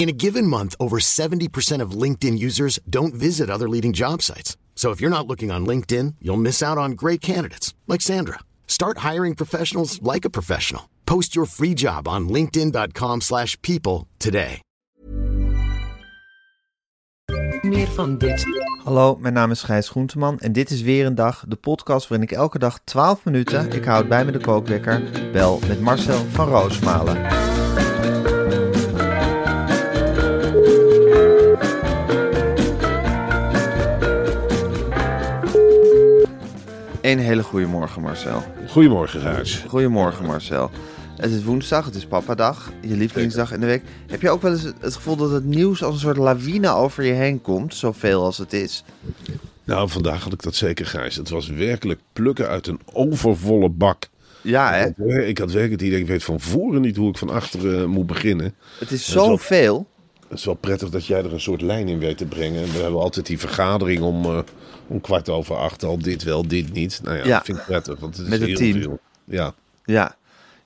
In 0.00 0.08
a 0.08 0.12
given 0.12 0.46
month, 0.46 0.74
over 0.80 0.98
70% 0.98 1.82
of 1.82 1.90
LinkedIn 1.90 2.38
users 2.38 2.78
don't 2.88 3.12
visit 3.12 3.50
other 3.50 3.68
leading 3.68 3.92
job 3.92 4.22
sites. 4.22 4.56
So 4.74 4.92
if 4.92 5.00
you're 5.00 5.16
not 5.16 5.26
looking 5.26 5.50
on 5.50 5.66
LinkedIn, 5.66 6.14
you'll 6.22 6.40
miss 6.40 6.62
out 6.62 6.78
on 6.78 6.92
great 6.92 7.20
candidates 7.20 7.74
like 7.86 8.00
Sandra. 8.00 8.38
Start 8.66 8.98
hiring 8.98 9.34
professionals 9.34 10.00
like 10.00 10.24
a 10.24 10.30
professional. 10.30 10.88
Post 11.04 11.34
your 11.34 11.46
free 11.46 11.74
job 11.74 12.08
on 12.08 12.30
linkedin.com/people 12.30 14.06
today. 14.16 14.62
Meer 17.62 17.88
van 17.88 18.18
dit. 18.18 18.46
Hallo, 18.84 19.16
mijn 19.16 19.34
naam 19.34 19.50
is 19.50 19.62
Gijs 19.62 19.88
Groenteman 19.88 20.38
en 20.38 20.52
dit 20.52 20.70
is 20.70 20.82
weer 20.82 21.06
een 21.06 21.14
dag, 21.14 21.44
de 21.48 21.56
podcast 21.56 22.08
waarin 22.08 22.28
ik 22.28 22.36
elke 22.36 22.58
dag 22.58 22.78
12 22.84 23.24
minuten, 23.24 23.72
ik 23.72 23.84
houd 23.84 24.08
bij 24.08 24.24
me 24.24 24.32
de 24.32 24.40
kookwekker, 24.40 25.02
bel 25.32 25.60
met 25.68 25.80
Marcel 25.80 26.24
van 26.30 26.48
Roosmalen. 26.48 27.69
Een 37.10 37.18
hele 37.18 37.42
goede 37.42 37.66
morgen 37.66 38.02
Marcel. 38.02 38.42
Goedemorgen, 38.68 39.20
Gijs. 39.20 39.64
Goedemorgen 39.68 40.26
Marcel. 40.26 40.70
Het 41.16 41.30
is 41.30 41.44
woensdag, 41.44 41.84
het 41.84 41.94
is 41.94 42.06
papadag, 42.06 42.72
je 42.80 42.96
lievelingsdag 42.96 43.52
in 43.52 43.60
de 43.60 43.66
week. 43.66 43.82
Heb 44.06 44.22
je 44.22 44.30
ook 44.30 44.42
wel 44.42 44.52
eens 44.52 44.62
het 44.80 44.94
gevoel 44.94 45.16
dat 45.16 45.30
het 45.30 45.44
nieuws 45.44 45.82
als 45.82 45.94
een 45.94 46.00
soort 46.00 46.16
lawine 46.16 46.68
over 46.68 47.04
je 47.04 47.12
heen 47.12 47.42
komt, 47.42 47.74
zoveel 47.74 48.24
als 48.24 48.38
het 48.38 48.52
is? 48.52 48.84
Nou, 49.64 49.88
vandaag 49.88 50.22
had 50.22 50.32
ik 50.32 50.42
dat 50.42 50.54
zeker, 50.54 50.86
Gijs. 50.86 51.16
Het 51.16 51.28
was 51.28 51.48
werkelijk 51.48 52.00
plukken 52.12 52.48
uit 52.48 52.66
een 52.66 52.80
overvolle 52.92 53.68
bak. 53.68 54.08
Ja 54.42 54.72
hè, 54.72 55.24
Ik 55.24 55.38
had 55.38 55.52
werkelijk 55.52 55.80
het 55.80 55.82
idee, 55.82 56.00
ik 56.00 56.06
weet 56.06 56.24
van 56.24 56.40
voren 56.40 56.80
niet 56.80 56.96
hoe 56.96 57.08
ik 57.08 57.18
van 57.18 57.30
achteren 57.30 57.88
moet 57.88 58.06
beginnen. 58.06 58.54
het 58.78 58.90
is 58.90 59.10
zoveel. 59.10 59.86
Het 60.30 60.38
is 60.38 60.44
wel 60.44 60.54
prettig 60.54 60.88
dat 60.90 61.06
jij 61.06 61.18
er 61.24 61.32
een 61.32 61.40
soort 61.40 61.60
lijn 61.62 61.88
in 61.88 61.98
weet 61.98 62.18
te 62.18 62.24
brengen. 62.26 62.72
We 62.72 62.78
hebben 62.78 63.00
altijd 63.00 63.26
die 63.26 63.38
vergadering 63.38 64.02
om, 64.02 64.24
eh, 64.24 64.38
om 64.86 65.00
kwart 65.00 65.28
over 65.28 65.56
acht 65.56 65.84
al 65.84 65.98
dit 65.98 66.22
wel, 66.22 66.48
dit 66.48 66.72
niet. 66.72 67.00
Nou 67.02 67.16
ja, 67.16 67.24
Ja. 67.24 67.36
dat 67.36 67.44
vind 67.44 67.58
ik 67.58 67.64
prettig, 67.64 68.00
want 68.00 68.16
het 68.16 68.24
is 68.24 68.30
Met 68.30 68.40
het 68.40 68.48
heel 68.48 68.58
team. 68.58 68.82
veel. 68.82 68.98
Ja. 69.24 69.54
Ja, 69.84 70.16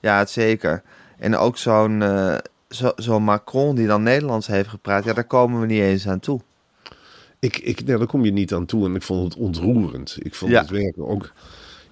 ja 0.01 0.17
het 0.19 0.29
zeker. 0.29 0.83
En 1.17 1.35
ook 1.37 1.57
zo'n 1.57 2.01
eh, 2.01 2.35
zo, 2.69 2.91
zo'n 2.95 3.23
Macron 3.23 3.75
die 3.75 3.87
dan 3.87 4.03
Nederlands 4.03 4.47
heeft 4.47 4.69
gepraat, 4.69 5.03
ja, 5.03 5.13
daar 5.13 5.23
komen 5.27 5.59
we 5.59 5.65
niet 5.65 5.81
eens 5.81 6.07
aan 6.07 6.19
toe. 6.19 6.39
Ik, 7.39 7.57
ik, 7.57 7.85
nou, 7.85 7.97
daar 7.97 8.07
kom 8.07 8.25
je 8.25 8.31
niet 8.31 8.53
aan 8.53 8.65
toe 8.65 8.85
en 8.85 8.95
ik 8.95 9.03
vond 9.03 9.23
het 9.33 9.41
ontroerend. 9.43 10.17
Ik 10.19 10.35
vond 10.35 10.51
Ja. 10.51 10.61
het 10.61 10.69
werkelijk 10.69 11.09
ook... 11.09 11.31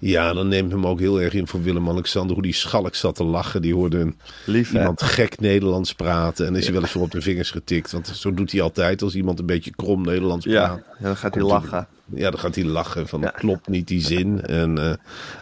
Ja, 0.04 0.34
dan 0.34 0.48
neemt 0.48 0.72
hem 0.72 0.88
ook 0.88 1.00
heel 1.00 1.22
erg 1.22 1.34
in 1.34 1.48
voor 1.48 1.62
Willem-Alexander. 1.64 2.34
Hoe 2.34 2.44
die 2.44 2.54
schalk 2.54 2.96
zat 2.96 3.16
te 3.16 3.24
lachen. 3.24 3.62
Die 3.62 3.74
hoorde 3.74 4.00
een, 4.00 4.18
Lief, 4.46 4.72
hè? 4.72 4.80
iemand 4.80 5.02
gek 5.02 5.40
Nederlands 5.40 5.94
praten. 5.94 6.46
En 6.48 6.56
is 6.56 6.64
hij 6.64 6.74
wel 6.74 6.82
eens 6.82 6.92
voor 6.92 7.02
op 7.02 7.12
de 7.12 7.22
vingers 7.22 7.52
getikt. 7.52 7.92
Want 7.92 8.08
zo 8.08 8.34
doet 8.34 8.52
hij 8.52 8.62
altijd 8.62 9.02
als 9.02 9.16
iemand 9.16 9.40
een 9.40 9.46
beetje 9.46 9.72
krom 9.76 10.04
Nederlands 10.04 10.46
praat. 10.46 10.82
ja, 11.00 11.06
dan 11.06 11.18
gaat 11.18 11.34
hij 11.34 11.44
lachen. 11.44 11.88
Ja, 12.16 12.30
dan 12.30 12.40
gaat 12.40 12.56
hij 12.56 12.64
lachen 12.64 13.08
van 13.08 13.22
dat 13.22 13.32
klopt 13.32 13.68
niet 13.68 13.88
die 13.88 14.02
zin. 14.02 14.42
En 14.42 14.78
eh, 14.78 14.94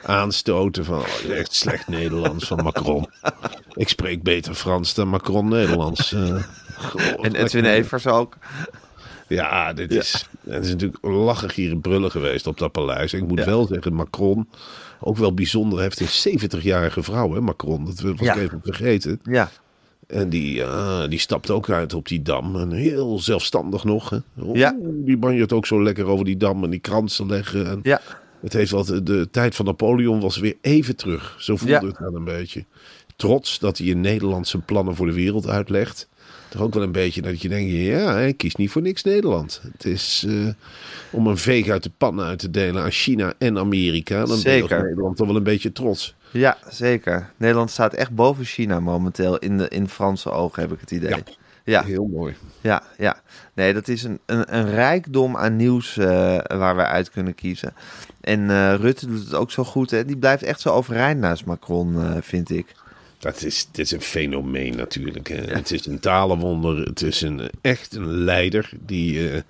aanstoten 0.04 0.86
van 0.86 1.00
oh, 1.00 1.32
echt 1.32 1.54
slecht 1.54 1.88
Nederlands 1.88 2.48
van 2.48 2.64
Macron. 2.64 3.10
Ik 3.74 3.90
spreek 3.90 4.24
beter 4.24 4.54
Frans 4.54 4.94
dan 4.94 5.08
Macron 5.08 5.48
Nederlands. 5.48 6.16
Goh, 6.76 7.26
En 7.26 7.36
Edwin 7.36 7.66
Evers 7.66 8.08
ook. 8.08 8.38
Ja, 9.32 9.74
dit 9.74 9.92
is, 9.92 10.26
het 10.50 10.64
is 10.64 10.70
natuurlijk 10.70 11.04
lachen, 11.06 11.50
gieren, 11.50 11.82
brullen 11.82 12.12
geweest 12.12 12.48
op 12.48 12.58
dat 12.58 12.72
paleis. 12.72 13.14
Ik 13.14 13.28
moet 13.28 13.40
Ja. 13.40 13.46
wel 13.46 13.66
zeggen, 13.68 13.94
Macron, 13.94 14.48
ook 15.00 15.18
wel 15.18 15.34
bijzonder, 15.34 15.80
heeft 15.80 16.00
een 16.00 16.08
70-jarige 16.40 17.04
vrouw, 17.04 17.34
hè, 17.34 17.42
Macron. 17.42 17.86
Dat 17.86 18.00
was 18.00 18.20
Ja. 18.20 18.34
ik 18.34 18.42
even 18.42 18.60
vergeten. 18.64 19.20
Ja, 19.24 19.50
En 20.08 20.30
die, 20.30 20.54
ja, 20.54 21.08
die 21.08 21.20
stapt 21.20 21.50
ook 21.50 21.70
uit 21.70 21.94
op 21.94 22.08
die 22.08 22.22
dam. 22.22 22.56
En 22.56 22.72
heel 22.72 23.20
zelfstandig 23.20 23.84
nog. 23.84 24.10
Hè. 24.10 24.18
Oeh, 24.42 24.58
Ja. 24.58 24.76
Die 24.84 25.18
banjert 25.18 25.54
ook 25.54 25.66
zo 25.66 25.84
lekker 25.84 26.06
over 26.06 26.26
die 26.26 26.38
dam 26.38 26.64
en 26.64 26.70
die 26.70 26.80
kransen 26.80 27.28
leggen. 27.28 27.68
En 27.68 27.80
ja, 27.84 28.02
Het 28.42 28.54
heeft 28.54 28.72
wat, 28.72 28.88
de 29.04 29.28
tijd 29.32 29.56
van 29.56 29.66
Napoleon 29.66 30.20
was 30.20 30.38
weer 30.38 30.56
even 30.62 30.96
terug. 30.96 31.36
Zo 31.40 31.56
voelde 31.56 31.88
het 31.88 31.98
dan 31.98 32.16
een 32.16 32.24
beetje. 32.24 32.66
Trots 33.16 33.60
dat 33.60 33.78
hij 33.78 33.88
in 33.88 34.02
Nederland 34.02 34.48
zijn 34.48 34.66
plannen 34.66 34.96
voor 34.96 35.06
de 35.06 35.14
wereld 35.14 35.48
uitlegt. 35.48 36.08
Toch 36.52 36.62
ook 36.62 36.74
wel 36.74 36.84
een 36.84 36.92
beetje 36.92 37.22
dat 37.22 37.42
je 37.42 37.50
denkt, 37.50 37.72
ja, 37.72 38.14
hij 38.14 38.34
kiest 38.34 38.58
niet 38.58 38.72
voor 38.72 38.82
niks 38.82 39.04
Nederland. 39.04 39.62
Het 39.72 39.86
is 39.86 40.26
eh, 40.28 40.48
om 41.12 41.28
een 41.28 41.38
veeg 41.38 41.70
uit 41.70 41.84
de 41.84 41.92
pan 41.98 42.22
uit 42.22 42.40
te 42.40 42.50
delen 42.50 42.84
aan 42.84 42.92
China 42.92 43.34
en 43.38 43.58
Amerika. 43.58 44.16
Dan 44.26 44.28
ben 44.28 44.54
je 44.54 44.60
Zeker. 44.60 44.84
Nederland 44.84 45.18
toch 45.18 45.28
wel 45.28 45.36
een 45.36 45.44
beetje 45.44 45.72
trots. 45.72 46.16
ja, 46.32 46.58
zeker. 46.70 47.30
Nederland 47.38 47.72
staat 47.72 47.94
echt 47.94 48.12
boven 48.16 48.46
China 48.46 48.80
momenteel 48.80 49.38
in, 49.38 49.58
de, 49.58 49.68
in 49.68 49.88
Franse 49.90 50.32
ogen, 50.32 50.62
heb 50.62 50.72
ik 50.72 50.80
het 50.80 50.92
idee. 50.92 51.10
Ja. 51.10 51.24
Ja, 51.64 51.84
Heel 51.84 52.10
mooi. 52.14 52.36
ja, 52.62 52.84
ja. 52.98 53.22
Nee, 53.54 53.74
dat 53.74 53.88
is 53.88 54.04
een, 54.04 54.20
een, 54.26 54.56
een 54.56 54.70
rijkdom 54.70 55.38
aan 55.38 55.56
nieuws 55.56 55.98
eh, 55.98 56.08
waar 56.48 56.76
we 56.76 56.86
uit 56.86 57.12
kunnen 57.12 57.36
kiezen. 57.36 57.74
En 58.22 58.50
eh, 58.50 58.74
Rutte 58.76 59.08
doet 59.08 59.24
het 59.24 59.34
ook 59.34 59.52
zo 59.52 59.64
goed, 59.64 59.92
hè. 59.92 60.06
Die 60.06 60.18
blijft 60.18 60.44
echt 60.44 60.62
zo 60.62 60.70
overeind 60.70 61.20
naast 61.20 61.46
Macron, 61.46 62.22
vind 62.22 62.50
ik. 62.50 62.76
Dat 63.22 63.44
is, 63.44 63.68
dit 63.72 63.86
is 63.86 63.92
een 63.92 64.02
fenomeen 64.02 64.76
natuurlijk. 64.76 65.28
Hè. 65.30 65.36
Het 65.36 65.72
is 65.72 65.86
een 65.86 66.00
talenwonder. 66.00 66.78
Het 66.86 67.02
is 67.02 67.22
een, 67.22 67.42
echt 67.62 67.96
een 67.96 68.08
leider. 68.24 68.70
Die, 68.86 69.30
eh, 69.30 69.42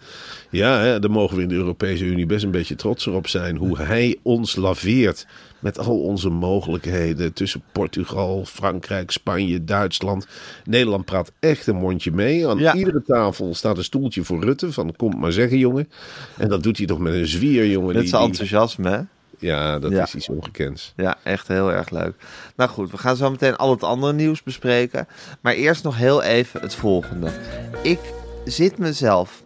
ja, 0.49 0.79
hè, 0.79 0.99
daar 0.99 1.11
mogen 1.11 1.35
we 1.37 1.41
in 1.43 1.47
de 1.49 1.55
Europese 1.55 2.03
Unie 2.05 2.25
best 2.25 2.43
een 2.43 2.51
beetje 2.51 2.75
trots 2.75 3.07
op 3.07 3.27
zijn. 3.27 3.55
Hoe 3.57 3.77
hij 3.77 4.17
ons 4.21 4.55
laveert 4.55 5.25
met 5.59 5.77
al 5.79 5.99
onze 6.01 6.29
mogelijkheden 6.29 7.33
tussen 7.33 7.61
Portugal, 7.71 8.45
Frankrijk, 8.45 9.11
Spanje, 9.11 9.63
Duitsland. 9.63 10.27
Nederland 10.65 11.05
praat 11.05 11.31
echt 11.39 11.67
een 11.67 11.75
mondje 11.75 12.11
mee. 12.11 12.47
Aan 12.47 12.57
Ja. 12.57 12.73
iedere 12.75 13.03
tafel 13.03 13.55
staat 13.55 13.77
een 13.77 13.83
stoeltje 13.83 14.23
voor 14.23 14.43
Rutte. 14.43 14.71
Van 14.71 14.95
kom 14.95 15.19
maar 15.19 15.31
zeggen, 15.31 15.57
jongen. 15.57 15.89
En 16.37 16.49
dat 16.49 16.63
doet 16.63 16.77
hij 16.77 16.85
toch 16.85 16.99
met 16.99 17.13
een 17.13 17.27
zwier, 17.27 17.67
jongen. 17.67 17.95
Met 17.95 18.09
zijn 18.09 18.23
enthousiasme, 18.23 18.89
hè. 18.89 18.99
Ja, 19.41 19.79
dat 19.79 19.91
Ja. 19.91 20.03
is 20.03 20.15
iets 20.15 20.29
ongekends. 20.29 20.93
Ja, 20.95 21.17
echt 21.23 21.47
heel 21.47 21.71
erg 21.71 21.89
leuk. 21.89 22.15
Nou 22.55 22.69
goed, 22.69 22.91
we 22.91 22.97
gaan 22.97 23.15
zo 23.15 23.29
meteen 23.31 23.55
al 23.55 23.71
het 23.71 23.83
andere 23.83 24.13
nieuws 24.13 24.43
bespreken. 24.43 25.07
Maar 25.41 25.53
eerst 25.53 25.83
nog 25.83 25.97
heel 25.97 26.21
even 26.21 26.61
het 26.61 26.75
volgende. 26.75 27.31
Ik 27.83 27.99
zit 28.45 28.77
mezelf, 28.77 29.43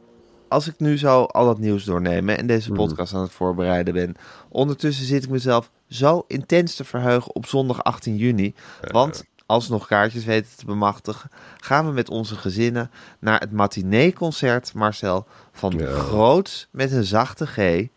als 0.48 0.68
ik 0.68 0.74
nu 0.78 0.98
zo 0.98 1.24
al 1.24 1.46
dat 1.46 1.60
nieuws 1.60 1.84
doorneem 1.84 2.30
hè, 2.30 2.36
en 2.36 2.48
deze 2.48 2.72
podcast 2.72 3.14
aan 3.14 3.22
het 3.22 3.32
voorbereiden 3.32 3.94
ben. 3.94 4.16
Ondertussen 4.50 5.06
zit 5.06 5.24
ik 5.24 5.30
mezelf 5.30 5.72
zo 5.90 6.24
intens 6.28 6.76
te 6.76 6.84
verheugen 6.84 7.36
op 7.36 7.46
zondag 7.46 7.84
18 7.84 8.16
juni. 8.18 8.54
Want 8.92 9.24
als 9.46 9.70
nog 9.70 9.88
kaartjes 9.88 10.26
weten 10.26 10.58
te 10.58 10.66
bemachtigen, 10.66 11.30
gaan 11.58 11.86
we 11.88 11.92
met 11.92 12.10
onze 12.10 12.36
gezinnen 12.36 12.92
naar 13.20 13.40
het 13.40 13.52
matinee-concert, 13.52 14.74
Marcel, 14.74 15.28
van 15.52 15.74
Ja. 15.78 15.92
Groots 15.92 16.68
met 16.72 16.92
een 16.92 17.04
zachte 17.04 17.46
G. 17.48 17.88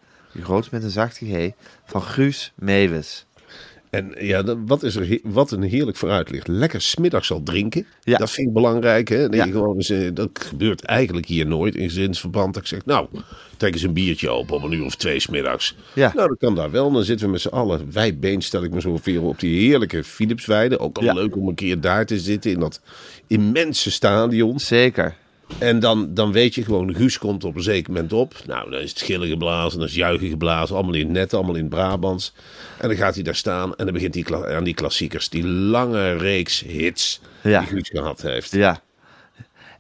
Groots 0.43 0.71
met 0.71 0.83
een 0.83 0.91
zachte 0.91 1.27
G 1.27 1.51
van 1.85 2.03
Guus 2.03 2.53
Meeuwis. 2.55 3.27
En 3.91 4.15
ja, 4.19 4.57
wat, 4.67 4.83
is 4.83 4.97
er, 4.97 5.19
wat 5.23 5.51
een 5.51 5.63
heerlijk 5.63 5.97
vooruitlicht. 5.97 6.49
Lekker 6.49 6.81
smiddags 6.81 7.31
al 7.31 7.43
drinken. 7.43 7.87
Ja. 8.03 8.19
Dat 8.19 8.31
vind 8.31 8.47
ik 8.49 8.53
belangrijk. 8.53 9.09
Hè? 9.09 9.23
Dat, 9.29 9.35
Ja. 9.35 9.45
gewoon 9.47 9.77
eens, 9.77 9.91
eh, 9.91 10.09
dat 10.15 10.31
gebeurt 10.33 10.83
eigenlijk 10.85 11.27
hier 11.27 11.47
nooit 11.47 11.75
in 11.75 11.89
gezinsverband. 11.89 12.55
Dat 12.55 12.63
ik 12.63 12.69
zeg, 12.69 12.85
nou, 12.85 13.09
trek 13.57 13.73
eens 13.73 13.83
een 13.83 13.93
biertje 13.93 14.29
open 14.31 14.57
om 14.57 14.65
een 14.65 14.73
uur 14.73 14.85
of 14.85 14.95
twee 14.97 15.21
smiddags. 15.21 15.77
Ja. 15.95 16.13
Nou, 16.15 16.29
dat 16.29 16.39
kan 16.39 16.55
daar 16.55 16.71
wel. 16.71 16.93
Dan 16.93 17.05
zitten 17.05 17.27
we 17.27 17.33
met 17.33 17.41
z'n 17.41 17.49
allen. 17.49 17.93
Wijdbeen 17.93 18.43
stel 18.43 18.65
ik 18.65 18.71
me 18.71 18.81
zo 18.81 18.97
veel 18.97 19.23
op 19.23 19.41
die 19.41 19.69
heerlijke 19.69 20.05
Philipsweide. 20.05 20.79
Ook 20.79 20.99
al 20.99 21.15
leuk 21.15 21.37
om 21.37 21.49
een 21.49 21.55
keer 21.55 21.81
daar 21.81 22.07
te 22.07 22.19
zitten 22.21 22.51
in 22.51 22.61
dat 22.61 22.81
immense 23.27 23.91
stadion. 23.91 24.61
Zeker. 24.61 25.17
En 25.59 25.81
dan, 25.81 26.15
dan 26.15 26.33
weet 26.33 26.55
je 26.55 26.65
gewoon, 26.65 26.95
Guus 26.95 27.19
komt 27.19 27.45
op 27.45 27.57
een 27.57 27.63
zeker 27.63 27.93
moment 27.93 28.13
op. 28.13 28.35
Nou, 28.47 28.71
dan 28.71 28.81
is 28.81 28.91
het 28.91 29.01
gillen 29.01 29.29
geblazen, 29.29 29.79
dan 29.79 29.89
is 29.89 29.95
het 29.95 30.03
juichen 30.03 30.29
geblazen. 30.29 30.75
Allemaal 30.77 30.95
in 30.95 31.05
het 31.05 31.11
net, 31.11 31.35
allemaal 31.35 31.55
in 31.55 31.61
het 31.61 31.71
Brabants. 31.71 32.33
En 32.79 32.89
dan 32.89 32.97
gaat 32.97 33.15
hij 33.15 33.23
daar 33.23 33.35
staan 33.35 33.75
en 33.77 33.85
dan 33.85 33.95
begint 33.95 34.15
hij 34.15 34.55
aan 34.57 34.65
die 34.65 34.75
klassiekers. 34.75 35.29
Die 35.29 35.47
lange 35.47 36.17
reeks 36.17 36.61
hits 36.61 37.21
Ja. 37.43 37.59
die 37.61 37.69
Guus 37.69 37.89
gehad 37.89 38.23
heeft. 38.23 38.53
Ja. 38.53 38.81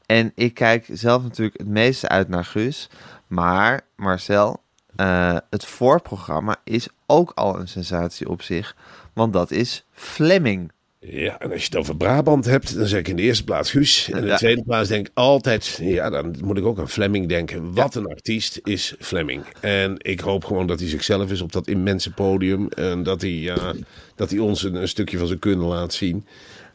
En 0.06 0.32
ik 0.34 0.54
kijk 0.54 0.86
zelf 0.92 1.22
natuurlijk 1.22 1.58
het 1.58 1.68
meeste 1.68 2.08
uit 2.08 2.28
naar 2.28 2.44
Guus. 2.44 2.88
Maar 3.26 3.80
Marcel, 3.96 4.62
eh, 4.96 5.36
het 5.50 5.64
voorprogramma 5.64 6.56
is 6.64 6.88
ook 7.06 7.32
al 7.34 7.58
een 7.60 7.68
sensatie 7.68 8.28
op 8.28 8.42
zich. 8.42 8.76
Want 9.12 9.32
dat 9.32 9.50
is 9.50 9.84
Fleming 9.92 10.72
Ja, 11.00 11.38
en 11.38 11.50
als 11.52 11.60
je 11.60 11.66
het 11.66 11.76
over 11.76 11.96
Brabant 11.96 12.44
hebt, 12.44 12.76
dan 12.76 12.86
zeg 12.86 13.00
ik 13.00 13.08
in 13.08 13.16
de 13.16 13.22
eerste 13.22 13.44
plaats 13.44 13.70
Guus. 13.70 14.08
En 14.10 14.16
in 14.16 14.22
de 14.22 14.28
Ja. 14.28 14.36
tweede 14.36 14.62
plaats 14.62 14.88
denk 14.88 15.06
ik 15.06 15.12
altijd, 15.14 15.78
ja, 15.82 16.10
dan 16.10 16.34
moet 16.44 16.58
ik 16.58 16.64
ook 16.64 16.78
aan 16.78 16.88
Fleming 16.88 17.28
denken. 17.28 17.74
Wat 17.74 17.94
een 17.94 18.06
artiest 18.06 18.60
is 18.64 18.94
Fleming. 18.98 19.44
En 19.60 19.94
ik 19.98 20.20
hoop 20.20 20.44
gewoon 20.44 20.66
dat 20.66 20.80
hij 20.80 20.88
zichzelf 20.88 21.30
is 21.30 21.40
op 21.40 21.52
dat 21.52 21.66
immense 21.68 22.10
podium. 22.12 22.68
En 22.68 23.02
dat 23.02 23.20
hij, 23.20 23.30
ja, 23.30 23.72
dat 24.14 24.30
hij 24.30 24.38
ons 24.38 24.62
een, 24.62 24.74
een 24.74 24.88
stukje 24.88 25.18
van 25.18 25.26
zijn 25.26 25.38
kunnen 25.38 25.66
laat 25.66 25.92
zien. 25.92 26.26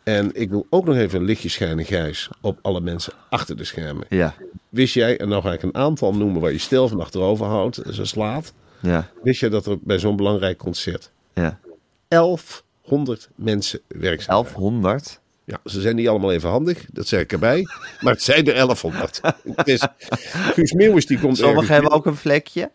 En 0.03 0.29
ik 0.33 0.49
wil 0.49 0.65
ook 0.69 0.85
nog 0.85 0.95
even 0.95 1.19
een 1.19 1.25
lichtje 1.25 1.49
schijnen, 1.49 1.85
Gijs, 1.85 2.29
op 2.41 2.59
alle 2.61 2.81
mensen 2.81 3.13
achter 3.29 3.57
de 3.57 3.63
schermen. 3.63 4.05
Ja, 4.09 4.35
Wist 4.69 4.93
jij, 4.93 5.17
en 5.17 5.27
nou 5.29 5.41
ga 5.41 5.53
ik 5.53 5.61
een 5.63 5.75
aantal 5.75 6.13
noemen 6.13 6.41
waar 6.41 6.51
je 6.51 6.57
stil 6.57 6.87
van 6.87 6.99
achterover 6.99 7.45
houdt, 7.45 7.81
zo 7.91 8.03
slaat. 8.03 8.53
ja, 8.79 9.09
Wist 9.23 9.39
jij 9.39 9.49
dat 9.49 9.65
er 9.65 9.77
bij 9.81 9.99
zo'n 9.99 10.15
belangrijk 10.15 10.57
concert 10.57 11.11
ja. 11.33 11.59
1100 12.83 13.29
mensen 13.35 13.79
werkzaam 13.87 14.45
zijn? 14.45 14.55
1100. 14.55 15.21
Ja, 15.45 15.59
ze 15.65 15.81
zijn 15.81 15.95
niet 15.95 16.07
allemaal 16.07 16.31
even 16.31 16.49
handig, 16.49 16.85
dat 16.91 17.07
zeg 17.07 17.19
ik 17.21 17.31
erbij. 17.31 17.63
Maar 18.01 18.13
het 18.13 18.21
zijn 18.21 18.47
er 18.47 18.53
1100. 18.53 19.21
Het 19.55 19.67
is, 19.67 19.87
Guus 20.53 20.71
Meeuwis 20.73 21.05
die 21.05 21.19
komt 21.19 21.37
Sommigen 21.37 21.73
hebben 21.73 21.91
ook 21.91 22.05
een 22.05 22.15
vlekje. 22.15 22.71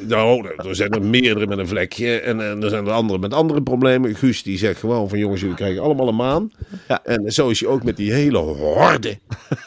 Nou, 0.00 0.48
er 0.56 0.76
zijn 0.76 0.90
er 0.90 1.02
meerdere 1.02 1.46
met 1.46 1.58
een 1.58 1.68
vlekje. 1.68 2.20
En, 2.20 2.40
en 2.50 2.62
er 2.62 2.68
zijn 2.70 2.86
er 2.86 2.92
anderen 2.92 3.20
met 3.20 3.34
andere 3.34 3.62
problemen. 3.62 4.14
Guus 4.14 4.42
die 4.42 4.58
zegt 4.58 4.80
gewoon 4.80 5.08
van 5.08 5.18
jongens, 5.18 5.40
jullie 5.40 5.56
krijgen 5.56 5.82
allemaal 5.82 6.08
een 6.08 6.14
maan. 6.14 6.50
Ja. 6.88 7.04
En 7.04 7.32
zo 7.32 7.48
is 7.48 7.60
hij 7.60 7.68
ook 7.68 7.82
met 7.82 7.96
die 7.96 8.12
hele 8.12 8.38
horde. 8.38 9.18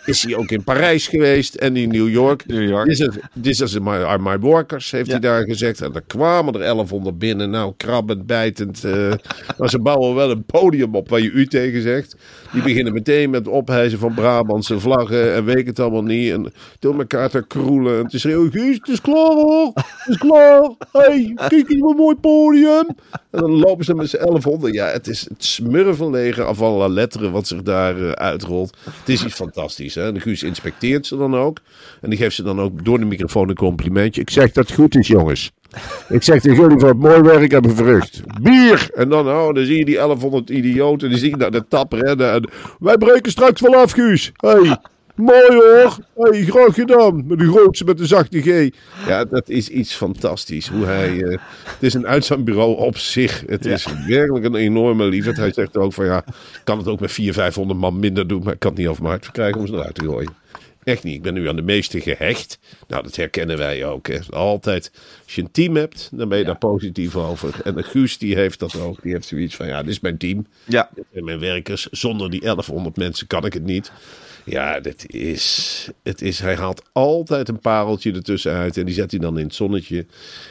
Is 0.05 0.23
hij 0.23 0.35
ook 0.35 0.49
in 0.51 0.63
Parijs 0.63 1.07
geweest 1.07 1.55
en 1.55 1.75
in 1.75 1.89
New 1.89 2.09
York. 2.09 2.45
New 2.45 2.69
York. 2.69 2.87
This 2.87 2.99
is, 2.99 3.09
this 3.41 3.61
is 3.61 3.79
my, 3.79 4.17
my 4.19 4.39
workers, 4.39 4.91
heeft 4.91 5.05
Ja. 5.05 5.11
hij 5.11 5.21
daar 5.21 5.43
gezegd. 5.43 5.81
En 5.81 5.93
er 5.93 6.03
kwamen 6.07 6.53
er 6.53 6.59
1100 6.59 7.19
binnen. 7.19 7.49
Nou, 7.49 7.73
krabbend, 7.77 8.25
bijtend. 8.25 8.83
eh, 8.83 9.13
maar 9.57 9.69
ze 9.69 9.79
bouwen 9.79 10.15
wel 10.15 10.31
een 10.31 10.43
podium 10.45 10.95
op 10.95 11.09
waar 11.09 11.21
je 11.21 11.29
u 11.31 11.47
tegen 11.47 11.81
zegt. 11.81 12.15
Die 12.51 12.61
beginnen 12.61 12.93
meteen 12.93 13.29
met 13.29 13.47
ophijzen 13.47 13.99
van 13.99 14.13
Brabantse 14.13 14.79
vlaggen. 14.79 15.33
En 15.33 15.45
weet 15.45 15.67
het 15.67 15.79
allemaal 15.79 16.03
niet. 16.03 16.31
En 16.31 16.53
door 16.79 16.99
elkaar 16.99 17.29
te 17.29 17.45
kroelen. 17.47 17.99
En 17.99 18.07
te 18.07 18.19
schreeuwen. 18.19 18.51
Guus, 18.51 18.75
het 18.75 18.87
is 18.87 19.01
klaar 19.01 19.33
hoor. 19.33 19.71
Het 19.75 20.07
is 20.07 20.17
klaar. 20.17 20.69
hey, 20.91 21.31
kijk 21.35 21.69
eens 21.69 21.79
wat 21.79 21.97
mooi 21.97 22.15
podium. 22.15 22.87
En 23.31 23.41
dan 23.41 23.51
lopen 23.51 23.85
ze 23.85 23.93
met 23.93 24.09
z'n 24.09 24.17
1100. 24.17 24.73
Ja, 24.73 24.87
het 24.87 25.07
is 25.07 25.21
het 25.21 25.43
smurvenleger 25.43 26.43
af 26.43 26.61
alle 26.61 26.89
letteren 26.89 27.31
wat 27.31 27.47
zich 27.47 27.61
daar 27.61 28.01
eh, 28.01 28.11
uitrolt. 28.11 28.77
Het 28.83 29.09
is 29.09 29.25
iets 29.25 29.33
fantastisch. 29.33 29.95
Hè? 29.95 30.11
De 30.11 30.19
Guus 30.19 30.43
inspecteert 30.43 31.07
ze 31.07 31.17
dan 31.17 31.35
ook. 31.35 31.59
En 32.01 32.09
die 32.09 32.19
geeft 32.19 32.35
ze 32.35 32.43
dan 32.43 32.61
ook 32.61 32.85
door 32.85 32.99
de 32.99 33.05
microfoon 33.05 33.49
een 33.49 33.55
complimentje. 33.55 34.21
Ik 34.21 34.29
zeg 34.29 34.51
dat 34.51 34.67
het 34.67 34.75
goed 34.75 34.95
is, 34.95 35.07
jongens. 35.07 35.51
Ik 36.09 36.23
zeg 36.23 36.41
tegen 36.41 36.61
jullie 36.61 36.79
voor 36.79 36.89
het 36.89 36.99
mooi 36.99 37.21
werk 37.21 37.51
hebben 37.51 37.75
verricht. 37.75 38.21
Bier! 38.41 38.89
En 38.93 39.09
dan, 39.09 39.27
oh, 39.27 39.53
dan 39.53 39.65
zie 39.65 39.77
je 39.77 39.85
die 39.85 39.95
1100 39.95 40.49
idioten. 40.49 41.09
Die 41.09 41.17
zie 41.17 41.29
je 41.29 41.35
naar 41.35 41.51
de 41.51 41.67
tap 41.67 41.93
rennen. 41.93 42.31
En 42.31 42.49
wij 42.79 42.97
breken 42.97 43.31
straks 43.31 43.61
wel 43.61 43.75
af, 43.75 43.91
Guus. 43.91 44.31
Hey, 44.35 44.77
mooi 45.15 45.47
hoor. 45.47 45.97
Hey, 46.15 46.43
graag 46.43 46.73
gedaan. 46.73 47.27
Met 47.27 47.39
de 47.39 47.47
grootste 47.47 47.83
met 47.83 47.97
de 47.97 48.05
zachte 48.05 48.41
G. 48.41 48.69
Ja, 49.07 49.25
dat 49.25 49.49
is 49.49 49.69
iets 49.69 49.93
fantastisch. 49.93 50.67
Hoe 50.67 50.85
hij, 50.85 51.23
eh, 51.23 51.37
het 51.63 51.83
is 51.83 51.93
een 51.93 52.07
uitzendbureau 52.07 52.77
op 52.77 52.97
zich. 52.97 53.43
Het 53.47 53.65
is 53.65 53.87
werkelijk 54.07 54.45
een 54.45 54.55
enorme 54.55 55.05
liefde. 55.05 55.31
Hij 55.33 55.53
zegt 55.53 55.77
ook 55.77 55.93
van 55.93 56.05
ja, 56.05 56.17
ik 56.27 56.61
kan 56.63 56.77
het 56.77 56.87
ook 56.87 56.99
met 56.99 57.11
400, 57.11 57.45
500 57.45 57.79
man 57.79 57.99
minder 57.99 58.27
doen. 58.27 58.43
Maar 58.43 58.53
ik 58.53 58.59
kan 58.59 58.71
het 58.71 58.79
niet 58.79 58.87
over 58.87 59.01
mijn 59.01 59.13
hart 59.13 59.25
verkrijgen 59.25 59.59
om 59.59 59.67
ze 59.67 59.73
eruit 59.73 59.95
te 59.95 60.05
gooien. 60.05 60.43
Echt 60.85 61.03
niet. 61.03 61.15
Ik 61.15 61.21
ben 61.21 61.33
nu 61.33 61.49
aan 61.49 61.55
de 61.55 61.61
meeste 61.61 62.01
gehecht. 62.01 62.59
Nou, 62.87 63.03
dat 63.03 63.15
herkennen 63.15 63.57
wij 63.57 63.85
ook. 63.85 64.07
Hè. 64.07 64.19
Altijd. 64.29 64.91
Als 65.23 65.35
je 65.35 65.41
een 65.41 65.51
team 65.51 65.75
hebt, 65.75 66.09
dan 66.13 66.29
ben 66.29 66.37
je 66.37 66.43
daar 66.43 66.57
positief 66.57 67.15
over. 67.15 67.55
En 67.63 67.75
de 67.75 67.83
Guus 67.83 68.17
die 68.17 68.35
heeft 68.35 68.59
dat 68.59 68.79
ook. 68.79 69.01
Die 69.01 69.11
heeft 69.11 69.27
zoiets 69.27 69.55
van, 69.55 69.67
ja, 69.67 69.81
dit 69.81 69.91
is 69.91 69.99
mijn 69.99 70.17
team. 70.17 70.47
Ja. 70.65 70.89
Dit 70.95 71.05
zijn 71.11 71.25
mijn 71.25 71.39
werkers. 71.39 71.87
Zonder 71.91 72.29
die 72.29 72.39
1100 72.39 72.97
mensen 72.97 73.27
kan 73.27 73.45
ik 73.45 73.53
het 73.53 73.63
niet. 73.63 73.91
Ja, 74.43 74.79
dit 74.79 75.13
is, 75.13 75.89
het 76.03 76.21
is... 76.21 76.39
Hij 76.39 76.55
haalt 76.55 76.81
altijd 76.91 77.49
een 77.49 77.59
pareltje 77.59 78.13
ertussenuit. 78.13 78.77
En 78.77 78.85
die 78.85 78.93
zet 78.93 79.11
hij 79.11 79.19
dan 79.19 79.37
in 79.37 79.45
het 79.45 79.55
zonnetje. 79.55 80.05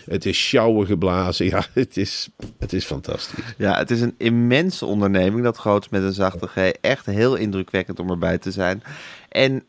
Het 0.05 0.27
is 0.27 0.39
sjouwen 0.39 0.87
geblazen. 0.87 1.47
Ja, 1.47 1.65
het 1.73 1.97
is, 1.97 2.29
het 2.59 2.73
is 2.73 2.85
fantastisch. 2.85 3.55
Ja, 3.59 3.79
het 3.79 3.91
is 3.91 4.01
een 4.01 4.15
immense 4.19 4.87
onderneming, 4.87 5.45
dat 5.45 5.57
groots 5.57 5.89
met 5.89 6.03
een 6.03 6.13
zachte 6.13 6.47
G. 6.47 6.57
Echt 6.81 7.07
heel 7.07 7.35
indrukwekkend 7.35 8.01
om 8.01 8.11
erbij 8.11 8.39
te 8.39 8.51
zijn. 8.51 8.83
En 9.29 9.65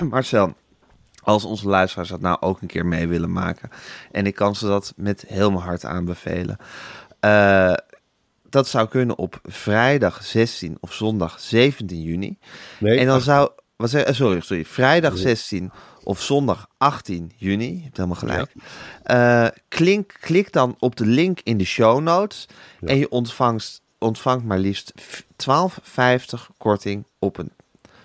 Marcel, 0.10 0.54
als 1.22 1.44
onze 1.44 1.68
luisteraars 1.68 2.08
dat 2.08 2.20
nou 2.20 2.36
ook 2.40 2.60
een 2.60 2.68
keer 2.68 2.86
mee 2.86 3.08
willen 3.08 3.32
maken. 3.32 3.70
En 4.12 4.26
ik 4.26 4.34
kan 4.34 4.54
ze 4.54 4.66
dat 4.66 4.92
met 4.96 5.24
heel 5.26 5.50
mijn 5.50 5.64
hart 5.64 5.84
aanbevelen. 5.84 6.56
Eh, 7.20 7.74
dat 8.48 8.68
zou 8.68 8.88
kunnen 8.88 9.18
op 9.18 9.40
vrijdag 9.42 10.24
16 10.24 10.76
of 10.80 10.92
zondag 10.92 11.40
17 11.40 12.02
juni. 12.02 12.38
Nee, 12.78 12.98
en 12.98 13.06
dan 13.06 13.20
zou. 13.20 13.50
Wat 13.76 13.90
zeg, 13.90 14.02
eh, 14.02 14.14
sorry, 14.14 14.40
sorry. 14.40 14.64
Vrijdag 14.64 15.16
16 15.18 15.70
of 16.02 16.20
zondag 16.22 16.68
18 16.78 17.32
juni. 17.36 17.76
Je 17.76 17.82
hebt 17.82 17.96
helemaal 17.96 18.16
gelijk. 18.18 18.52
Eh, 19.02 19.46
klink, 19.68 20.16
klik 20.20 20.52
dan 20.52 20.76
op 20.78 20.96
de 20.96 21.06
link 21.06 21.40
in 21.42 21.56
de 21.58 21.64
show 21.64 22.00
notes. 22.00 22.48
En 22.80 22.98
je 22.98 23.08
ontvangt, 23.10 23.82
ontvangt 23.98 24.44
maar 24.44 24.58
liefst 24.58 24.92
v- 24.96 25.20
12,50 25.36 26.50
korting 26.58 27.04
op 27.18 27.38
een. 27.38 27.52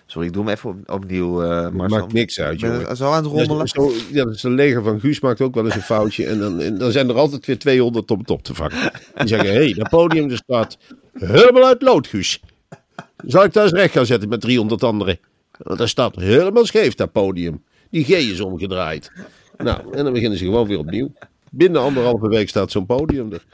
Sorry, 0.10 0.28
ik 0.28 0.34
doe 0.34 0.44
hem 0.44 0.54
even 0.54 0.70
op, 0.70 0.92
opnieuw, 0.92 1.32
Marcel. 1.72 2.00
maakt 2.00 2.14
niks 2.14 2.40
uit, 2.40 2.60
jongen. 2.60 2.98
zo 2.98 3.12
aan 3.12 3.24
het 3.24 3.32
rommelen. 3.32 3.58
Ja, 3.58 3.66
zo, 3.66 3.92
ja, 4.12 4.24
dat 4.24 4.36
is 4.36 4.44
een 4.44 4.56
leger 4.56 4.84
van 4.84 5.00
Guus 5.00 5.20
maakt 5.20 5.42
ook 5.42 5.56
wel 5.56 5.66
eens 5.66 5.76
een 5.76 5.82
foutje. 5.82 6.26
En 6.26 6.40
dan, 6.40 6.60
en 6.60 6.78
dan 6.78 6.92
zijn 6.92 7.10
er 7.10 7.16
altijd 7.16 7.46
weer 7.46 7.60
200 7.60 8.12
om 8.12 8.20
het 8.20 8.30
op 8.30 8.44
te 8.44 8.54
vangen. 8.54 8.92
Die 9.16 9.28
zeggen, 9.28 9.50
hé, 9.50 9.64
hey, 9.64 9.74
dat 9.74 9.90
podium 9.90 10.30
er 10.30 10.38
staat 10.38 10.78
helemaal 11.14 11.66
uit 11.66 11.82
lood, 11.82 12.08
Guus. 12.08 12.40
Zal 13.26 13.44
ik 13.44 13.56
eens 13.56 13.72
recht 13.72 13.94
gaan 13.94 14.06
zetten 14.06 14.30
met 14.30 14.42
300 14.42 14.84
anderen? 14.84 15.20
Want 15.58 15.80
dat 15.80 15.90
staat 15.90 16.16
helemaal 16.16 16.66
scheef, 16.66 16.96
dat 16.96 17.12
podium. 17.12 17.64
Die 17.90 18.04
G 18.04 18.10
is 18.10 18.42
omgedraaid. 18.42 19.12
Nou, 19.58 19.94
en 19.94 20.04
dan 20.04 20.14
beginnen 20.14 20.38
ze 20.38 20.46
gewoon 20.46 20.68
weer 20.68 20.80
opnieuw. 20.80 21.12
Binnen 21.52 21.82
anderhalve 21.82 22.28
week 22.28 22.50
staat 22.50 22.72
zo'n 22.72 22.86
podium 22.86 23.34
er. 23.34 23.46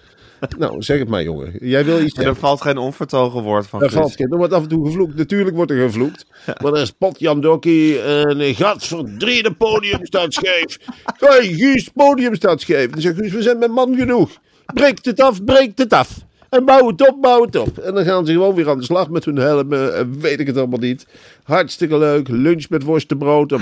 Nou, 0.57 0.81
zeg 0.81 0.99
het 0.99 1.07
maar, 1.07 1.23
jongen. 1.23 1.51
Jij 1.59 1.85
wil 1.85 2.01
iets 2.01 2.17
er 2.17 2.35
valt 2.35 2.61
geen 2.61 2.77
onvertogen 2.77 3.41
woord 3.43 3.67
van 3.67 3.81
Er 3.81 3.91
valt 3.91 4.15
geen. 4.15 4.31
Er 4.31 4.37
wordt 4.37 4.53
af 4.53 4.61
en 4.61 4.69
toe 4.69 4.85
gevloekt. 4.85 5.15
Natuurlijk 5.15 5.55
wordt 5.55 5.71
er 5.71 5.77
gevloekt. 5.77 6.25
Maar 6.61 6.73
er 6.73 6.81
is 6.81 6.91
Potjan 6.91 7.41
Dokkie. 7.41 8.01
Een 8.03 8.55
gadverdrie, 8.55 9.43
de 9.43 9.53
podium 9.53 10.05
staat 10.05 10.33
scheef. 10.33 10.77
Hey, 11.19 11.53
Guus, 11.59 11.89
podium 11.89 12.35
staat 12.35 12.61
scheef. 12.61 12.89
Dan 12.89 13.01
zegt 13.01 13.15
Guus, 13.15 13.31
we 13.31 13.41
zijn 13.41 13.59
met 13.59 13.71
man 13.71 13.95
genoeg. 13.95 14.29
Breekt 14.73 15.05
het 15.05 15.21
af, 15.21 15.43
breekt 15.43 15.77
het 15.77 15.93
af. 15.93 16.23
En 16.49 16.65
bouw 16.65 16.87
het 16.87 17.09
op, 17.09 17.21
bouw 17.21 17.41
het 17.41 17.55
op. 17.55 17.77
En 17.77 17.93
dan 17.93 18.03
gaan 18.05 18.25
ze 18.25 18.31
gewoon 18.31 18.55
weer 18.55 18.69
aan 18.69 18.77
de 18.77 18.83
slag 18.83 19.09
met 19.09 19.25
hun 19.25 19.35
helmen. 19.35 19.95
En 19.95 20.19
weet 20.19 20.39
ik 20.39 20.47
het 20.47 20.57
allemaal 20.57 20.79
niet. 20.79 21.07
Hartstikke 21.43 21.97
leuk. 21.97 22.27
Lunch 22.27 22.69
met 22.69 22.83
worstenbrood. 22.83 23.51
En 23.51 23.61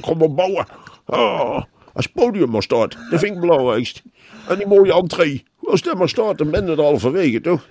kom 0.00 0.18
maar 0.18 0.34
bouwen. 0.34 0.66
Oh, 1.06 1.62
als 1.92 2.06
podium 2.06 2.50
maar 2.50 2.62
staat. 2.62 2.96
Dat 3.10 3.20
vind 3.20 3.34
ik 3.34 3.40
belangrijkst. 3.40 4.02
En 4.48 4.56
die 4.56 4.66
mooie 4.66 4.92
entree. 4.92 5.44
Als 5.70 5.82
dat 5.82 5.98
maar 5.98 6.08
staat, 6.08 6.38
dan 6.38 6.50
ben 6.50 6.66
je 6.66 6.72
er 6.72 6.82
halverwege, 6.82 7.40
toch? 7.40 7.66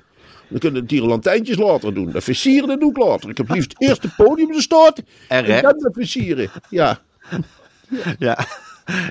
Dan 0.48 0.60
kunnen 0.60 0.82
de 0.82 0.88
tierenlantijntjes 0.88 1.58
later 1.58 1.94
doen. 1.94 2.12
Dat 2.12 2.24
versieren 2.24 2.68
dat 2.68 2.80
doe 2.80 2.90
ik 2.90 2.98
later. 2.98 3.30
Ik 3.30 3.38
heb 3.38 3.50
liefst 3.50 3.74
eerst 3.82 4.04
het 4.04 4.16
podium 4.16 4.54
er 4.54 4.62
staat. 4.62 5.02
En 5.28 5.46
dan 5.46 5.62
dat 5.62 5.94
versieren. 5.94 6.50
Ja. 6.70 7.00
Ja, 8.20 8.46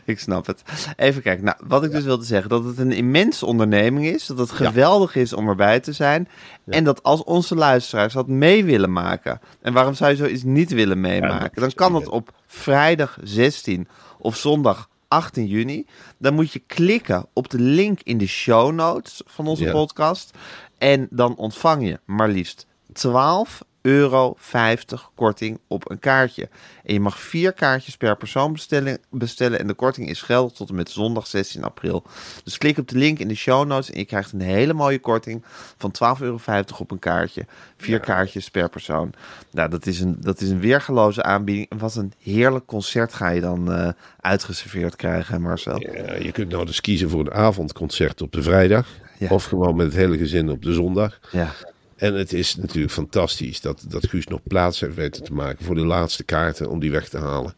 ik 0.05 0.19
snap 0.19 0.47
het. 0.47 0.63
Even 0.97 1.23
kijken. 1.23 1.45
Nou, 1.45 1.57
wat 1.67 1.85
ik 1.85 1.91
dus 1.91 2.05
wilde 2.05 2.25
zeggen, 2.25 2.49
dat 2.49 2.65
het 2.65 2.79
een 2.79 2.93
immense 2.93 3.47
onderneming 3.47 4.07
is. 4.07 4.27
Dat 4.27 4.39
het 4.39 4.51
geweldig 4.51 5.15
is 5.15 5.33
om 5.33 5.49
erbij 5.49 5.81
te 5.81 5.93
zijn. 5.93 6.29
En 6.67 6.85
dat 6.85 7.03
als 7.03 7.25
onze 7.25 7.55
luisteraars 7.55 8.13
dat 8.13 8.29
mee 8.29 8.65
willen 8.65 8.93
maken. 8.93 9.41
En 9.63 9.73
waarom 9.73 9.95
zou 9.95 10.11
je 10.11 10.17
zoiets 10.17 10.43
niet 10.43 10.71
willen 10.71 11.01
meemaken? 11.01 11.61
Dan 11.61 11.73
kan 11.75 11.93
dat 11.93 12.09
op 12.09 12.33
vrijdag 12.47 13.19
16 13.23 13.89
of 14.19 14.37
zondag 14.37 14.89
18 15.09 15.47
juni. 15.47 15.87
Dan 16.19 16.35
moet 16.35 16.53
je 16.53 16.59
klikken 16.59 17.27
op 17.33 17.51
de 17.51 17.59
link 17.61 18.01
in 18.03 18.19
de 18.19 18.27
show 18.27 18.73
notes 18.73 19.23
van 19.27 19.47
onze 19.47 19.65
Ja. 19.65 19.73
podcast. 19.73 20.31
En 20.79 21.07
dan 21.11 21.37
ontvang 21.37 21.87
je 21.87 22.01
maar 22.05 22.29
liefst 22.29 22.67
12 22.93 23.63
euro 23.87 24.35
50 24.37 25.11
korting 25.15 25.59
op 25.67 25.91
een 25.91 25.99
kaartje. 25.99 26.49
En 26.85 26.93
je 26.93 27.01
mag 27.01 27.21
vier 27.21 27.53
kaartjes 27.53 27.97
per 27.97 28.17
persoon 28.17 28.53
bestellen, 28.53 28.99
bestellen 29.11 29.59
en 29.59 29.67
de 29.67 29.75
korting 29.75 30.09
is 30.09 30.23
geldig 30.23 30.53
tot 30.53 30.69
en 30.69 30.75
met 30.75 30.91
zondag 30.91 31.27
16 31.27 31.65
april. 31.65 32.03
Dus 32.45 32.59
klik 32.59 32.79
op 32.79 32.89
de 32.89 32.99
link 32.99 33.19
in 33.19 33.29
de 33.29 33.35
show 33.35 33.67
notes 33.67 33.91
en 33.91 33.99
je 33.99 34.05
krijgt 34.05 34.33
een 34.33 34.41
hele 34.41 34.73
mooie 34.73 34.99
korting 34.99 35.45
van 35.79 35.95
12,50 36.17 36.23
euro 36.23 36.39
op 36.79 36.91
een 36.91 36.99
kaartje. 36.99 37.47
Vier 37.77 38.01
kaartjes 38.01 38.51
per 38.51 38.69
persoon. 38.69 39.13
Nou, 39.51 39.71
dat 39.71 39.87
is 39.87 40.01
een, 40.01 40.17
dat 40.21 40.41
is 40.41 40.49
een 40.51 40.61
weergeloze 40.61 41.23
aanbieding. 41.23 41.69
En 41.69 41.79
wat 41.79 41.95
een 41.95 42.13
heerlijk 42.23 42.67
concert 42.67 43.15
ga 43.15 43.29
je 43.29 43.41
dan 43.41 43.73
eh, 43.73 43.89
uitgeserveerd 44.21 44.97
krijgen, 44.97 45.43
Marcel. 45.43 45.81
Ja, 45.81 46.15
je 46.15 46.33
kunt 46.33 46.51
nou 46.51 46.67
dus 46.67 46.81
kiezen 46.81 47.11
voor 47.11 47.21
een 47.21 47.33
avondconcert 47.33 48.23
op 48.23 48.33
de 48.33 48.43
vrijdag. 48.43 48.87
Ja. 49.19 49.29
Of 49.29 49.45
gewoon 49.45 49.77
met 49.77 49.87
het 49.87 49.95
hele 49.95 50.19
gezin 50.19 50.51
op 50.51 50.63
de 50.63 50.73
zondag. 50.73 51.19
Ja. 51.33 51.55
En 51.97 52.15
het 52.15 52.33
is 52.33 52.57
natuurlijk 52.57 52.93
fantastisch 52.93 53.61
dat, 53.61 53.85
dat 53.89 54.09
Guus 54.09 54.27
nog 54.27 54.41
plaats 54.43 54.81
heeft 54.81 54.95
weten 54.95 55.25
te 55.25 55.33
maken 55.33 55.65
voor 55.65 55.75
de 55.75 55.87
laatste 55.87 56.25
kaarten 56.25 56.71
om 56.71 56.81
die 56.81 56.91
weg 56.91 57.09
te 57.09 57.19
halen. 57.19 57.55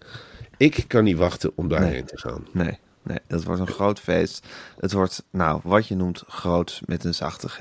Ik 0.57 0.85
kan 0.87 1.05
niet 1.05 1.17
wachten 1.17 1.53
om 1.55 1.69
daarheen 1.69 2.05
te 2.05 2.19
gaan. 2.19 2.47
Nee, 2.53 2.79
Nee, 3.09 3.19
dat 3.27 3.45
wordt 3.45 3.61
een 3.61 3.67
groot 3.67 4.01
feest. 4.01 4.47
Het 4.79 4.93
wordt, 4.93 5.25
nou, 5.31 5.61
wat 5.65 5.87
je 5.87 5.97
noemt, 5.97 6.23
groot 6.27 6.81
met 6.85 7.05
een 7.05 7.15
zachte 7.15 7.49
G. 7.49 7.61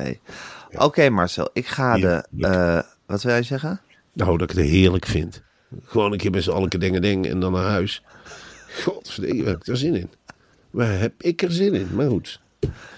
Oké, 0.72 1.10
Marcel, 1.10 1.50
ik 1.54 1.68
ga 1.68 1.98
de... 1.98 2.26
Eh, 2.40 2.80
wat 3.06 3.22
wil 3.22 3.32
jij 3.32 3.44
zeggen? 3.44 3.82
Nou, 4.14 4.38
dat 4.38 4.52
ik 4.52 4.58
het 4.58 4.66
heerlijk 4.66 5.06
vind. 5.06 5.42
Gewoon 5.84 6.12
een 6.12 6.18
keer 6.18 6.32
met 6.32 6.44
z'n 6.44 6.52
allen 6.52 6.70
dingen 6.70 7.02
ding 7.02 7.28
en 7.28 7.40
dan 7.40 7.52
naar 7.52 7.64
huis. 7.64 8.04
Godverdomme, 8.84 9.44
heb 9.44 9.58
ik 9.62 9.68
er 9.68 9.78
zin 9.78 9.96
in. 9.96 10.10
Waar 10.70 11.00
heb 11.00 11.14
ik 11.18 11.42
er 11.42 11.52
zin 11.52 11.74
in? 11.74 11.88
Maar 11.96 12.10
goed. 12.10 12.42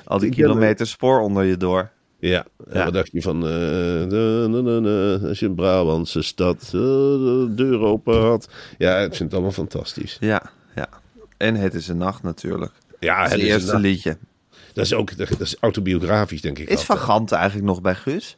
Al 0.04 0.20
die 0.20 0.30
Ik 0.30 0.36
ben, 0.36 0.46
eh, 0.46 0.52
kilometer 0.52 0.88
spoor 0.88 1.20
onder 1.20 1.44
je 1.44 1.58
door. 1.58 1.92
Ja, 2.20 2.46
en 2.68 2.78
Ja. 2.78 2.84
wat 2.84 2.94
dacht 2.94 3.12
je 3.12 3.22
van... 3.22 3.48
eh, 3.48 3.52
na, 4.46 5.28
als 5.28 5.40
je 5.40 5.46
een 5.46 5.56
Brabantse 5.56 6.22
stad 6.22 6.62
eh, 6.64 6.72
de 6.72 7.52
deur 7.56 7.80
open 7.80 8.22
had. 8.22 8.50
Ja, 8.78 8.98
ik 8.98 9.08
vind 9.10 9.20
het 9.20 9.34
allemaal 9.34 9.52
fantastisch. 9.52 10.18
Ja, 10.20 10.42
ja. 10.76 10.88
En 11.38 11.56
Het 11.56 11.74
is 11.74 11.88
een 11.88 11.98
nacht 11.98 12.24
natuurlijk. 12.24 12.72
Ja, 13.00 13.24
het 13.24 13.34
eerste 13.34 13.80
liedje. 13.80 14.18
dat 14.74 14.86
is 14.86 14.94
ook 14.94 15.18
dat 15.18 15.40
is 15.40 15.56
autobiografisch, 15.60 16.42
denk 16.42 16.58
ik. 16.58 16.64
Is 16.64 16.70
altijd. 16.70 16.86
Van 16.88 16.98
Gant 16.98 17.32
eigenlijk 17.32 17.66
nog 17.68 17.82
bij 17.82 17.96
Guus? 17.96 18.38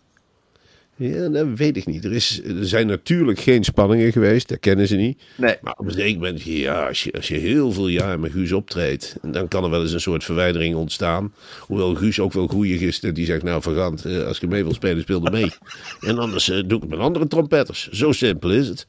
Ja, 1.02 1.30
dat 1.30 1.48
weet 1.56 1.78
ik 1.78 1.86
niet. 1.86 2.06
Er, 2.06 2.14
is, 2.14 2.42
er 2.44 2.68
zijn 2.68 2.88
natuurlijk 2.88 3.40
geen 3.40 3.64
spanningen 3.64 4.12
geweest, 4.12 4.48
dat 4.48 4.60
kennen 4.60 4.88
ze 4.88 4.96
niet. 4.96 5.22
Nee. 5.38 5.56
Maar 5.62 5.74
op 5.78 5.86
een 5.86 5.92
zeker 5.92 6.20
moment, 6.20 6.42
ja, 6.42 6.88
als 6.88 7.04
je, 7.04 7.12
als 7.12 7.28
je 7.28 7.38
heel 7.38 7.72
veel 7.72 7.88
jaar 7.88 8.20
met 8.20 8.32
Guus 8.32 8.52
optreedt, 8.52 9.16
dan 9.22 9.48
kan 9.48 9.64
er 9.64 9.70
wel 9.70 9.82
eens 9.82 9.92
een 9.92 10.02
soort 10.02 10.24
verwijdering 10.24 10.76
ontstaan. 10.76 11.34
Hoewel 11.60 11.96
Guus 11.96 12.20
ook 12.20 12.34
wel 12.34 12.48
goeie 12.48 12.80
is, 12.80 13.00
die 13.00 13.26
zegt, 13.26 13.44
nou 13.44 13.62
Vergant, 13.62 14.06
eh, 14.06 14.26
als 14.26 14.38
je 14.38 14.48
mee 14.48 14.64
wilt 14.64 14.76
spelen, 14.76 15.02
speel 15.02 15.26
er 15.26 15.32
mee. 15.32 15.52
en 16.10 16.20
anders 16.20 16.50
eh, 16.50 16.64
doe 16.66 16.76
ik 16.78 16.82
het 16.82 16.90
met 16.90 17.00
andere 17.00 17.28
trompetters. 17.28 17.90
Zo 17.90 18.12
simpel 18.12 18.52
is 18.52 18.68
het. 18.68 18.88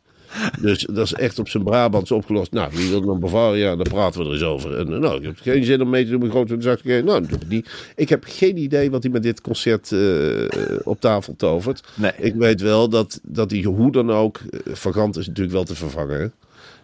Dus 0.60 0.86
dat 0.92 1.04
is 1.04 1.12
echt 1.12 1.38
op 1.38 1.48
zijn 1.48 1.62
Brabants 1.62 2.10
opgelost. 2.10 2.52
Nou, 2.52 2.70
wie 2.74 2.90
wil 2.90 3.00
dan 3.00 3.20
Bavaria? 3.20 3.76
Dan 3.76 3.86
praten 3.88 4.20
we 4.20 4.26
er 4.26 4.32
eens 4.32 4.42
over. 4.42 4.78
En, 4.78 5.00
nou, 5.00 5.16
ik 5.16 5.22
heb 5.22 5.38
geen 5.40 5.64
zin 5.64 5.80
om 5.82 5.90
mee 5.90 6.04
te 6.04 6.10
doen 6.10 6.20
met 6.20 6.30
grote 6.30 6.56
zaken. 6.58 7.04
Nou, 7.04 7.22
ik 7.22 7.50
die. 7.50 7.64
Ik 7.96 8.08
heb 8.08 8.24
geen 8.26 8.56
idee 8.56 8.90
wat 8.90 9.02
hij 9.02 9.12
met 9.12 9.22
dit 9.22 9.40
concert 9.40 9.92
eh, 9.92 10.44
op 10.82 11.00
tafel 11.00 11.34
tovert. 11.36 11.82
Nee. 11.94 12.12
Ik 12.18 12.34
weet 12.34 12.60
wel 12.60 12.88
dat, 12.88 13.20
dat 13.22 13.50
hij 13.50 13.60
hoe 13.62 13.92
dan 13.92 14.10
ook... 14.10 14.40
eh, 14.50 14.74
Vagant 14.74 15.16
is 15.16 15.26
natuurlijk 15.26 15.54
wel 15.54 15.64
te 15.64 15.74
vervangen. 15.74 16.20
Hè? 16.20 16.26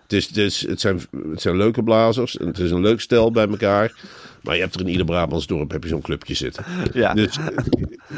Het, 0.09 0.37
is, 0.37 0.67
het, 0.67 0.81
zijn, 0.81 1.00
het 1.31 1.41
zijn 1.41 1.57
leuke 1.57 1.83
blazers. 1.83 2.37
En 2.37 2.47
het 2.47 2.59
is 2.59 2.71
een 2.71 2.81
leuk 2.81 3.00
stel 3.00 3.31
bij 3.31 3.49
elkaar. 3.49 3.93
Maar 4.43 4.55
je 4.55 4.61
hebt 4.61 4.75
er 4.75 4.81
in 4.81 4.88
ieder 4.88 5.05
Brabants 5.05 5.47
dorp 5.47 5.71
heb 5.71 5.83
je 5.83 5.88
zo'n 5.88 6.00
clubje 6.00 6.35
zitten. 6.35 6.65
Ja. 6.93 7.15
Dus 7.15 7.38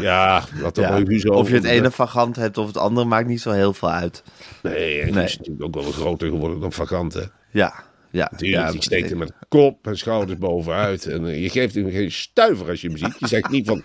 ja, 0.00 0.44
wat 0.60 0.74
dan 0.74 1.04
Ja. 1.08 1.30
Of 1.30 1.48
je 1.48 1.54
het 1.54 1.64
ene 1.64 1.90
Van 1.90 2.08
Gant 2.08 2.36
hebt 2.36 2.58
of 2.58 2.66
het 2.66 2.76
andere 2.76 3.06
maakt 3.06 3.28
niet 3.28 3.40
zo 3.40 3.50
heel 3.50 3.72
veel 3.72 3.90
uit. 3.90 4.22
Nee, 4.62 5.00
en 5.00 5.14
Nee. 5.14 5.24
is 5.24 5.38
natuurlijk 5.38 5.64
ook 5.64 5.82
wel 5.82 5.92
groter 5.92 6.28
geworden 6.28 6.60
dan 6.60 6.72
Vagant. 6.72 7.14
Hè? 7.14 7.22
Ja, 7.50 7.74
ja. 8.10 8.28
Natuurlijk, 8.32 8.62
ja, 8.62 8.70
die 8.72 8.82
steekt 8.82 9.10
er 9.10 9.16
met 9.16 9.32
kop 9.48 9.86
en 9.86 9.98
schouders 9.98 10.38
bovenuit. 10.38 11.06
En 11.06 11.26
eh, 11.26 11.42
je 11.42 11.48
geeft 11.48 11.74
hem 11.74 11.90
geen 11.90 12.12
stuiver 12.12 12.68
als 12.68 12.80
je 12.80 12.88
hem 12.88 12.96
ziet. 12.96 13.14
Je 13.18 13.26
zegt 13.26 13.50
niet 13.50 13.66
van, 13.66 13.82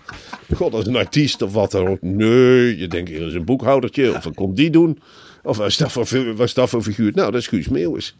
god, 0.54 0.72
dat 0.72 0.80
is 0.80 0.86
een 0.86 0.96
artiest 0.96 1.42
of 1.42 1.52
wat 1.52 1.70
dan 1.70 1.86
ook. 1.86 2.02
Nee, 2.02 2.78
je 2.78 2.88
denkt, 2.88 3.10
hier 3.10 3.26
is 3.26 3.34
een 3.34 3.44
boekhoudertje. 3.44 4.14
Of 4.14 4.24
wat 4.24 4.34
komt 4.34 4.56
die 4.56 4.70
doen? 4.70 4.98
Of 5.46 5.56
wat 5.56 5.66
is 5.66 5.76
dat 5.76 5.92
voor, 5.92 6.06
voor 6.68 6.82
figuur? 6.82 7.12
Nou, 7.14 7.30
dat 7.30 7.40
is 7.40 7.46
Guus 7.46 7.68
Meeuwis. 7.68 8.16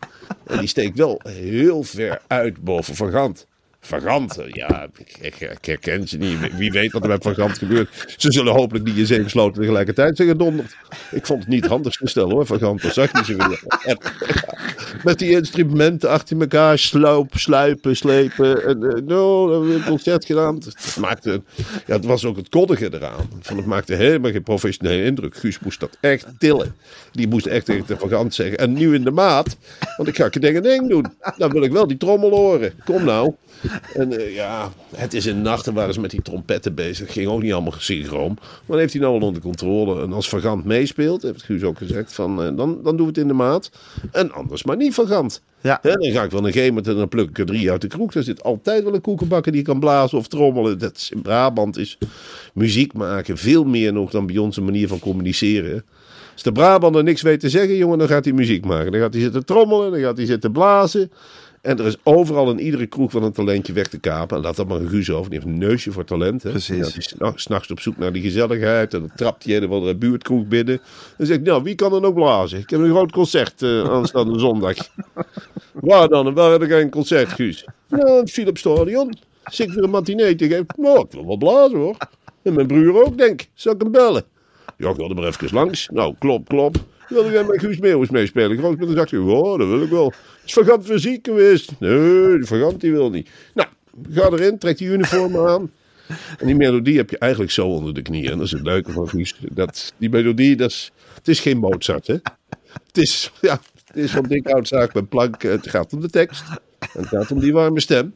En 0.46 0.58
die 0.58 0.68
steekt 0.68 0.96
wel 0.96 1.20
heel 1.28 1.82
ver 1.82 2.20
uit 2.26 2.64
boven 2.64 2.94
Van 2.94 3.10
Gant. 3.10 3.46
Van 3.86 4.00
Gant, 4.00 4.38
ja, 4.52 4.86
ik, 5.20 5.38
ik, 5.50 5.64
herken 5.64 6.08
ze 6.08 6.16
niet. 6.16 6.56
Wie- 6.56 6.70
weet 6.70 6.92
wat 6.92 7.02
er 7.02 7.08
met 7.08 7.22
Van 7.22 7.34
Gant 7.34 7.58
gebeurt. 7.58 8.14
Ze 8.16 8.32
zullen 8.32 8.52
hopelijk 8.52 8.84
niet 8.84 8.96
in 8.96 9.06
zeven 9.06 9.30
sloten 9.30 9.60
tegelijkertijd 9.60 10.16
gedonderd. 10.16 10.76
Ik 11.10 11.26
vond 11.26 11.40
het 11.40 11.48
niet 11.48 11.60
het 11.62 11.70
handigste 11.70 12.06
stel 12.08 12.30
hoor, 12.30 12.46
Van 12.46 12.58
Gant. 12.58 12.82
Dat 12.82 12.92
zag 12.92 13.12
je 13.12 13.24
ze 13.24 13.36
weer. 13.36 13.62
En, 13.84 13.98
met 15.04 15.18
die 15.18 15.30
instrumenten 15.30 16.10
achter 16.10 16.40
elkaar, 16.40 16.78
sloop, 16.78 17.32
sluipen, 17.36 17.96
slepen. 17.96 18.64
En 18.64 18.80
dan 19.06 19.50
hebben 19.50 19.68
we 19.68 19.74
een 19.74 19.84
concert 19.84 20.24
gedaan. 20.24 20.54
Het, 20.54 20.96
maakte, 21.00 21.42
ja, 21.86 21.94
het 21.94 22.04
was 22.04 22.24
ook 22.24 22.36
het 22.36 22.48
koddige 22.48 22.94
eraan. 22.94 23.28
Van, 23.40 23.56
het 23.56 23.66
maakte 23.66 23.94
helemaal 23.94 24.30
geen 24.30 24.42
professionele 24.42 25.04
indruk. 25.04 25.36
Guus 25.36 25.58
moest 25.58 25.80
dat 25.80 25.96
echt 26.00 26.26
tillen. 26.38 26.74
Die 27.12 27.28
moest 27.28 27.46
echt 27.46 27.64
tegen 27.66 27.86
de 27.86 27.96
vagant 27.96 28.34
zeggen. 28.34 28.58
En 28.58 28.72
nu 28.72 28.94
in 28.94 29.04
de 29.04 29.10
maat, 29.10 29.56
want 29.96 30.08
ik 30.08 30.16
ga 30.16 30.24
een 30.30 30.40
ding 30.40 30.56
en 30.56 30.62
ding 30.62 30.88
doen. 30.88 31.06
Dan 31.36 31.50
wil 31.50 31.62
ik 31.62 31.72
wel 31.72 31.86
die 31.86 31.96
trommel 31.96 32.30
horen. 32.30 32.72
Kom 32.84 33.04
nou. 33.04 33.34
En 33.94 34.18
eh, 34.18 34.34
ja, 34.34 34.72
het 34.94 35.14
is 35.14 35.26
in 35.26 35.42
nachten 35.42 35.74
waren 35.74 35.94
ze 35.94 36.00
met 36.00 36.10
die 36.10 36.22
trompetten 36.22 36.74
bezig. 36.74 37.12
Ging 37.12 37.28
ook 37.28 37.42
niet 37.42 37.52
allemaal 37.52 37.72
synchroon. 37.76 38.38
Maar 38.66 38.78
heeft 38.78 38.92
hij 38.92 39.02
nou 39.02 39.18
wel 39.18 39.28
onder 39.28 39.42
controle. 39.42 40.02
En 40.02 40.12
als 40.12 40.28
Vagant 40.28 40.64
meespeelt, 40.64 41.22
heeft 41.22 41.42
Guus 41.42 41.62
ook 41.62 41.78
gezegd, 41.78 42.12
van, 42.12 42.42
eh, 42.42 42.56
dan, 42.56 42.78
dan 42.82 42.96
doen 42.96 43.06
we 43.06 43.06
het 43.06 43.18
in 43.18 43.28
de 43.28 43.34
maat. 43.34 43.70
En 44.12 44.32
anders 44.32 44.64
maar 44.64 44.76
niet 44.76 44.94
Vagant. 44.94 45.42
Ja. 45.60 45.78
Hè, 45.82 45.92
dan 45.92 46.10
ga 46.10 46.22
ik 46.22 46.30
wel 46.30 46.48
een 46.48 46.66
moment 46.66 46.88
en 46.88 46.96
dan 46.96 47.08
pluk 47.08 47.28
ik 47.28 47.38
er 47.38 47.46
drie 47.46 47.70
uit 47.70 47.80
de 47.80 47.86
kroeg. 47.86 48.14
Er 48.14 48.22
zit 48.22 48.42
altijd 48.42 48.84
wel 48.84 48.94
een 48.94 49.00
koekenbakker 49.00 49.52
die 49.52 49.62
kan 49.62 49.80
blazen 49.80 50.18
of 50.18 50.28
trommelen. 50.28 50.78
Dat 50.78 50.96
is, 50.96 51.10
in 51.10 51.22
Brabant 51.22 51.78
is 51.78 51.98
muziek 52.54 52.92
maken 52.92 53.36
veel 53.36 53.64
meer 53.64 53.92
nog 53.92 54.10
dan 54.10 54.26
bij 54.26 54.38
ons 54.38 54.56
een 54.56 54.64
manier 54.64 54.88
van 54.88 54.98
communiceren. 54.98 55.84
Als 56.32 56.44
de 56.44 56.52
Brabander 56.52 57.02
niks 57.02 57.22
weet 57.22 57.40
te 57.40 57.48
zeggen, 57.48 57.76
jongen, 57.76 57.98
dan 57.98 58.08
gaat 58.08 58.24
hij 58.24 58.34
muziek 58.34 58.64
maken. 58.64 58.92
Dan 58.92 59.00
gaat 59.00 59.12
hij 59.12 59.22
zitten 59.22 59.44
trommelen, 59.44 59.90
dan 59.90 60.00
gaat 60.00 60.16
hij 60.16 60.26
zitten 60.26 60.52
blazen. 60.52 61.10
En 61.66 61.78
er 61.78 61.86
is 61.86 61.96
overal 62.02 62.50
in 62.50 62.58
iedere 62.60 62.86
kroeg 62.86 63.12
wel 63.12 63.22
een 63.22 63.32
talentje 63.32 63.72
weg 63.72 63.86
te 63.88 63.98
kapen. 63.98 64.36
En 64.36 64.42
laat 64.42 64.56
dat 64.56 64.68
maar 64.68 64.80
een 64.80 64.88
Guus 64.88 65.10
over. 65.10 65.30
Die 65.30 65.38
heeft 65.40 65.50
een 65.52 65.58
neusje 65.58 65.92
voor 65.92 66.04
talent. 66.04 66.42
Hè? 66.42 66.50
Precies. 66.50 66.76
Ja, 66.76 66.84
die 66.84 66.96
is 66.98 67.08
s'na- 67.08 67.32
s'nachts 67.34 67.70
op 67.70 67.80
zoek 67.80 67.96
naar 67.96 68.12
die 68.12 68.22
gezelligheid. 68.22 68.94
En 68.94 69.00
dan 69.00 69.10
trapt 69.16 69.44
hij 69.44 69.56
een 69.56 69.64
of 69.64 69.70
andere 69.70 69.94
buurtkroeg 69.96 70.46
binnen. 70.46 70.80
En 71.18 71.26
zegt, 71.26 71.40
nou, 71.42 71.62
wie 71.62 71.74
kan 71.74 71.94
er 71.94 72.00
nog 72.00 72.14
blazen? 72.14 72.58
Ik 72.58 72.70
heb 72.70 72.80
een 72.80 72.90
groot 72.90 73.12
concert 73.12 73.62
eh, 73.62 73.82
aanstaande 73.94 74.38
zondag. 74.38 74.76
Waar 75.72 76.08
dan? 76.08 76.26
En 76.26 76.34
waar 76.34 76.50
heb 76.50 76.62
ik 76.62 76.70
een 76.70 76.90
concert, 76.90 77.28
Guus? 77.32 77.64
Ja, 77.88 78.16
het 78.16 78.30
Philips 78.30 78.60
Stadion. 78.60 79.12
Zit 79.44 79.74
weer 79.74 79.84
een 79.84 79.90
matinee 79.90 80.34
te 80.34 80.48
geven? 80.48 80.66
Nou, 80.76 81.00
ik 81.00 81.12
wil 81.12 81.26
wel 81.26 81.36
blazen, 81.36 81.78
hoor. 81.78 81.96
En 82.42 82.54
mijn 82.54 82.66
broer 82.66 83.04
ook, 83.04 83.18
denk 83.18 83.40
ik. 83.42 83.48
Zal 83.54 83.72
ik 83.74 83.80
hem 83.80 83.90
bellen? 83.92 84.24
Ja, 84.76 84.90
ik 84.90 84.96
wil 84.96 85.08
er 85.08 85.14
maar 85.14 85.24
even 85.26 85.48
langs. 85.52 85.88
Nou, 85.92 86.14
klop, 86.18 86.48
klop. 86.48 86.76
Wil 87.14 87.30
jij 87.30 87.44
met 87.44 87.60
Guus 87.60 87.78
Meeuwis 87.78 88.10
meespelen? 88.10 88.60
Met 88.78 88.88
een 88.88 88.96
zakje. 88.96 89.18
Ja, 89.24 89.56
dat 89.56 89.68
wil 89.68 89.82
ik 89.82 89.90
wel. 89.90 90.12
Is 90.44 90.52
Vagant 90.52 90.84
fysiek 90.86 91.26
geweest? 91.26 91.72
Nee, 91.80 92.44
Vagant 92.44 92.80
die 92.80 92.92
wil 92.92 93.10
niet. 93.10 93.28
Nou, 93.54 93.68
ga 94.10 94.28
erin, 94.30 94.58
trek 94.58 94.78
die 94.78 94.88
uniform 94.88 95.36
aan. 95.48 95.70
En 96.38 96.46
die 96.46 96.56
melodie 96.56 96.96
heb 96.96 97.10
je 97.10 97.18
eigenlijk 97.18 97.52
zo 97.52 97.66
onder 97.66 97.94
de 97.94 98.02
knieën. 98.02 98.30
En 98.30 98.36
dat 98.36 98.46
is 98.46 98.52
het 98.52 98.62
leuke 98.62 98.92
van 98.92 99.08
Guus. 99.08 99.36
Dat, 99.52 99.92
die 99.96 100.10
melodie, 100.10 100.56
dat 100.56 100.70
is, 100.70 100.92
het 101.14 101.28
is 101.28 101.40
geen 101.40 101.58
Mozart, 101.58 102.06
hè. 102.06 102.16
Het 102.86 102.98
is, 102.98 103.32
ja, 103.40 103.60
het 103.86 103.96
is 103.96 104.10
van 104.10 104.22
dik 104.22 104.92
met 104.94 105.08
plank. 105.08 105.42
Het 105.42 105.68
gaat 105.70 105.92
om 105.92 106.00
de 106.00 106.10
tekst. 106.10 106.42
En 106.78 106.88
het 107.00 107.06
gaat 107.08 107.30
om 107.30 107.40
die 107.40 107.52
warme 107.52 107.80
stem. 107.80 108.14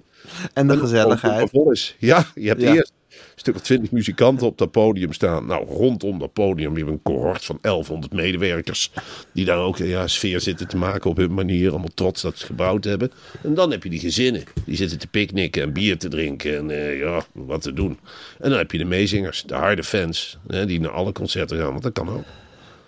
En 0.53 0.67
de 0.67 0.73
En 0.73 0.79
gezelligheid. 0.79 1.51
is. 1.71 1.97
Ja, 1.99 2.27
je 2.35 2.49
hebt 2.49 2.61
Ja. 2.61 2.75
eerst 2.75 2.93
stuk 3.41 3.55
of 3.55 3.61
twintig 3.61 3.91
muzikanten 3.91 4.47
op 4.47 4.59
dat 4.59 4.71
podium 4.71 5.13
staan. 5.13 5.47
Nou, 5.47 5.67
rondom 5.67 6.19
dat 6.19 6.33
podium 6.33 6.75
weer 6.75 6.89
een 6.89 7.03
cohort 7.03 7.45
van 7.45 7.59
1100 7.61 8.13
medewerkers. 8.13 8.91
Die 9.33 9.45
daar 9.45 9.59
ook 9.59 9.77
ja, 9.77 10.07
sfeer 10.07 10.41
zitten 10.41 10.69
te 10.69 10.77
maken 10.77 11.11
op 11.11 11.17
hun 11.17 11.35
manier. 11.35 11.71
Allemaal 11.71 11.95
trots 11.95 12.23
dat 12.23 12.39
ze 12.39 12.47
gebouwd 12.47 12.85
hebben. 12.85 13.13
En 13.43 13.55
dan 13.55 13.71
heb 13.71 13.83
je 13.83 13.91
die 13.91 14.01
gezinnen. 14.01 14.43
Die 14.65 14.77
zitten 14.77 14.99
te 14.99 15.07
picknicken 15.07 15.63
en 15.63 15.73
bier 15.73 15.99
te 15.99 16.09
drinken. 16.09 16.57
En 16.57 16.71
eh, 16.71 16.99
ja, 16.99 17.25
wat 17.33 17.63
te 17.63 17.73
doen. 17.73 17.99
En 18.39 18.51
dan 18.51 18.59
heb 18.59 18.73
je 18.73 18.79
de 18.79 18.85
meezingers, 18.85 19.43
de 19.43 19.55
harde 19.55 19.85
fans. 19.85 20.39
Die 20.47 20.81
naar 20.81 20.91
alle 20.91 21.13
concerten 21.13 21.59
gaan. 21.59 21.71
Want 21.71 21.83
dat 21.83 21.93
kan 21.93 22.09
ook. 22.09 22.25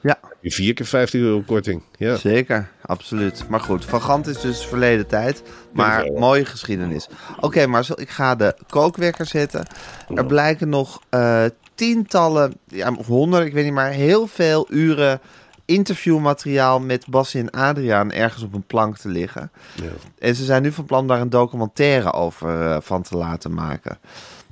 Ja, 0.02 0.18
Je 0.40 0.50
vier 0.50 0.74
keer 0.74 0.86
50 0.86 1.20
euro 1.20 1.42
korting. 1.46 1.82
Ja. 1.96 2.16
zeker. 2.16 2.70
Absoluut. 2.82 3.44
Maar 3.48 3.60
goed, 3.60 3.84
Van 3.84 4.02
Gant 4.02 4.26
is 4.26 4.40
dus 4.40 4.66
verleden 4.66 5.06
tijd. 5.06 5.42
Maar 5.72 6.12
mooie 6.12 6.44
geschiedenis. 6.44 7.08
Oké, 7.40 7.66
Marcel, 7.66 8.00
ik 8.00 8.08
ga 8.10 8.34
de 8.34 8.56
kookwekker 8.68 9.26
zetten. 9.26 9.66
Er 10.14 10.26
blijken 10.26 10.68
nog 10.68 11.02
eh, 11.08 11.44
tientallen, 11.74 12.54
ja, 12.66 12.94
of 12.98 13.06
honderden, 13.06 13.48
ik 13.48 13.54
weet 13.54 13.64
niet, 13.64 13.72
maar 13.72 13.90
heel 13.90 14.26
veel 14.26 14.66
uren 14.70 15.20
interviewmateriaal 15.64 16.80
met 16.80 17.06
Bassie 17.06 17.40
en 17.40 17.50
Adriaan 17.50 18.12
ergens 18.12 18.42
op 18.42 18.54
een 18.54 18.66
plank 18.66 18.96
te 18.96 19.08
liggen. 19.08 19.50
Ja. 19.74 19.90
En 20.18 20.34
ze 20.34 20.44
zijn 20.44 20.62
nu 20.62 20.72
van 20.72 20.84
plan 20.84 21.06
daar 21.06 21.20
een 21.20 21.30
documentaire 21.30 22.12
over 22.12 22.70
eh, 22.70 22.76
van 22.80 23.02
te 23.02 23.16
laten 23.16 23.54
maken. 23.54 23.98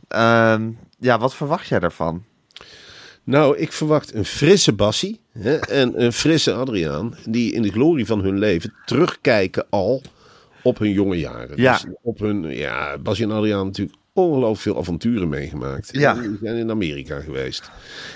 Ehm, 0.08 0.70
ja, 0.98 1.18
wat 1.18 1.34
verwacht 1.34 1.68
jij 1.68 1.78
daarvan? 1.78 2.24
Nou, 3.24 3.56
ik 3.56 3.72
verwacht 3.72 4.14
een 4.14 4.24
frisse 4.24 4.72
Bassie 4.72 5.19
hè, 5.32 5.56
en 5.56 6.02
een 6.02 6.12
frisse 6.12 6.52
Adriaan. 6.52 7.14
Die 7.26 7.52
in 7.52 7.62
de 7.62 7.70
glorie 7.70 8.06
van 8.06 8.20
hun 8.20 8.38
leven 8.38 8.72
terugkijken 8.84 9.66
al 9.70 10.02
op 10.62 10.78
hun 10.78 10.92
jonge 10.92 11.18
jaren. 11.18 11.56
Ja. 11.56 11.72
Dus 11.72 11.86
op 12.02 12.18
hun, 12.18 12.56
ja, 12.56 12.98
Bassie 12.98 13.24
en 13.24 13.30
Adriaan 13.30 13.66
natuurlijk 13.66 13.98
ongelooflijk 14.12 14.60
veel 14.60 14.78
avonturen 14.78 15.28
meegemaakt. 15.28 15.88
Ja. 15.92 16.14
Die 16.14 16.38
zijn 16.42 16.56
in 16.56 16.70
Amerika 16.70 17.20
geweest. 17.20 17.70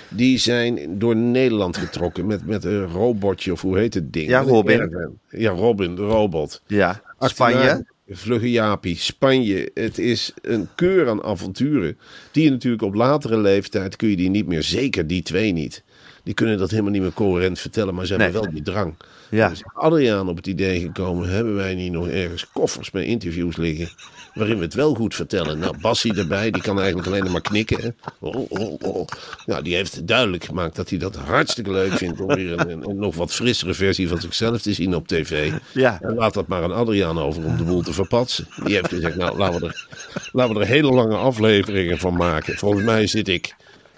Die 0.09 0.37
zijn 0.37 0.99
door 0.99 1.15
Nederland 1.15 1.77
getrokken 1.77 2.25
met, 2.25 2.45
met 2.45 2.63
een 2.63 2.85
robotje 2.85 3.51
of 3.51 3.61
hoe 3.61 3.77
heet 3.77 3.93
het 3.93 4.13
ding? 4.13 4.29
Ja, 4.29 4.41
Robin. 4.41 5.15
Ja, 5.29 5.51
Robin, 5.51 5.95
de 5.95 6.01
robot. 6.01 6.61
Ja, 6.67 7.01
Spanje. 7.19 7.85
Vlugge 8.09 8.51
Jaapie, 8.51 8.95
Spanje. 8.97 9.71
Het 9.73 9.97
is 9.97 10.33
een 10.41 10.67
keur 10.75 11.09
aan 11.09 11.23
avonturen. 11.23 11.97
Die 12.31 12.43
je 12.43 12.49
natuurlijk 12.49 12.83
op 12.83 12.93
latere 12.93 13.37
leeftijd 13.37 13.95
kun 13.95 14.09
je 14.09 14.15
die 14.15 14.29
niet 14.29 14.47
meer. 14.47 14.63
Zeker 14.63 15.07
die 15.07 15.21
twee 15.21 15.51
niet. 15.51 15.83
Die 16.25 16.33
kunnen 16.33 16.57
dat 16.57 16.69
helemaal 16.69 16.91
niet 16.91 17.01
meer 17.01 17.13
coherent 17.13 17.59
vertellen, 17.59 17.95
maar 17.95 18.05
ze 18.05 18.13
hebben 18.13 18.31
Nee. 18.33 18.41
wel 18.41 18.51
die 18.51 18.61
drang. 18.63 18.93
Ja. 19.29 19.49
Dus 19.49 19.63
Adriaan 19.73 20.29
op 20.29 20.35
het 20.37 20.47
idee 20.47 20.79
gekomen, 20.79 21.29
hebben 21.29 21.55
wij 21.55 21.75
niet 21.75 21.91
nog 21.91 22.07
ergens 22.07 22.45
koffers 22.53 22.91
met 22.91 23.03
interviews 23.03 23.55
liggen, 23.57 23.89
waarin 24.33 24.57
we 24.57 24.63
het 24.63 24.73
wel 24.73 24.93
goed 24.95 25.15
vertellen. 25.15 25.59
Nou, 25.59 25.77
Bassie 25.81 26.13
erbij, 26.15 26.51
die 26.51 26.61
kan 26.61 26.77
eigenlijk 26.79 27.07
alleen 27.07 27.31
maar 27.31 27.41
knikken. 27.41 27.81
Hè? 27.81 27.89
Oh, 28.19 28.45
oh, 28.51 28.73
oh. 28.81 29.07
Nou, 29.45 29.63
die 29.63 29.75
heeft 29.75 30.07
duidelijk 30.07 30.43
gemaakt 30.43 30.75
dat 30.75 30.89
hij 30.89 30.99
dat 30.99 31.15
hartstikke 31.15 31.71
leuk 31.71 31.91
vindt 31.93 32.19
om 32.21 32.27
weer 32.27 32.51
een, 32.59 32.69
een- 32.69 32.89
een 32.89 32.95
nog 32.99 33.15
wat 33.15 33.33
frissere 33.33 33.73
versie 33.73 34.07
van 34.07 34.21
zichzelf 34.21 34.61
te 34.61 34.73
zien 34.73 34.95
op 34.95 35.07
tv. 35.07 35.51
Ja. 35.73 35.97
En 36.01 36.15
laat 36.15 36.33
dat 36.33 36.47
maar 36.47 36.63
aan 36.63 36.73
Adriaan 36.75 37.19
over 37.19 37.43
om 37.45 37.57
de 37.57 37.63
boel 37.63 37.81
te 37.81 37.93
verpatsen. 37.93 38.47
Die 38.63 38.75
heeft 38.75 38.89
gezegd, 38.89 39.15
nou, 39.15 39.37
laten 39.37 39.59
we 39.61 39.67
er, 39.67 39.87
laten 40.31 40.55
we 40.55 40.61
er 40.61 40.67
hele 40.67 40.91
lange 40.91 41.15
afleveringen 41.15 41.97
van 41.97 42.13
maken. 42.13 42.57
Volgens 42.57 42.83
mij 42.83 43.07
zit 43.07 43.27
ik 43.27 43.55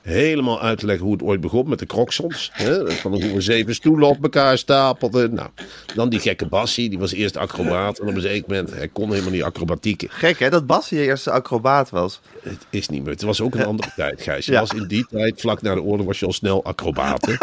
helemaal 0.08 0.62
uit 0.62 0.80
te 0.80 0.86
leggen 0.86 1.06
hoe 1.06 1.14
het 1.14 1.24
ooit 1.24 1.42
begon 1.42 1.70
met 1.70 1.80
de 1.80 1.86
kroksons. 1.86 2.50
Hè? 2.54 2.92
Van 2.92 3.12
hoe 3.12 3.34
we 3.34 3.42
zeven 3.42 3.76
stoelen 3.76 4.08
op 4.08 4.24
elkaar 4.24 4.58
stapelden. 4.58 5.34
Nou, 5.34 5.50
dan 5.96 6.10
die 6.10 6.20
gekke 6.20 6.46
Bassie, 6.46 6.90
die 6.90 7.00
was 7.00 7.14
eerst 7.14 7.38
acrobaat. 7.38 8.00
En 8.00 8.08
op 8.08 8.16
een 8.16 8.22
zeker 8.22 8.44
moment, 8.48 8.74
hij 8.74 8.88
kon 8.88 9.10
helemaal 9.10 9.32
niet 9.32 9.44
acrobatieken. 9.44 10.10
Gek 10.12 10.40
hè, 10.40 10.50
dat 10.50 10.66
Bas 10.66 10.90
je 10.90 11.04
eerste 11.04 11.32
acrobaat 11.32 11.90
was. 11.90 12.20
Het 12.42 12.66
is 12.70 12.90
niet 12.90 13.02
meer. 13.04 13.12
Het 13.14 13.22
was 13.22 13.42
ook 13.42 13.56
een 13.56 13.66
andere 13.66 13.92
tijd, 13.96 14.22
Gijs. 14.22 14.46
Je 14.46 14.52
Ja. 14.52 14.60
was 14.60 14.72
in 14.74 14.88
die 14.88 15.06
tijd, 15.10 15.42
vlak 15.42 15.62
na 15.62 15.74
de 15.76 15.82
oorlog, 15.82 16.06
was 16.06 16.20
je 16.20 16.26
al 16.26 16.34
snel 16.34 16.64
acrobaten. 16.64 17.38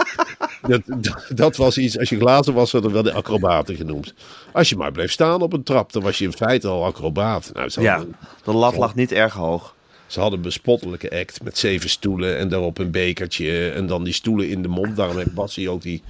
dat, 0.62 0.80
dat, 0.86 1.24
dat 1.34 1.56
was 1.56 1.78
iets, 1.78 1.98
als 1.98 2.08
je 2.08 2.16
glazen 2.18 2.54
was, 2.54 2.72
werden 2.72 2.92
wel 2.92 3.02
de 3.02 3.12
acrobaten 3.12 3.76
genoemd. 3.76 4.14
Als 4.52 4.68
je 4.68 4.76
maar 4.76 4.92
bleef 4.92 5.12
staan 5.12 5.42
op 5.42 5.52
een 5.52 5.62
trap, 5.62 5.92
dan 5.92 6.02
was 6.02 6.18
je 6.18 6.24
in 6.24 6.32
feite 6.32 6.68
al 6.68 6.84
acrobaat. 6.84 7.50
Nou, 7.54 7.70
Ja, 7.80 8.04
de 8.44 8.52
lat 8.52 8.76
lag 8.76 8.94
niet 8.94 9.12
erg 9.12 9.32
hoog. 9.34 9.73
Ze 10.14 10.20
hadden 10.20 10.38
een 10.38 10.44
bespottelijke 10.44 11.10
act 11.10 11.42
met 11.42 11.58
zeven 11.58 11.90
stoelen 11.90 12.38
en 12.38 12.48
daarop 12.48 12.78
een 12.78 12.90
bekertje. 12.90 13.70
En 13.70 13.86
dan 13.86 14.04
die 14.04 14.12
stoelen 14.12 14.48
in 14.48 14.62
de 14.62 14.68
mond. 14.68 14.96
Daarom 14.96 15.16
heeft 15.16 15.34
Bassie 15.34 15.70
ook 15.70 15.82
die 15.82 16.02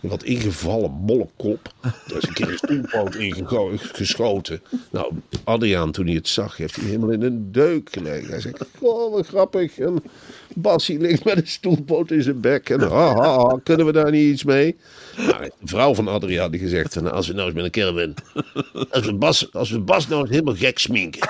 wat 0.00 0.22
ingevallen 0.22 1.04
bolle 1.04 1.28
kop. 1.36 1.72
Daar 1.80 2.16
is 2.18 2.28
een 2.28 2.34
keer 2.34 2.48
een 2.48 2.56
stoelpoot 2.56 3.14
ingeschoten. 3.14 4.62
Nou, 4.90 5.12
Adriaan, 5.44 5.90
toen 5.90 6.06
hij 6.06 6.14
het 6.14 6.28
zag, 6.28 6.56
heeft 6.56 6.76
hij 6.76 6.84
helemaal 6.84 7.10
in 7.10 7.22
een 7.22 7.52
deuk 7.52 7.88
gelegen. 7.92 8.30
Hij 8.30 8.40
zegt, 8.40 8.64
oh, 8.78 9.12
wat 9.12 9.26
grappig. 9.26 9.78
En 9.78 10.02
Bassie 10.54 11.00
ligt 11.00 11.24
met 11.24 11.36
een 11.36 11.46
stoelpoot 11.46 12.10
in 12.10 12.22
zijn 12.22 12.40
bek. 12.40 12.70
En 12.70 12.80
ha, 12.80 13.14
ha, 13.14 13.38
ha, 13.38 13.58
kunnen 13.62 13.86
we 13.86 13.92
daar 13.92 14.10
niet 14.10 14.32
iets 14.32 14.44
mee? 14.44 14.76
Nou, 15.16 15.42
de 15.42 15.50
vrouw 15.64 15.94
van 15.94 16.08
Adriaan 16.08 16.50
die 16.50 16.60
gezegd, 16.60 16.94
nou, 16.94 17.14
als 17.14 17.26
we 17.26 17.32
nou 17.32 17.46
eens 17.46 17.56
met 17.56 17.64
een 17.64 17.70
caravan... 17.70 18.14
Als 18.90 19.18
Bas, 19.18 19.52
als 19.52 19.70
we 19.70 19.80
Bas 19.80 20.08
nou 20.08 20.20
eens 20.20 20.30
helemaal 20.30 20.56
gek 20.56 20.78
sminken... 20.78 21.28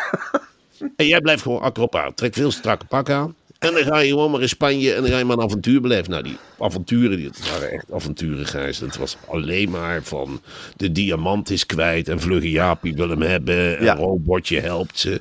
En 0.96 1.06
jij 1.06 1.20
blijft 1.20 1.42
gewoon 1.42 1.60
acrobaat. 1.60 2.16
Trek 2.16 2.34
veel 2.34 2.50
strakke 2.50 2.86
pak 2.86 3.10
aan. 3.10 3.34
En 3.58 3.72
dan 3.74 3.82
ga 3.82 3.98
je 3.98 4.08
gewoon 4.08 4.30
maar 4.30 4.40
in 4.40 4.48
Spanje 4.48 4.94
en 4.94 5.02
dan 5.02 5.10
ga 5.10 5.18
je 5.18 5.24
maar 5.24 5.36
een 5.36 5.42
avontuur 5.44 5.80
beleven. 5.80 6.10
Nou, 6.10 6.22
die 6.22 6.36
avonturen, 6.58 7.16
die, 7.16 7.30
waren 7.52 7.70
echt 7.70 7.92
avonturen, 7.92 8.46
Gijs. 8.46 8.78
Het 8.78 8.96
was 8.96 9.16
alleen 9.26 9.70
maar 9.70 10.02
van 10.02 10.40
de 10.76 10.92
diamant 10.92 11.50
is 11.50 11.66
kwijt 11.66 12.08
en 12.08 12.20
vlugge 12.20 12.50
Jaapie 12.50 12.94
wil 12.94 13.08
hem 13.08 13.22
hebben. 13.22 13.78
En 13.78 13.84
Ja. 13.84 13.94
robotje 13.94 14.60
helpt 14.60 14.98
ze. 14.98 15.20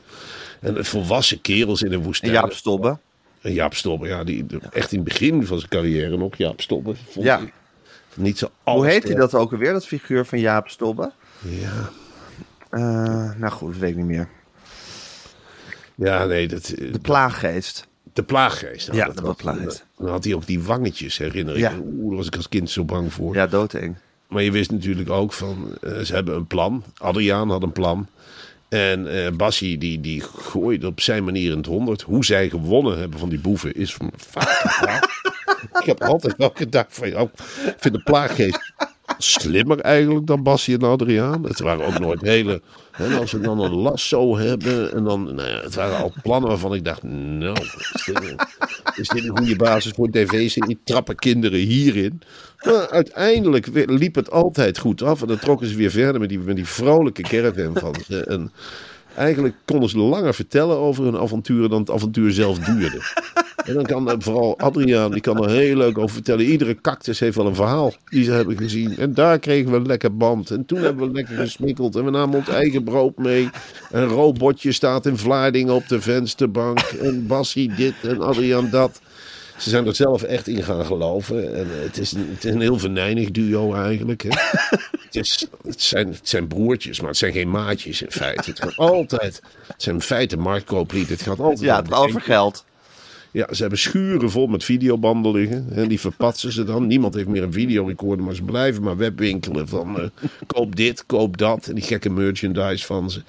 En 0.60 0.86
volwassen 0.86 1.42
kerels 1.42 1.82
in 1.82 1.90
de 1.90 1.96
En 1.96 2.02
woestijn. 2.04 2.32
Jaap 2.32 2.54
Stobbe. 2.54 2.98
En 3.42 3.54
Jaap 3.54 3.74
Stobbe, 3.74 4.08
ja, 4.08 4.24
die, 4.24 4.46
de- 4.46 4.60
echt 4.72 4.92
in 4.92 5.00
het 5.00 5.08
begin 5.08 5.46
van 5.46 5.58
zijn 5.58 5.70
carrière 5.70 6.18
nog. 6.18 6.36
Jaap 6.38 6.62
Stobbe. 6.62 6.94
Vond 7.10 7.26
Ja. 7.26 7.38
ik 7.40 7.54
niet 8.14 8.38
zo 8.38 8.50
Hoe 8.64 8.86
heet 8.86 9.04
hij 9.04 9.16
dat 9.16 9.36
ook 9.36 9.52
alweer, 9.52 9.74
dat 9.74 9.86
figuur 9.88 10.26
van 10.26 10.40
Jaap 10.40 10.70
Stobbe? 10.70 11.12
Ja. 11.40 11.90
Eh, 12.70 12.82
nou 13.38 13.52
goed, 13.52 13.72
dat 13.72 13.80
weet 13.80 13.90
ik 13.90 13.96
niet 13.96 14.06
meer. 14.06 14.30
Ja, 16.00 16.26
nee, 16.26 16.48
dat, 16.48 16.70
eh, 16.70 16.94
De 16.94 17.00
plaaggeest. 17.00 17.88
de 18.14 18.24
plaaggeest. 18.24 18.88
Nou, 18.88 19.00
Ja, 19.00 19.06
dat 19.06 19.26
de 19.26 19.34
plaaggeest. 19.34 19.86
Dan 19.98 20.10
had 20.10 20.24
hij 20.24 20.34
ook 20.34 20.46
die 20.46 20.62
wangetjes, 20.64 21.18
herinner 21.18 21.54
ik. 21.54 21.60
Ja. 21.60 21.74
Oeh, 21.82 22.08
daar 22.08 22.18
was 22.18 22.28
ik 22.28 22.36
als 22.36 22.50
kind 22.50 22.70
zo 22.70 22.84
bang 22.84 23.14
voor. 23.14 23.36
Ja, 23.36 23.48
doodeng. 23.48 23.96
Maar 24.28 24.44
je 24.44 24.52
wist 24.52 24.72
natuurlijk 24.72 25.10
ook 25.10 25.34
van, 25.34 25.78
eh, 25.82 26.00
ze 26.00 26.14
hebben 26.14 26.36
een 26.36 26.48
plan. 26.48 26.84
Adriaan 26.98 27.50
had 27.50 27.64
een 27.64 27.72
plan. 27.72 28.08
En 28.70 29.26
eh 29.26 29.32
Bassie 29.32 29.78
die, 29.78 30.02
die 30.02 30.22
gooide 30.22 30.88
op 30.88 31.02
zijn 31.02 31.24
manier 31.24 31.52
in 31.52 31.58
het 31.58 31.66
honderd. 31.66 32.02
Hoe 32.02 32.26
zij 32.26 32.50
gewonnen 32.50 33.00
hebben 33.00 33.20
van 33.20 33.30
die 33.30 33.40
boeven 33.40 33.74
is 33.76 33.94
van 33.94 34.12
verhaal. 34.32 35.00
Ik 35.80 35.86
heb 35.86 36.02
altijd 36.04 36.34
wel 36.38 36.52
gedacht 36.54 36.88
van, 36.96 37.16
oh, 37.16 37.30
ik 37.66 37.76
vind 37.78 37.94
de 37.94 38.04
plaaggeest 38.04 38.74
slimmer 39.24 39.80
eigenlijk 39.80 40.28
dan 40.28 40.44
Bassie 40.44 40.78
en 40.78 40.84
Adriaan. 40.84 41.44
Het 41.44 41.60
waren 41.60 41.86
ook 41.86 42.00
nooit 42.00 42.22
hele... 42.22 42.62
Als 43.20 43.32
we 43.32 43.40
dan 43.40 43.60
een 43.60 43.74
lasso 43.74 44.38
hebben 44.38 44.94
en 44.94 45.04
dan... 45.04 45.24
Nou 45.24 45.48
ja, 45.50 45.62
het 45.62 45.76
waren 45.76 45.98
al 45.98 46.14
plannen 46.24 46.50
waarvan 46.50 46.74
ik 46.74 46.86
dacht, 46.86 47.04
nou, 47.04 47.58
is 48.96 49.08
dit, 49.08 49.24
een- 49.24 49.38
goede 49.38 49.56
basis 49.56 49.92
voor 49.92 50.06
een 50.06 50.12
tv-serie? 50.12 50.80
Trappen 50.84 51.16
kinderen 51.16 51.60
hierin? 51.60 52.22
Maar 52.66 52.90
uiteindelijk 52.90 53.68
liep 53.90 54.16
het 54.16 54.32
altijd 54.32 54.78
goed 54.78 55.02
af. 55.02 55.22
En 55.22 55.28
dan 55.28 55.40
trokken 55.40 55.68
ze 55.68 55.76
weer 55.76 55.92
verder 55.92 56.20
met 56.20 56.30
die, 56.30 56.40
met 56.40 56.56
die 56.56 56.68
vrolijke 56.68 57.22
caravan 57.22 57.78
van 57.78 57.96
ze. 58.08 58.24
En 58.26 58.52
eigenlijk 59.16 59.56
konden 59.66 59.90
ze 59.90 59.98
langer 59.98 60.34
vertellen 60.34 60.78
over 60.78 61.04
hun 61.04 61.18
avonturen 61.18 61.70
dan 61.70 61.80
het 61.80 61.92
avontuur 61.92 62.32
zelf 62.32 62.60
duurde. 62.60 63.02
En 63.66 63.74
dan 63.76 63.84
kan 63.84 64.10
eh, 64.10 64.16
vooral 64.20 64.58
Adriaan, 64.58 65.12
die 65.12 65.22
kan 65.22 65.44
er 65.44 65.50
heel 65.50 65.76
leuk 65.76 65.98
over 65.98 66.10
vertellen. 66.10 66.46
Iedere 66.46 66.82
cactus 66.82 67.20
heeft 67.20 67.36
wel 67.36 67.46
een 67.46 67.56
verhaal 67.56 67.94
die 68.06 68.24
ze 68.24 68.32
hebben 68.32 68.58
gezien. 68.58 68.98
En 68.98 69.14
daar 69.14 69.40
kregen 69.40 69.72
we 69.72 69.78
een 69.78 69.86
lekker 69.86 70.18
band. 70.18 70.52
En 70.52 70.66
toen 70.66 70.80
hebben 70.80 71.08
we 71.08 71.14
lekker 71.14 71.36
gesmikkeld. 71.36 71.96
En 71.96 72.06
we 72.06 72.12
namen 72.12 72.38
ons 72.38 72.48
eigen 72.48 72.84
brood 72.84 73.18
mee. 73.18 73.50
Een 73.92 74.08
robotje 74.08 74.72
staat 74.72 75.06
in 75.06 75.18
Vlaardingen 75.18 75.74
op 75.74 75.88
de 75.88 76.02
vensterbank. 76.02 76.80
En 76.80 77.28
Bassie 77.28 77.74
dit 77.76 77.94
en 78.04 78.22
Adriaan 78.22 78.70
dat. 78.70 79.02
Ze 79.60 79.70
zijn 79.70 79.88
er 79.88 79.96
zelf 79.96 80.24
echt 80.24 80.48
in 80.48 80.64
gaan 80.64 80.86
geloven. 80.86 81.56
En 81.56 81.68
eh, 81.76 81.84
het 81.84 81.98
is 81.98 82.12
een, 82.12 82.30
het 82.34 82.46
is 82.46 82.54
een 82.54 82.62
heel 82.62 82.80
venijnig 82.80 83.32
duo 83.32 83.74
eigenlijk. 83.74 84.24
Hè. 84.24 84.30
het, 85.06 85.16
is, 85.16 85.48
het, 85.64 85.82
zijn, 85.82 86.08
het 86.08 86.30
zijn 86.30 86.48
broertjes, 86.48 87.00
maar 87.00 87.10
het 87.10 87.18
zijn 87.18 87.34
geen 87.34 87.50
maatjes 87.50 88.02
in 88.02 88.12
feite. 88.12 88.50
Het 88.50 88.60
gaat 88.60 88.78
altijd... 88.78 89.42
Het 89.68 89.82
zijn 89.82 89.96
in 89.96 90.02
feite 90.02 90.38
marktkooplieden. 90.38 91.14
Het 91.14 91.22
gaat 91.22 91.40
altijd 91.40 91.60
Ja, 91.60 91.76
het 91.76 91.88
gaat 91.88 92.06
over 92.06 92.22
geld. 92.22 92.66
Ja, 93.32 93.54
ze 93.54 93.62
hebben 93.62 93.80
schuren 93.80 94.32
vol 94.32 94.48
met 94.48 94.64
videobanden 94.64 95.32
liggen. 95.32 95.68
En 95.72 95.88
die 95.88 96.00
verpatsen 96.00 96.52
ze 96.52 96.64
dan. 96.64 96.88
Niemand 96.88 97.14
heeft 97.14 97.28
meer 97.28 97.44
een 97.44 97.54
videorecorder, 97.54 98.26
maar 98.26 98.36
ze 98.36 98.44
blijven 98.44 98.84
maar 98.84 98.98
webwinkelen 98.98 99.68
van 99.68 100.00
eh, 100.00 100.08
koop 100.48 100.76
dit, 100.76 101.06
koop 101.06 101.38
dat. 101.38 101.68
En 101.68 101.76
die 101.76 101.84
gekke 101.84 102.10
merchandise 102.10 102.86
van 102.86 103.12
ze. 103.12 103.22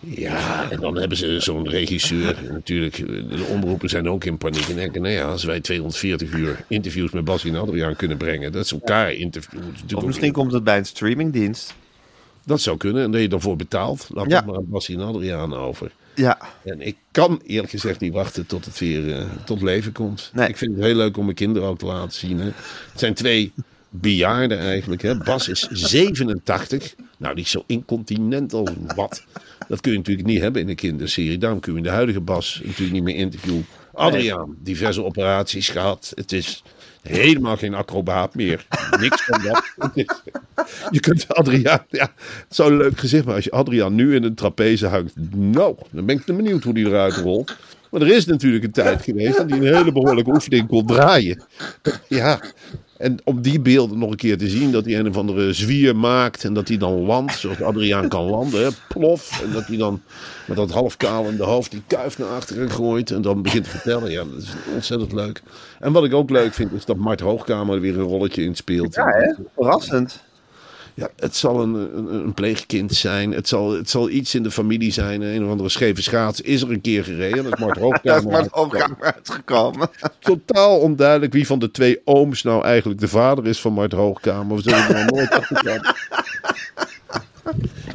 Ja, 0.00 0.70
en 0.70 0.80
dan 0.80 0.98
hebben 0.98 1.16
ze 1.16 1.40
zo'n 1.40 1.68
regisseur. 1.68 2.36
Natuurlijk, 2.50 2.96
de 3.06 3.46
omroepen 3.50 3.88
zijn 3.88 4.08
ook 4.08 4.24
in 4.24 4.38
paniek. 4.38 4.68
En 4.68 4.76
denken, 4.76 5.02
nou 5.02 5.14
ja, 5.14 5.24
als 5.24 5.44
wij 5.44 5.60
240 5.60 6.32
uur 6.32 6.64
interviews 6.68 7.10
met 7.10 7.24
Bas 7.24 7.44
en 7.44 7.56
Adriaan 7.56 7.96
kunnen 7.96 8.16
brengen. 8.16 8.52
Dat 8.52 8.66
ze 8.66 8.74
elkaar 8.74 9.12
interviewen. 9.12 9.74
is 9.86 9.94
Of 9.94 10.04
misschien 10.04 10.32
komt 10.32 10.52
het 10.52 10.64
bij 10.64 10.78
een 10.78 10.86
streamingdienst. 10.86 11.74
Dat 12.44 12.60
zou 12.60 12.76
kunnen. 12.76 13.02
En 13.02 13.10
dat 13.10 13.20
je 13.20 13.28
daarvoor 13.28 13.56
betaalt. 13.56 14.06
Laat 14.08 14.30
Ja. 14.30 14.36
dat 14.36 14.46
maar 14.46 14.56
aan 14.56 14.68
Bas 14.68 14.88
en 14.88 15.00
Adriaan 15.00 15.54
over. 15.54 15.92
Ja, 16.14 16.38
En 16.64 16.80
ik 16.80 16.96
kan 17.10 17.40
eerlijk 17.46 17.70
gezegd 17.70 18.00
niet 18.00 18.12
wachten 18.12 18.46
tot 18.46 18.64
het 18.64 18.78
weer 18.78 19.16
eh, 19.16 19.26
tot 19.44 19.62
leven 19.62 19.92
komt. 19.92 20.30
Nee. 20.34 20.48
Ik 20.48 20.56
vind 20.56 20.76
het 20.76 20.84
heel 20.84 20.94
leuk 20.94 21.16
om 21.16 21.24
mijn 21.24 21.36
kinderen 21.36 21.68
ook 21.68 21.78
te 21.78 21.86
laten 21.86 22.12
zien. 22.12 22.38
Hè. 22.38 22.44
Het 22.44 23.00
zijn 23.00 23.14
twee 23.14 23.52
bejaarden 23.90 24.58
eigenlijk. 24.58 25.02
Hè. 25.02 25.16
Bas 25.16 25.48
is 25.48 25.68
87. 25.70 26.94
Nou, 27.16 27.34
die 27.34 27.44
is 27.44 27.50
zo 27.50 27.64
incontinent 27.66 28.52
als 28.52 28.70
wat. 28.94 29.24
Dat 29.68 29.80
kun 29.80 29.92
je 29.92 29.98
natuurlijk 29.98 30.26
niet 30.26 30.40
hebben 30.40 30.62
in 30.62 30.68
een 30.68 30.74
kinderserie. 30.74 31.38
Daarom 31.38 31.60
kun 31.60 31.74
je 31.74 31.82
de 31.82 31.88
huidige 31.88 32.20
Bas 32.20 32.60
natuurlijk 32.64 32.92
niet 32.92 33.02
meer 33.02 33.16
interviewen. 33.16 33.66
Adriaan, 33.92 34.56
diverse 34.58 35.04
operaties 35.04 35.68
gehad. 35.68 36.12
Het 36.14 36.32
is 36.32 36.62
helemaal 37.02 37.56
geen 37.56 37.74
acrobaat 37.74 38.34
meer. 38.34 38.66
Niks 39.00 39.24
van 39.24 39.42
dat. 39.42 39.62
Je 40.90 41.00
kunt 41.00 41.28
Adriaan, 41.28 41.84
ja, 41.88 42.12
het 42.48 42.58
een 42.58 42.76
leuk 42.76 42.98
gezicht 42.98 43.24
maar 43.24 43.34
als 43.34 43.44
je 43.44 43.50
Adriaan 43.50 43.94
nu 43.94 44.14
in 44.14 44.22
een 44.22 44.34
trapeze 44.34 44.86
hangt. 44.86 45.12
Nou, 45.34 45.76
dan 45.90 46.06
ben 46.06 46.16
ik 46.16 46.36
benieuwd 46.36 46.64
hoe 46.64 46.74
die 46.74 46.86
eruit 46.86 47.14
rolt. 47.14 47.56
Maar 47.90 48.00
er 48.00 48.14
is 48.14 48.26
natuurlijk 48.26 48.64
een 48.64 48.70
tijd 48.70 49.02
geweest 49.02 49.36
dat 49.36 49.50
hij 49.50 49.58
een 49.58 49.74
hele 49.74 49.92
behoorlijke 49.92 50.30
oefening 50.30 50.68
kon 50.68 50.86
draaien. 50.86 51.42
Ja, 52.08 52.40
en 53.02 53.16
om 53.24 53.42
die 53.42 53.60
beelden 53.60 53.98
nog 53.98 54.10
een 54.10 54.16
keer 54.16 54.38
te 54.38 54.48
zien, 54.48 54.72
dat 54.72 54.84
hij 54.84 54.98
een 54.98 55.08
of 55.08 55.16
andere 55.16 55.52
zwier 55.52 55.96
maakt 55.96 56.44
en 56.44 56.54
dat 56.54 56.68
hij 56.68 56.76
dan 56.76 56.92
landt, 57.00 57.32
zoals 57.32 57.62
Adriaan 57.62 58.08
kan 58.08 58.24
landen, 58.24 58.72
plof. 58.88 59.42
En 59.42 59.52
dat 59.52 59.66
hij 59.66 59.76
dan 59.76 60.02
met 60.46 60.56
dat 60.56 60.70
half 60.70 60.96
kaal 60.96 61.24
in 61.24 61.36
de 61.36 61.42
hoofd 61.42 61.70
die 61.70 61.82
kuif 61.86 62.18
naar 62.18 62.28
achteren 62.28 62.70
gooit 62.70 63.10
en 63.10 63.22
dan 63.22 63.42
begint 63.42 63.64
te 63.64 63.70
vertellen. 63.70 64.10
Ja, 64.10 64.24
dat 64.24 64.42
is 64.42 64.52
ontzettend 64.74 65.12
leuk. 65.12 65.42
En 65.80 65.92
wat 65.92 66.04
ik 66.04 66.14
ook 66.14 66.30
leuk 66.30 66.54
vind, 66.54 66.72
is 66.72 66.84
dat 66.84 66.96
Mart 66.96 67.20
Hoogkamer 67.20 67.74
er 67.74 67.80
weer 67.80 67.98
een 67.98 68.04
rolletje 68.04 68.42
in 68.42 68.54
speelt. 68.54 68.94
ja 68.94 69.36
verrassend. 69.54 70.22
Ja, 70.94 71.08
het 71.16 71.36
zal 71.36 71.62
een, 71.62 71.74
een, 71.74 72.14
een 72.14 72.34
pleegkind 72.34 72.94
zijn. 72.94 73.32
Het 73.32 73.48
zal, 73.48 73.70
het 73.70 73.90
zal 73.90 74.10
iets 74.10 74.34
in 74.34 74.42
de 74.42 74.50
familie 74.50 74.92
zijn. 74.92 75.22
Een 75.22 75.44
of 75.44 75.50
andere 75.50 75.68
scheve 75.68 76.02
schaats 76.02 76.40
is 76.40 76.62
er 76.62 76.70
een 76.70 76.80
keer 76.80 77.04
gereden. 77.04 77.44
Dat 77.44 77.52
is 77.52 77.60
Mart 77.60 77.78
Hoogkamer. 77.78 78.50
uitgekomen. 79.00 79.88
Totaal 80.20 80.78
onduidelijk 80.78 81.32
wie 81.32 81.46
van 81.46 81.58
de 81.58 81.70
twee 81.70 82.00
ooms 82.04 82.42
nou 82.42 82.64
eigenlijk 82.64 83.00
de 83.00 83.08
vader 83.08 83.46
is 83.46 83.60
van 83.60 83.72
Mart 83.72 83.92
Hoogkamer. 83.92 84.56
We 84.56 84.62
zullen 84.62 84.96
er 84.96 85.12
nooit 85.12 85.30
achterkomen. 85.40 85.94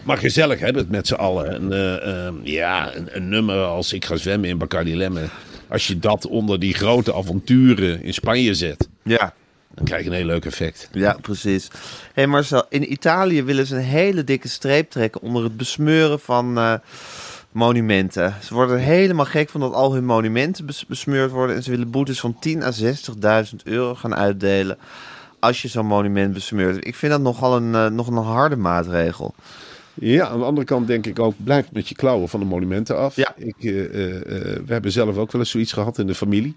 Maar 0.03 0.17
gezellig 0.17 0.59
hebben 0.59 0.81
het 0.81 0.91
met 0.91 1.07
z'n 1.07 1.13
allen. 1.13 1.53
En, 1.53 1.73
eh, 1.73 2.27
eh, 2.27 2.33
ja, 2.43 2.95
een, 2.95 3.07
een 3.11 3.29
nummer 3.29 3.63
als 3.63 3.93
Ik 3.93 4.05
ga 4.05 4.15
zwemmen 4.15 4.49
in 4.49 4.57
Bacardi 4.57 4.97
Lemme. 4.97 5.25
Als 5.69 5.87
je 5.87 5.99
dat 5.99 6.27
onder 6.27 6.59
die 6.59 6.73
grote 6.73 7.13
avonturen 7.13 8.03
in 8.03 8.13
Spanje 8.13 8.53
zet. 8.53 8.89
Ja, 9.03 9.33
Dan 9.77 9.85
krijg 9.85 10.03
je 10.03 10.09
een 10.09 10.15
heel 10.15 10.25
leuk 10.25 10.45
effect. 10.45 10.89
Ja, 10.91 11.17
precies. 11.21 11.67
Hé 11.67 11.77
hey 12.13 12.27
Marcel, 12.27 12.65
in 12.69 12.91
Italië 12.91 13.43
willen 13.43 13.65
ze 13.65 13.75
een 13.75 13.81
hele 13.81 14.23
dikke 14.23 14.47
streep 14.47 14.89
trekken 14.89 15.21
onder 15.21 15.43
het 15.43 15.57
besmeuren 15.57 16.19
van 16.19 16.57
eh, 16.57 16.73
monumenten. 17.51 18.33
Ze 18.43 18.53
worden 18.53 18.79
helemaal 18.79 19.25
gek 19.25 19.49
van 19.49 19.59
dat 19.59 19.73
al 19.73 19.93
hun 19.93 20.05
monumenten 20.05 20.65
bes- 20.65 20.85
besmeurd 20.85 21.31
worden. 21.31 21.55
En 21.55 21.63
ze 21.63 21.69
willen 21.69 21.89
boetes 21.91 22.19
van 22.19 22.37
10.000 22.47 22.63
à 22.63 22.71
60.000 23.43 23.55
euro 23.63 23.95
gaan 23.95 24.15
uitdelen 24.15 24.77
als 25.39 25.61
je 25.61 25.67
zo'n 25.67 25.85
monument 25.85 26.33
besmeurt. 26.33 26.87
Ik 26.87 26.95
vind 26.95 27.11
dat 27.11 27.21
nogal 27.21 27.55
een, 27.55 27.75
eh, 27.75 27.87
nog 27.87 28.07
een 28.07 28.17
harde 28.17 28.55
maatregel. 28.55 29.33
Ja, 29.93 30.27
aan 30.27 30.39
de 30.39 30.45
andere 30.45 30.67
kant 30.67 30.87
denk 30.87 31.05
ik 31.05 31.19
ook, 31.19 31.33
blijf 31.43 31.71
met 31.71 31.89
je 31.89 31.95
klauwen 31.95 32.29
van 32.29 32.39
de 32.39 32.45
monumenten 32.45 32.97
af. 32.97 33.15
Ja. 33.15 33.33
Ik, 33.35 33.55
eh, 33.57 33.63
we 33.63 34.65
hebben 34.67 34.91
zelf 34.91 35.17
ook 35.17 35.31
wel 35.31 35.41
eens 35.41 35.51
zoiets 35.51 35.73
gehad 35.73 35.97
in 35.97 36.07
de 36.07 36.15
familie. 36.15 36.55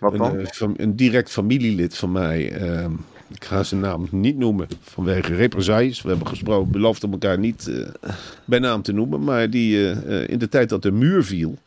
Wat 0.00 0.16
dan? 0.16 0.38
eh, 0.38 0.46
een 0.76 0.96
direct 0.96 1.30
familielid 1.30 1.96
van 1.96 2.12
mij, 2.12 2.52
ehm, 2.52 2.92
ik 3.28 3.44
ga 3.44 3.62
zijn 3.62 3.80
naam 3.80 4.08
niet 4.10 4.36
noemen 4.36 4.68
vanwege 4.80 5.34
represailles. 5.34 6.02
We 6.02 6.08
hebben 6.08 6.26
gesproken, 6.26 6.70
beloofd 6.72 7.04
om 7.04 7.12
elkaar 7.12 7.38
niet 7.38 7.68
eh, 7.68 8.12
bij 8.44 8.58
naam 8.58 8.82
te 8.82 8.92
noemen. 8.92 9.24
Maar 9.24 9.50
die 9.50 9.92
eh, 9.92 10.28
in 10.28 10.38
de 10.38 10.48
tijd 10.48 10.68
dat 10.68 10.82
de 10.82 10.90
muur 10.92 11.24
viel, 11.24 11.58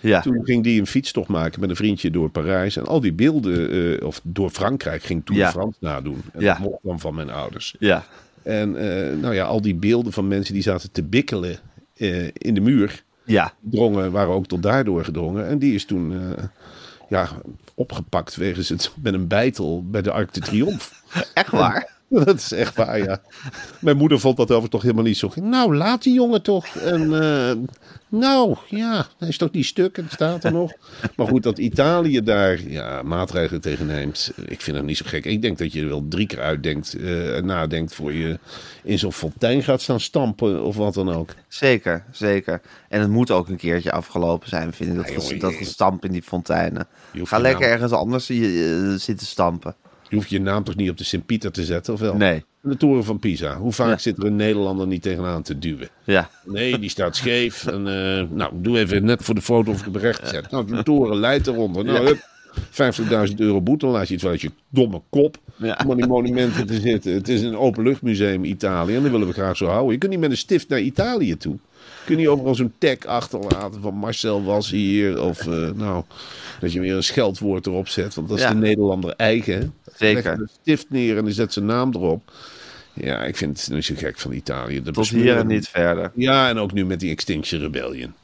ja. 0.00 0.20
toen 0.20 0.40
ging 0.44 0.62
die 0.64 0.80
een 0.80 0.86
fietstocht 0.86 1.28
maken 1.28 1.60
met 1.60 1.70
een 1.70 1.76
vriendje 1.76 2.10
door 2.10 2.28
Parijs. 2.30 2.76
En 2.76 2.84
al 2.86 3.00
die 3.00 3.12
beelden, 3.12 4.02
of 4.06 4.20
door 4.24 4.50
Frankrijk, 4.50 5.02
ging 5.02 5.22
Ja. 5.24 5.44
de 5.46 5.50
France 5.52 5.78
nadoen. 5.80 6.22
En 6.32 6.40
Ja. 6.42 6.52
dat 6.54 6.62
mocht 6.62 6.82
dan 6.82 7.00
van 7.00 7.14
mijn 7.14 7.30
ouders. 7.30 7.74
Ja. 7.78 8.04
En 8.42 8.70
nou 9.20 9.34
ja, 9.34 9.44
al 9.44 9.60
die 9.62 9.74
beelden 9.74 10.12
van 10.12 10.28
mensen 10.28 10.54
die 10.54 10.62
zaten 10.62 10.90
te 10.92 11.02
bikkelen 11.02 11.56
in 12.32 12.54
de 12.54 12.60
muur, 12.60 13.02
Ja. 13.24 13.52
drongen, 13.60 14.10
waren 14.12 14.34
ook 14.34 14.46
tot 14.46 14.62
daardoor 14.62 15.04
gedrongen. 15.04 15.46
En 15.48 15.58
die 15.58 15.74
is 15.74 15.84
toen 15.84 16.12
ja, 17.08 17.28
opgepakt 17.74 18.36
wegens 18.36 18.68
het 18.68 18.92
met 19.02 19.14
een 19.14 19.26
bijtel 19.26 19.84
bij 19.84 20.02
de 20.02 20.12
Arc 20.12 20.32
de 20.32 20.40
Triomphe. 20.40 20.94
Echt 21.34 21.50
waar? 21.50 21.95
Dat 22.24 22.36
is 22.36 22.52
echt 22.52 22.76
waar, 22.76 22.98
ja. 22.98 23.20
Mijn 23.80 23.96
moeder 23.96 24.20
vond 24.20 24.36
dat 24.36 24.50
over 24.50 24.68
toch 24.68 24.82
helemaal 24.82 25.04
niet 25.04 25.16
zo. 25.16 25.30
Nou, 25.34 25.76
laat 25.76 26.02
die 26.02 26.14
jongen 26.14 26.42
toch. 26.42 26.66
En, 26.66 27.22
eh, 27.22 27.56
nou, 28.08 28.56
ja, 28.68 29.06
hij 29.18 29.28
is 29.28 29.38
toch 29.38 29.50
niet 29.50 29.66
stuk, 29.66 29.96
het 29.96 30.12
staat 30.12 30.44
er 30.44 30.52
nog. 30.52 30.72
Maar 31.16 31.26
goed, 31.26 31.42
dat 31.42 31.58
Italië 31.58 32.22
daar 32.22 32.68
ja, 32.68 33.02
maatregelen 33.02 33.60
tegen 33.60 33.86
neemt, 33.86 34.32
ik 34.44 34.60
vind 34.60 34.76
dat 34.76 34.86
niet 34.86 34.96
zo 34.96 35.04
gek. 35.08 35.24
Ik 35.24 35.42
denk 35.42 35.58
dat 35.58 35.72
je 35.72 35.80
er 35.80 35.88
wel 35.88 36.06
drie 36.08 36.26
keer 36.26 36.40
uitdenkt 36.40 36.94
eh, 36.94 37.36
en 37.36 37.46
nadenkt 37.46 37.94
voor 37.94 38.12
je 38.12 38.38
in 38.82 38.98
zo'n 38.98 39.12
fontein 39.12 39.62
gaat 39.62 39.80
staan 39.80 40.00
stampen 40.00 40.62
of 40.62 40.76
wat 40.76 40.94
dan 40.94 41.12
ook. 41.12 41.34
Zeker, 41.48 42.04
zeker. 42.12 42.60
En 42.88 43.00
het 43.00 43.10
moet 43.10 43.30
ook 43.30 43.48
een 43.48 43.56
keertje 43.56 43.92
afgelopen 43.92 44.48
zijn, 44.48 44.72
vind 44.72 44.90
ik. 44.90 44.96
Dat, 44.96 45.08
Ja, 45.08 45.14
jongen, 45.14 45.38
dat 45.38 45.54
gestamp 45.54 46.04
in 46.04 46.12
die 46.12 46.22
fonteinen. 46.22 46.86
Ga 47.12 47.38
lekker 47.38 47.68
ergens 47.68 47.92
anders 47.92 48.30
eh, 48.30 48.38
zitten 48.94 49.26
stampen. 49.26 49.74
Je 50.08 50.16
hoeft 50.16 50.30
je 50.30 50.40
naam 50.40 50.64
toch 50.64 50.76
niet 50.76 50.90
op 50.90 50.96
de 50.96 51.04
Sint-Pieter 51.04 51.50
te 51.52 51.64
zetten, 51.64 51.92
of 51.94 52.00
wel? 52.00 52.16
Nee. 52.16 52.44
De 52.60 52.76
toren 52.76 53.04
van 53.04 53.18
Pisa. 53.18 53.56
Hoe 53.56 53.72
vaak 53.72 53.88
Ja. 53.88 53.98
zit 53.98 54.18
er 54.18 54.24
een 54.24 54.36
Nederlander 54.36 54.86
niet 54.86 55.02
tegenaan 55.02 55.42
te 55.42 55.58
duwen? 55.58 55.88
Ja, 56.04 56.30
Nee, 56.44 56.78
die 56.78 56.90
staat 56.90 57.16
scheef. 57.16 57.66
En, 57.66 57.86
eh, 57.86 58.24
nou, 58.36 58.52
doe 58.54 58.78
even 58.78 59.04
net 59.04 59.22
voor 59.24 59.34
de 59.34 59.42
foto 59.42 59.70
of 59.70 59.78
ik 59.78 59.92
hem 59.92 59.96
recht 60.02 60.28
zet. 60.28 60.50
Nou, 60.50 60.66
de 60.66 60.82
toren 60.82 61.16
leidt 61.16 61.46
eronder. 61.46 61.84
Nou, 61.84 62.06
hup, 62.06 62.28
50.000 62.70 63.40
euro 63.40 63.60
boete. 63.60 63.84
Dan 63.84 63.94
laat 63.94 64.08
je 64.08 64.14
iets 64.14 64.22
wel 64.22 64.32
uit 64.32 64.40
je 64.40 64.50
domme 64.68 65.02
kop. 65.10 65.38
Ja. 65.56 65.80
Om 65.84 65.90
aan 65.90 65.96
die 65.96 66.06
monumenten 66.06 66.66
te 66.66 66.80
zitten. 66.80 67.12
Het 67.12 67.28
is 67.28 67.42
een 67.42 67.56
openluchtmuseum 67.56 68.44
Italië. 68.44 68.94
En 68.96 69.02
dat 69.02 69.10
willen 69.10 69.26
we 69.26 69.32
graag 69.32 69.56
zo 69.56 69.66
houden. 69.66 69.92
Je 69.92 69.98
kunt 69.98 70.10
niet 70.12 70.20
met 70.20 70.30
een 70.30 70.36
stift 70.36 70.68
naar 70.68 70.80
Italië 70.80 71.36
toe. 71.36 71.56
Je 72.06 72.12
kunt 72.12 72.18
niet 72.26 72.28
overal 72.36 72.54
zo'n 72.54 72.72
tag 72.78 73.04
achterlaten 73.04 73.80
van 73.80 73.94
Marcel 73.94 74.44
was 74.44 74.70
hier. 74.70 75.22
Of 75.22 75.46
eh, 75.46 75.70
nou, 75.74 76.04
dat 76.60 76.72
je 76.72 76.80
weer 76.80 76.94
een 76.96 77.02
scheldwoord 77.02 77.66
erop 77.66 77.88
zet. 77.88 78.14
Want 78.14 78.28
dat 78.28 78.36
is 78.38 78.42
Ja. 78.42 78.50
de 78.50 78.56
Nederlander 78.56 79.14
eigen. 79.16 79.74
Zeker. 79.96 80.22
Leg 80.30 80.38
een 80.38 80.50
stift 80.60 80.90
neer 80.90 81.16
en 81.16 81.24
die 81.24 81.34
zet 81.34 81.52
zijn 81.52 81.64
naam 81.64 81.94
erop. 81.94 82.32
Ja, 82.92 83.24
ik 83.24 83.36
vind 83.36 83.60
het 83.60 83.70
niet 83.70 83.84
zo 83.84 83.94
gek 83.96 84.18
van 84.18 84.32
Italië. 84.32 84.82
De 84.82 84.90
tot 84.90 85.08
hier 85.08 85.36
en 85.36 85.46
niet 85.46 85.68
verder. 85.68 86.10
ja, 86.14 86.48
en 86.48 86.58
ook 86.58 86.72
nu 86.72 86.86
met 86.86 87.00
die 87.00 87.10
Extinction 87.10 87.60
Rebellion. 87.60 88.14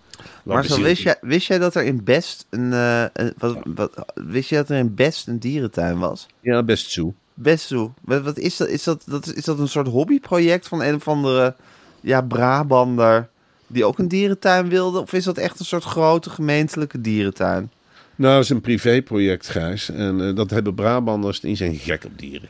Marcel, 0.43 0.81
wist 0.81 1.03
jij, 1.03 1.17
wist 1.21 1.47
jij 1.47 1.59
dat 1.59 1.75
er 1.75 1.85
in 1.85 2.05
Best 2.05 2.47
een, 2.51 2.73
eh, 2.73 3.05
wat, 3.39 3.59
wat, 3.75 4.13
wist 4.15 4.49
jij 4.49 4.59
dat 4.59 4.71
er 4.71 4.77
in 4.77 4.95
Best 4.95 5.29
een 5.29 5.39
dierentuin 5.39 5.99
was? 5.99 6.27
Ja, 6.41 6.63
best 6.63 6.91
zo. 6.91 7.15
Best 7.35 7.67
zo. 7.67 7.95
Wat, 8.01 8.23
wat 8.23 8.39
is 8.39 8.57
dat? 8.57 8.69
Is 8.69 8.83
dat, 8.83 9.03
dat? 9.07 9.35
is 9.35 9.45
dat 9.45 9.59
een 9.59 9.69
soort 9.69 9.87
hobbyproject 9.89 10.69
van 10.69 10.83
een 10.83 10.95
of 10.95 11.09
andere 11.09 11.55
ja, 12.01 12.21
Brabander 12.21 13.29
die 13.73 13.85
ook 13.85 13.99
een 13.99 14.09
dierentuin 14.09 14.69
wilde? 14.69 15.01
Of 15.01 15.13
is 15.13 15.25
dat 15.25 15.39
echt 15.39 15.59
een 15.61 15.65
soort 15.65 15.85
grote 15.85 16.31
gemeentelijke 16.31 17.01
dierentuin? 17.01 17.71
Nou, 18.17 18.35
dat 18.35 18.43
is 18.45 18.51
een 18.51 18.61
privéproject, 18.61 19.49
Gijs. 19.49 19.91
En 19.91 20.29
eh, 20.29 20.35
dat 20.35 20.51
hebben 20.51 20.75
Brabanders, 20.75 21.41
die 21.41 21.57
zijn 21.57 21.75
gek 21.75 22.05
op 22.05 22.19
dieren. 22.19 22.49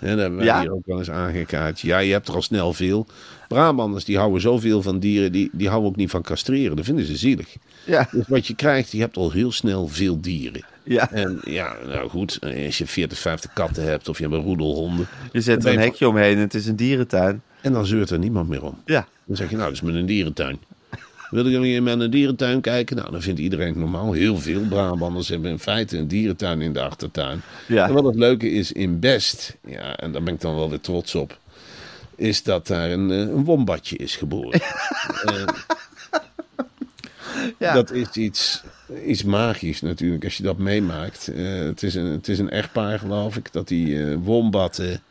En 0.00 0.08
dat 0.10 0.18
hebben 0.18 0.36
wij 0.38 0.46
Ja? 0.46 0.60
hier 0.60 0.72
ook 0.72 0.86
wel 0.86 0.98
eens 0.98 1.10
aangekaart. 1.10 1.80
Ja, 1.80 1.98
je 1.98 2.12
hebt 2.12 2.28
er 2.28 2.34
al 2.34 2.42
snel 2.42 2.72
veel. 2.72 3.06
Brabanders, 3.48 4.04
die 4.04 4.16
houden 4.18 4.40
zoveel 4.40 4.82
van 4.82 4.98
dieren, 4.98 5.32
die, 5.32 5.50
die 5.52 5.68
houden 5.68 5.90
ook 5.90 5.96
niet 5.96 6.10
van 6.10 6.22
castreren. 6.22 6.76
Dat 6.76 6.84
vinden 6.84 7.04
ze 7.04 7.16
zielig. 7.16 7.56
Ja, 7.84 8.08
Dus 8.12 8.24
wat 8.28 8.46
je 8.46 8.54
krijgt, 8.54 8.90
je 8.92 9.00
hebt 9.00 9.16
al 9.16 9.30
heel 9.30 9.52
snel 9.52 9.88
veel 9.88 10.20
dieren. 10.20 10.64
ja. 10.84 11.10
En 11.10 11.40
ja, 11.44 11.76
nou 11.86 12.08
goed, 12.08 12.38
als 12.66 12.78
je 12.78 12.86
40, 12.86 13.18
50 13.18 13.52
katten 13.52 13.82
hebt 13.84 14.08
of 14.08 14.16
je 14.18 14.22
hebt 14.24 14.34
een 14.36 14.42
roedelhonden. 14.42 15.06
je 15.32 15.40
zet 15.40 15.64
er 15.64 15.70
een 15.72 15.78
je 15.78 15.84
hekje 15.84 16.08
omheen 16.08 16.34
en 16.36 16.40
het 16.42 16.54
is 16.54 16.66
een 16.66 16.76
dierentuin. 16.76 17.42
En 17.60 17.72
dan 17.72 17.86
zeurt 17.86 18.10
er 18.10 18.18
niemand 18.18 18.48
meer 18.48 18.62
om. 18.62 18.82
Ja, 18.84 19.08
Dan 19.24 19.36
zeg 19.36 19.50
je, 19.50 19.56
nou, 19.56 19.68
dat 19.68 19.76
is 19.78 19.84
met 19.86 19.94
een 19.94 20.06
dierentuin. 20.06 20.58
Willen 21.30 21.50
jullie 21.50 21.74
in 21.74 21.82
mijn 21.82 22.10
dierentuin 22.10 22.60
kijken? 22.60 22.96
Nou, 22.96 23.10
dan 23.10 23.22
vindt 23.22 23.40
iedereen 23.40 23.78
normaal. 23.78 24.12
Heel 24.12 24.38
veel 24.38 24.60
Brabanders 24.60 25.28
hebben 25.28 25.50
in 25.50 25.58
feite 25.58 25.98
een 25.98 26.08
dierentuin 26.08 26.60
in 26.60 26.72
de 26.72 26.80
achtertuin. 26.80 27.42
Ja. 27.66 27.86
En 27.88 27.94
wat 27.94 28.04
het 28.04 28.14
leuke 28.14 28.50
is 28.50 28.72
in 28.72 28.98
Best, 28.98 29.56
ja, 29.66 29.96
en 29.96 30.12
daar 30.12 30.22
ben 30.22 30.34
ik 30.34 30.40
dan 30.40 30.54
wel 30.54 30.70
weer 30.70 30.80
trots 30.80 31.14
op, 31.14 31.38
is 32.16 32.42
dat 32.42 32.66
daar 32.66 32.90
een, 32.90 33.10
eh, 33.10 33.18
een 33.18 33.44
wombatje 33.44 33.96
is 33.96 34.16
geboren. 34.16 34.60
Eh, 35.24 35.46
ja. 37.58 37.74
Dat 37.74 37.90
is 37.90 38.10
iets, 38.10 38.62
iets 39.06 39.24
magisch 39.24 39.80
natuurlijk, 39.80 40.24
als 40.24 40.36
je 40.36 40.42
dat 40.42 40.58
meemaakt. 40.58 41.28
Eh, 41.28 41.58
het, 41.58 41.82
is 41.82 41.94
een, 41.94 42.06
het 42.06 42.28
is 42.28 42.38
een 42.38 42.50
echtpaar, 42.50 42.98
geloof 42.98 43.36
ik, 43.36 43.52
dat 43.52 43.68
die 43.68 44.16
wombatten... 44.16 45.02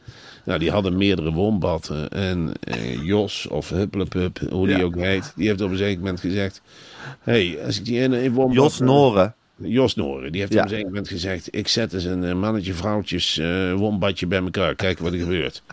Nou, 0.47 0.60
die 0.60 0.71
hadden 0.71 0.97
meerdere 0.97 1.31
wombatten. 1.31 2.10
En 2.10 2.51
eh, 2.60 3.03
Jos, 3.03 3.47
of 3.47 3.69
Hupplepup, 3.69 4.39
hoe 4.49 4.67
die 4.67 4.77
Ja. 4.77 4.83
ook 4.83 4.95
heet, 4.95 5.33
die 5.36 5.47
heeft 5.47 5.62
op 5.62 5.69
een 5.71 5.77
zeker 5.77 5.99
moment 5.99 6.19
gezegd... 6.19 6.62
Hé, 7.21 7.47
hey, 7.53 7.65
als 7.65 7.77
ik 7.79 7.86
die 7.86 7.99
ene 7.99 8.23
in 8.23 8.31
wombat... 8.33 8.55
Jos 8.55 8.79
Noren. 8.79 9.36
Jos 9.55 9.95
Noren, 9.95 10.31
die 10.31 10.41
heeft 10.41 10.53
Ja. 10.53 10.60
op 10.60 10.63
een 10.65 10.69
zeker 10.71 10.86
moment 10.88 11.07
gezegd... 11.07 11.55
ik 11.55 11.67
zet 11.67 11.93
eens 11.93 12.03
een 12.03 12.39
mannetje, 12.39 12.73
vrouwtjes, 12.73 13.38
eh 13.38 13.73
wombatje 13.73 14.27
bij 14.27 14.39
elkaar. 14.41 14.75
Kijken 14.75 15.03
wat 15.03 15.13
er 15.13 15.19
gebeurt. 15.19 15.63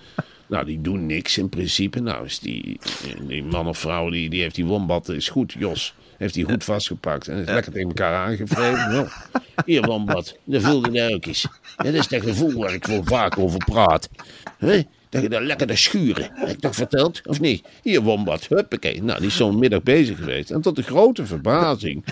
Nou, 0.47 0.65
die 0.65 0.81
doen 0.81 1.07
niks 1.07 1.39
in 1.39 1.49
principe. 1.49 2.01
Nou, 2.01 2.25
is 2.25 2.39
die, 2.39 2.79
die 3.29 3.45
man 3.45 3.67
of 3.67 3.79
vrouw, 3.79 4.11
die, 4.11 4.31
die 4.31 4.41
heeft 4.41 4.55
die 4.55 4.65
wombat, 4.67 5.09
is 5.09 5.29
goed. 5.29 5.55
Jos 5.59 5.95
heeft 6.25 6.35
die 6.35 6.45
goed 6.45 6.65
vastgepakt. 6.65 7.29
En 7.29 7.37
is 7.37 7.47
lekker 7.47 7.73
tegen 7.73 7.89
elkaar 7.89 8.27
aangevreven. 8.27 8.83
Nou, 9.55 9.73
hier, 9.73 9.83
wombat, 9.83 10.37
dat 10.45 10.63
voelde 10.63 10.91
je 10.91 11.15
ook 11.15 11.27
eens. 11.27 11.47
Dat 11.77 11.95
is 11.95 12.09
dat 12.09 12.23
gevoel 12.23 12.53
waar 12.53 12.75
ik 12.75 12.85
voor 12.85 13.05
vaak 13.05 13.39
over 13.39 13.65
praat. 13.65 14.09
Dat 15.09 15.23
je 15.23 15.29
daar 15.29 15.43
lekker 15.43 15.67
de 15.67 15.77
schuren. 15.77 16.31
Heb 16.33 16.49
ik 16.49 16.61
toch 16.61 16.75
verteld? 16.75 17.21
Of 17.27 17.41
niet? 17.41 17.67
Hier, 17.83 18.01
wombat, 18.01 18.47
huppakee. 18.49 19.03
Nou, 19.03 19.19
die 19.19 19.29
is 19.29 19.37
zo'n 19.37 19.59
middag 19.59 19.83
bezig 19.83 20.19
geweest. 20.19 20.51
En 20.51 20.61
tot 20.61 20.77
de 20.77 20.83
grote 20.83 21.27
verbazing... 21.27 22.05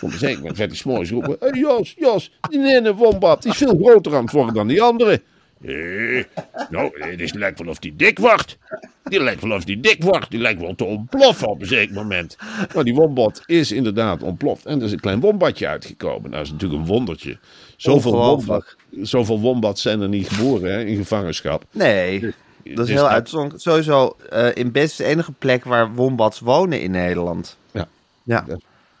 Op 0.00 0.12
een 0.12 0.18
zeker 0.18 0.38
moment 0.38 0.56
werd 0.56 0.76
s'morgens 0.76 1.10
roepen... 1.10 1.36
Hé 1.40 1.48
hey 1.48 1.58
Jos, 1.58 1.94
Jos, 1.96 2.30
die 2.50 2.76
ene 2.76 2.94
wombat 2.94 3.42
die 3.42 3.52
is 3.52 3.58
veel 3.58 3.78
groter 3.82 4.14
aan 4.14 4.22
het 4.22 4.32
worden 4.32 4.54
dan 4.54 4.66
die 4.66 4.82
andere. 4.82 5.22
Eh, 5.62 6.24
nou, 6.70 6.90
het 7.00 7.20
is 7.20 7.32
lijkt 7.32 7.58
wel 7.58 7.68
of 7.68 7.78
die 7.78 7.96
dik 7.96 8.18
wordt. 8.18 8.58
Die 9.02 9.22
lijkt 9.22 9.42
wel 9.42 9.56
of 9.56 9.64
die 9.64 9.80
dik 9.80 10.02
wordt. 10.02 10.30
Die 10.30 10.40
lijkt 10.40 10.60
wel 10.60 10.74
te 10.74 10.84
ontploffen 10.84 11.48
op 11.48 11.60
een 11.60 11.66
zeker 11.66 11.94
moment. 11.94 12.36
Nou, 12.72 12.84
die 12.84 12.94
wombat 12.94 13.42
is 13.46 13.72
inderdaad 13.72 14.22
ontploft. 14.22 14.66
En 14.66 14.78
er 14.78 14.84
is 14.84 14.92
een 14.92 15.00
klein 15.00 15.20
wombatje 15.20 15.66
uitgekomen. 15.68 16.22
Nou, 16.22 16.32
dat 16.32 16.42
is 16.44 16.50
natuurlijk 16.50 16.80
een 16.80 16.86
wondertje. 16.86 17.38
Zoveel, 17.76 18.12
wombat, 18.12 18.76
zoveel 19.02 19.40
wombats 19.40 19.82
zijn 19.82 20.00
er 20.00 20.08
niet 20.08 20.28
geboren 20.28 20.72
hè, 20.72 20.84
in 20.84 20.96
gevangenschap. 20.96 21.64
Nee, 21.70 22.20
dat 22.20 22.32
is 22.62 22.74
Dus 22.74 22.88
heel 22.88 23.08
uitzonderlijk. 23.08 23.62
Sowieso 23.62 24.16
eh, 24.30 24.48
in 24.54 24.72
Best 24.72 24.98
de 24.98 25.04
enige 25.04 25.32
plek 25.32 25.64
waar 25.64 25.94
wombats 25.94 26.40
wonen 26.40 26.80
in 26.80 26.90
Nederland. 26.90 27.56
Ja, 27.72 27.88
Ja, 28.22 28.44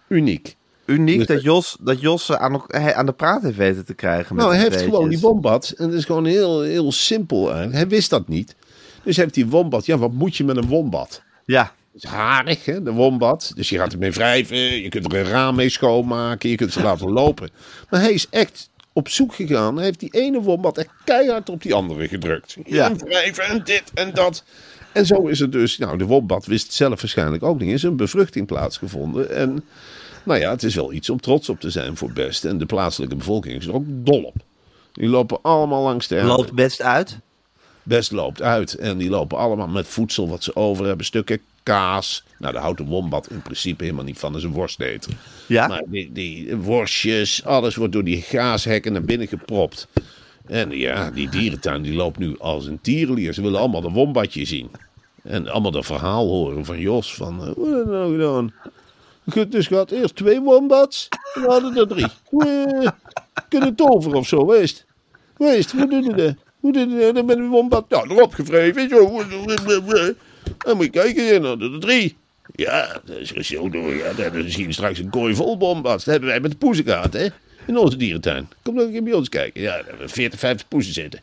uniek. 0.08 0.56
Uniek 0.88 1.18
Dus- 1.18 1.26
dat 1.26 1.42
Jos, 1.42 1.76
dat 1.80 2.00
Jos 2.00 2.32
aan, 2.32 2.72
aan 2.72 3.06
de 3.06 3.12
praat 3.12 3.42
heeft 3.42 3.56
weten 3.56 3.84
te 3.84 3.94
krijgen. 3.94 4.34
Met 4.36 4.44
Nou, 4.44 4.56
hij 4.56 4.68
heeft 4.68 4.82
gewoon 4.82 5.08
die 5.08 5.18
wombat. 5.18 5.74
En 5.76 5.86
dat 5.90 5.98
is 5.98 6.04
gewoon 6.04 6.24
heel, 6.24 6.62
heel 6.62 6.92
simpel. 6.92 7.46
eigenlijk. 7.46 7.74
Hij 7.74 7.88
wist 7.88 8.10
dat 8.10 8.28
niet. 8.28 8.54
Dus 9.02 9.14
hij 9.16 9.24
heeft 9.24 9.36
die 9.36 9.46
wombat. 9.46 9.86
Ja, 9.86 9.98
wat 9.98 10.12
moet 10.12 10.36
je 10.36 10.44
met 10.44 10.56
een 10.56 10.66
wombat? 10.66 11.22
Ja, 11.44 11.72
Het 11.92 12.02
is 12.04 12.10
harig, 12.10 12.64
hè, 12.64 12.82
de 12.82 12.92
wombat. 12.92 13.52
Dus 13.54 13.68
je 13.68 13.78
gaat 13.78 13.92
ermee 13.92 14.12
wrijven. 14.12 14.56
Je 14.56 14.88
kunt 14.88 15.12
er 15.12 15.18
een 15.18 15.24
raam 15.24 15.54
mee 15.54 15.68
schoonmaken. 15.68 16.50
Je 16.50 16.56
kunt 16.56 16.72
ze 16.72 16.82
laten 16.82 17.10
lopen. 17.10 17.50
Maar 17.90 18.00
hij 18.00 18.12
is 18.12 18.26
echt 18.30 18.70
op 18.92 19.08
zoek 19.08 19.34
gegaan. 19.34 19.76
Hij 19.76 19.84
heeft 19.84 20.00
die 20.00 20.10
ene 20.10 20.40
wombat 20.40 20.78
echt 20.78 20.90
keihard 21.04 21.48
op 21.48 21.62
die 21.62 21.74
andere 21.74 22.08
gedrukt. 22.08 22.56
Ja. 22.64 22.90
En 22.90 22.98
wrijven 22.98 23.44
en 23.44 23.60
dit 23.64 23.82
en 23.94 24.14
dat. 24.14 24.44
En 24.92 25.06
zo 25.06 25.26
is 25.26 25.38
het 25.38 25.52
dus. 25.52 25.78
Nou, 25.78 25.98
de 25.98 26.04
wombat 26.04 26.46
wist 26.46 26.64
het 26.64 26.74
zelf 26.74 27.00
waarschijnlijk 27.00 27.42
ook 27.42 27.58
niet. 27.58 27.68
Er 27.68 27.74
is 27.74 27.82
een 27.82 27.96
bevruchting 27.96 28.46
plaatsgevonden. 28.46 29.30
En 29.30 29.64
nou 30.28 30.40
ja, 30.40 30.50
het 30.50 30.62
is 30.62 30.74
wel 30.74 30.92
iets 30.92 31.10
om 31.10 31.20
trots 31.20 31.48
op 31.48 31.60
te 31.60 31.70
zijn 31.70 31.96
voor 31.96 32.12
best. 32.12 32.44
En 32.44 32.58
de 32.58 32.66
plaatselijke 32.66 33.16
bevolking 33.16 33.56
is 33.56 33.66
er 33.66 33.74
ook 33.74 33.84
dol 33.86 34.22
op. 34.22 34.36
Die 34.92 35.08
lopen 35.08 35.38
allemaal 35.42 35.82
langs 35.82 36.08
de. 36.08 36.22
Loopt 36.22 36.52
best 36.52 36.82
uit. 36.82 37.18
Best 37.82 38.12
loopt 38.12 38.42
uit. 38.42 38.74
En 38.74 38.98
die 38.98 39.10
lopen 39.10 39.38
allemaal 39.38 39.68
met 39.68 39.86
voedsel 39.86 40.28
wat 40.28 40.42
ze 40.42 40.56
over 40.56 40.86
hebben. 40.86 41.06
Stukken 41.06 41.40
kaas. 41.62 42.24
Nou, 42.38 42.52
daar 42.52 42.62
houdt 42.62 42.78
de 42.78 42.84
wombat 42.84 43.30
in 43.30 43.42
principe 43.42 43.84
helemaal 43.84 44.04
niet 44.04 44.18
van. 44.18 44.32
Dat 44.32 44.40
is 44.40 44.46
een 44.46 44.54
worsteter. 44.54 45.12
Ja. 45.46 45.66
Maar 45.66 45.82
die, 45.86 46.12
die 46.12 46.56
worstjes, 46.56 47.44
alles 47.44 47.74
wordt 47.74 47.92
door 47.92 48.04
die 48.04 48.22
gaashekken 48.22 48.92
naar 48.92 49.02
binnen 49.02 49.28
gepropt. 49.28 49.88
En 50.46 50.70
ja, 50.70 51.10
die 51.10 51.28
dierentuin 51.28 51.82
die 51.82 51.94
loopt 51.94 52.18
nu 52.18 52.38
als 52.38 52.66
een 52.66 52.80
tierenlier. 52.80 53.32
Ze 53.32 53.42
willen 53.42 53.60
allemaal 53.60 53.80
de 53.80 53.90
wombatje 53.90 54.44
zien. 54.44 54.70
En 55.22 55.48
allemaal 55.48 55.70
dat 55.70 55.86
verhaal 55.86 56.26
horen 56.26 56.64
van 56.64 56.78
Jos. 56.78 57.14
Van, 57.14 57.40
heb 57.40 57.54
je 57.56 57.84
nou 57.86 58.12
gedaan? 58.12 58.52
Goed, 59.30 59.52
dus 59.52 59.66
gaat 59.66 59.90
eerst 59.90 60.16
twee 60.16 60.40
wombats. 60.40 61.08
En 61.34 61.42
dan 61.42 61.50
hadden 61.50 61.76
er 61.76 61.88
drie. 61.88 62.06
Eh, 62.38 62.90
kunnen 63.48 63.74
toveren 63.74 64.18
of 64.18 64.28
zo, 64.28 64.46
weest. 64.46 64.84
Weest, 65.36 65.72
hoe 65.72 65.88
doe 65.88 66.02
je 66.02 66.14
dat? 66.14 66.34
Hoe 66.60 66.72
doe 66.72 66.88
je 66.88 66.98
dat? 66.98 67.14
Dan 67.14 67.26
ben 67.26 67.42
je 67.42 67.48
wombat. 67.48 67.84
Ja, 67.88 68.02
erop 68.02 68.34
gevreven. 68.34 68.88
Dan 68.88 70.76
moet 70.76 70.84
je 70.84 70.90
kijken, 70.90 71.34
en 71.34 71.44
hadden 71.44 71.72
er 71.72 71.80
drie. 71.80 72.16
Ja, 72.54 73.00
dat 73.04 73.16
is 73.16 73.48
zo 73.48 73.70
door. 73.70 73.94
Ja, 73.94 74.12
dan 74.12 74.50
zien 74.50 74.66
we 74.66 74.72
straks 74.72 74.98
een 74.98 75.10
kooi 75.10 75.34
vol 75.34 75.58
wombats. 75.58 76.04
Dat 76.04 76.12
hebben 76.12 76.30
wij 76.30 76.40
met 76.40 76.50
de 76.50 76.56
poezen 76.56 77.10
hè? 77.10 77.26
In 77.66 77.76
onze 77.76 77.96
dierentuin. 77.96 78.48
Kom 78.62 78.74
dan 78.76 78.84
een 78.84 78.92
keer 78.92 79.02
bij 79.02 79.12
ons 79.12 79.28
kijken. 79.28 79.60
Ja, 79.60 79.76
daar 79.76 79.84
hebben 79.86 80.06
we 80.06 80.12
40, 80.12 80.38
50 80.38 80.68
poezen 80.68 80.92
zitten. 80.92 81.20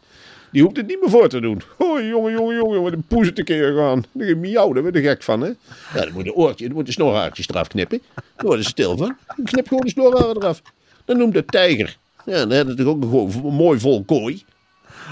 Die 0.55 0.63
hoeft 0.63 0.77
het 0.77 0.87
niet 0.87 1.01
meer 1.01 1.09
voor 1.09 1.29
te 1.29 1.39
doen. 1.39 1.61
Oh, 1.77 2.07
jongen, 2.07 2.31
jongen, 2.31 2.55
jongen, 2.55 2.83
met 2.83 2.93
een 2.93 3.03
poezen 3.07 3.33
tekeer 3.33 3.73
gaan. 3.73 4.03
Miauw, 4.11 4.73
daar 4.73 4.83
ben 4.83 4.93
je 4.93 5.07
gek 5.07 5.23
van, 5.23 5.41
hè? 5.41 5.47
Ja, 5.47 6.01
dan 6.01 6.13
moet 6.13 6.25
een 6.25 6.33
oortje, 6.33 6.65
dan 6.65 6.75
moet 6.75 6.85
de 6.85 6.91
snorhaartjes 6.91 7.49
eraf 7.49 7.67
knippen. 7.67 8.01
Daar 8.13 8.45
worden 8.45 8.63
ze 8.63 8.69
stil 8.69 8.97
van. 8.97 9.17
Dan 9.35 9.45
knip 9.45 9.67
gewoon 9.67 9.83
de 9.83 9.89
snorharen 9.89 10.35
eraf. 10.35 10.61
Dan 11.05 11.17
noemt 11.17 11.35
het 11.35 11.47
tijger. 11.47 11.97
Ja, 12.25 12.37
dan 12.37 12.49
hebben 12.49 12.75
we 12.75 12.83
toch 12.83 12.93
ook 12.93 13.01
gewoon 13.01 13.31
een 13.45 13.53
mooi 13.53 13.79
vol 13.79 14.03
kooi. 14.03 14.43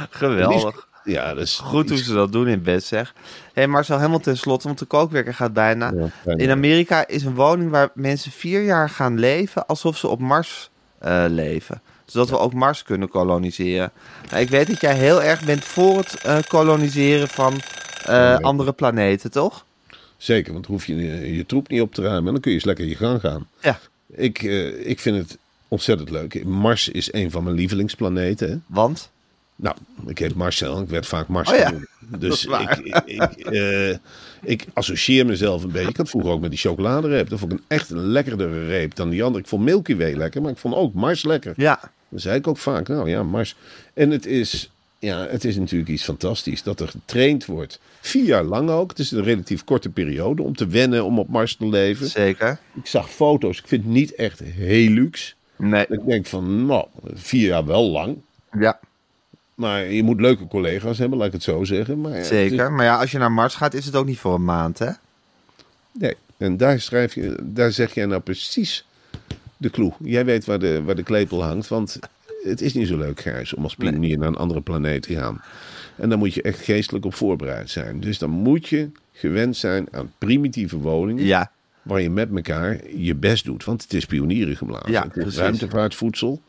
Geweldig. 0.10 0.88
Ja, 1.04 1.34
dat 1.34 1.44
is 1.44 1.58
Goed 1.58 1.90
hoe 1.90 1.98
ze 1.98 2.14
dat 2.14 2.32
doen 2.32 2.48
in 2.48 2.64
bed, 2.64 2.84
zeg. 2.84 3.14
Hé 3.16 3.52
hey 3.54 3.68
Marcel, 3.68 3.98
helemaal 3.98 4.20
tenslotte, 4.20 4.68
want 4.68 4.80
de 4.80 4.86
kookwerker 4.86 5.34
gaat 5.34 5.54
bijna. 5.54 5.92
Ja, 5.96 6.10
bijna. 6.24 6.44
In 6.44 6.50
Amerika 6.50 7.08
is 7.08 7.24
een 7.24 7.36
woning 7.36 7.70
waar 7.70 7.90
mensen 7.94 8.32
vier 8.32 8.64
jaar 8.64 8.90
gaan 8.90 9.20
leven 9.20 9.66
alsof 9.66 9.98
ze 9.98 10.08
op 10.08 10.20
Mars 10.20 10.70
eh, 11.00 11.26
leven. 11.28 11.82
Zodat 12.06 12.30
we 12.30 12.38
ook 12.38 12.54
Mars 12.54 12.84
kunnen 12.84 13.10
koloniseren. 13.10 13.92
Nou, 14.30 14.42
ik 14.42 14.50
weet 14.50 14.68
dat 14.68 14.82
jij 14.82 14.96
heel 14.96 15.24
erg 15.24 15.46
bent 15.46 15.64
voor 15.64 15.98
het 15.98 16.22
eh, 16.22 16.38
koloniseren 16.48 17.28
van 17.28 17.62
eh, 18.06 18.38
andere 18.38 18.72
planeten, 18.72 19.32
toch? 19.32 19.66
Zeker, 20.18 20.54
want 20.54 20.66
hoef 20.66 20.86
je 20.86 20.96
je, 20.96 21.36
je 21.36 21.46
troep 21.46 21.70
niet 21.70 21.82
op 21.82 21.94
te 21.94 22.02
ruimen. 22.02 22.26
En 22.26 22.32
dan 22.32 22.42
kun 22.42 22.52
je 22.52 22.58
eens 22.58 22.66
lekker 22.66 22.86
je 22.86 22.96
gang 22.96 23.20
gaan. 23.20 23.48
Ja. 23.62 23.80
Ik, 24.16 24.44
eh, 24.44 24.88
ik 24.90 25.00
vind 25.00 25.18
het 25.18 25.38
ontzettend 25.68 26.10
leuk. 26.10 26.46
Mars 26.46 26.90
is 26.90 27.14
een 27.14 27.32
van 27.32 27.44
mijn 27.44 27.56
lievelingsplaneten. 27.56 28.50
Hè? 28.50 28.58
Want? 28.66 29.12
Nou, 29.56 29.76
ik 30.08 30.18
heet 30.18 30.36
Marcel. 30.36 30.82
Ik 30.82 30.90
werd 30.90 31.06
vaak 31.06 31.28
Mars 31.28 31.52
Oh 31.52 31.58
ja, 31.58 31.72
dat 32.00 32.22
Dus 32.22 32.46
ik, 32.46 32.70
ik, 32.70 33.02
ik, 33.06 33.22
eh, 33.38 33.98
ik 34.42 34.66
associeer 34.74 35.26
mezelf 35.26 35.64
een 35.64 35.72
beetje. 35.72 35.90
Ik 35.90 35.98
had 35.98 36.10
vroeger 36.10 36.32
ook 36.32 36.42
met 36.42 36.50
die 36.50 36.60
chocoladereep. 36.60 37.30
Dat 37.30 37.40
vond 37.40 37.52
ik 37.52 37.58
een 37.58 37.66
echt 37.68 37.90
een 37.90 38.06
lekkerdere 38.06 38.66
reep 38.68 38.96
dan 38.96 39.10
die 39.10 39.24
andere. 39.24 39.44
Ik 39.44 39.50
vond 39.50 39.64
Milky 39.64 39.96
Way 39.98 40.14
lekker, 40.14 40.42
maar 40.42 40.52
ik 40.52 40.58
vond 40.58 40.76
ook 40.76 40.94
Mars 40.94 41.24
lekker. 41.24 41.54
Ja, 41.56 41.80
Dan 42.10 42.20
zei 42.20 42.38
ik 42.38 42.48
ook 42.48 42.58
vaak, 42.58 42.88
nou 42.88 43.10
ja, 43.10 43.24
Mars. 43.24 43.56
En 43.94 44.10
het 44.12 44.26
is, 44.26 44.72
ja, 45.00 45.28
het 45.28 45.44
is 45.44 45.56
natuurlijk 45.58 45.90
iets 45.90 46.04
fantastisch 46.04 46.64
dat 46.64 46.80
er 46.80 46.88
getraind 46.88 47.46
wordt. 47.46 47.80
Vier 48.02 48.24
jaar 48.26 48.44
lang 48.44 48.70
ook. 48.70 48.90
Het 48.90 49.00
is 49.00 49.12
een 49.12 49.24
relatief 49.24 49.64
korte 49.64 49.90
periode 49.90 50.42
om 50.42 50.56
te 50.56 50.68
wennen 50.68 51.06
om 51.06 51.20
op 51.20 51.28
Mars 51.28 51.56
te 51.56 51.68
leven. 51.68 52.08
zeker. 52.08 52.60
Ik 52.74 52.88
zag 52.88 53.10
foto's. 53.10 53.58
Ik 53.60 53.68
vind 53.68 53.84
het 53.84 53.94
niet 53.94 54.16
echt 54.16 54.40
heel 54.40 54.90
luxe. 54.90 55.34
Nee. 55.56 55.86
Ik 55.90 56.06
denk 56.06 56.26
van, 56.26 56.66
nou, 56.66 56.86
vier 57.14 57.48
jaar 57.48 57.66
wel 57.66 57.90
lang. 57.90 58.18
Ja, 58.60 58.80
Maar 59.56 59.86
je 59.86 60.04
moet 60.04 60.22
leuke 60.22 60.48
collega's 60.48 60.98
hebben, 60.98 61.18
laat 61.18 61.28
ik 61.28 61.34
het 61.34 61.44
zo 61.44 61.64
zeggen. 61.64 62.02
Maar, 62.02 62.12
ja, 62.12 62.18
is- 62.18 62.28
zeker. 62.28 62.72
Maar 62.72 62.86
ja, 62.86 63.00
als 63.00 63.12
je 63.12 63.18
naar 63.18 63.32
Mars 63.32 63.56
gaat, 63.56 63.74
is 63.74 63.86
het 63.86 63.96
ook 63.96 64.06
niet 64.06 64.18
voor 64.20 64.34
een 64.34 64.46
maand, 64.46 64.80
hè? 64.80 64.90
nee, 65.92 66.14
en 66.38 66.58
daar, 66.58 66.80
schrijf 66.80 67.14
je, 67.16 67.36
daar 67.44 67.72
zeg 67.72 67.94
jij 67.94 68.06
nou 68.06 68.22
precies 68.22 68.86
de 69.58 69.70
clue. 69.70 69.92
Jij 70.00 70.26
weet 70.26 70.46
waar 70.46 70.60
de, 70.60 70.84
waar 70.84 70.96
de 70.96 71.04
klepel 71.04 71.44
hangt, 71.44 71.68
want 71.68 72.00
het 72.44 72.62
is 72.62 72.74
niet 72.74 72.88
zo 72.88 72.98
leuk, 72.98 73.20
Gijs, 73.22 73.54
om 73.54 73.64
als 73.64 73.76
pionier 73.76 74.18
naar 74.18 74.28
een 74.28 74.36
andere 74.36 74.62
planeet 74.62 75.02
te 75.02 75.16
gaan. 75.16 75.42
En 75.96 76.10
dan 76.10 76.20
moet 76.20 76.34
je 76.34 76.42
echt 76.42 76.60
geestelijk 76.60 77.06
op 77.06 77.14
voorbereid 77.14 77.70
zijn. 77.70 78.00
Dus 78.00 78.18
dan 78.18 78.30
moet 78.30 78.68
je 78.68 78.90
gewend 79.12 79.58
zijn 79.58 79.88
aan 79.92 80.12
primitieve 80.18 80.78
woningen, 80.78 81.24
Ja, 81.24 81.52
waar 81.82 82.02
je 82.02 82.10
met 82.10 82.30
elkaar 82.36 82.80
je 82.96 83.16
best 83.16 83.46
doet. 83.46 83.64
Want 83.64 83.82
het 83.82 83.94
is 83.94 84.06
pionieren 84.06 84.56
geblazen. 84.56 84.92
Ja, 84.92 85.04
het 85.04 85.16
is 85.16 85.22
precies. 85.22 85.40
ruimtevaartvoedsel. 85.40 86.42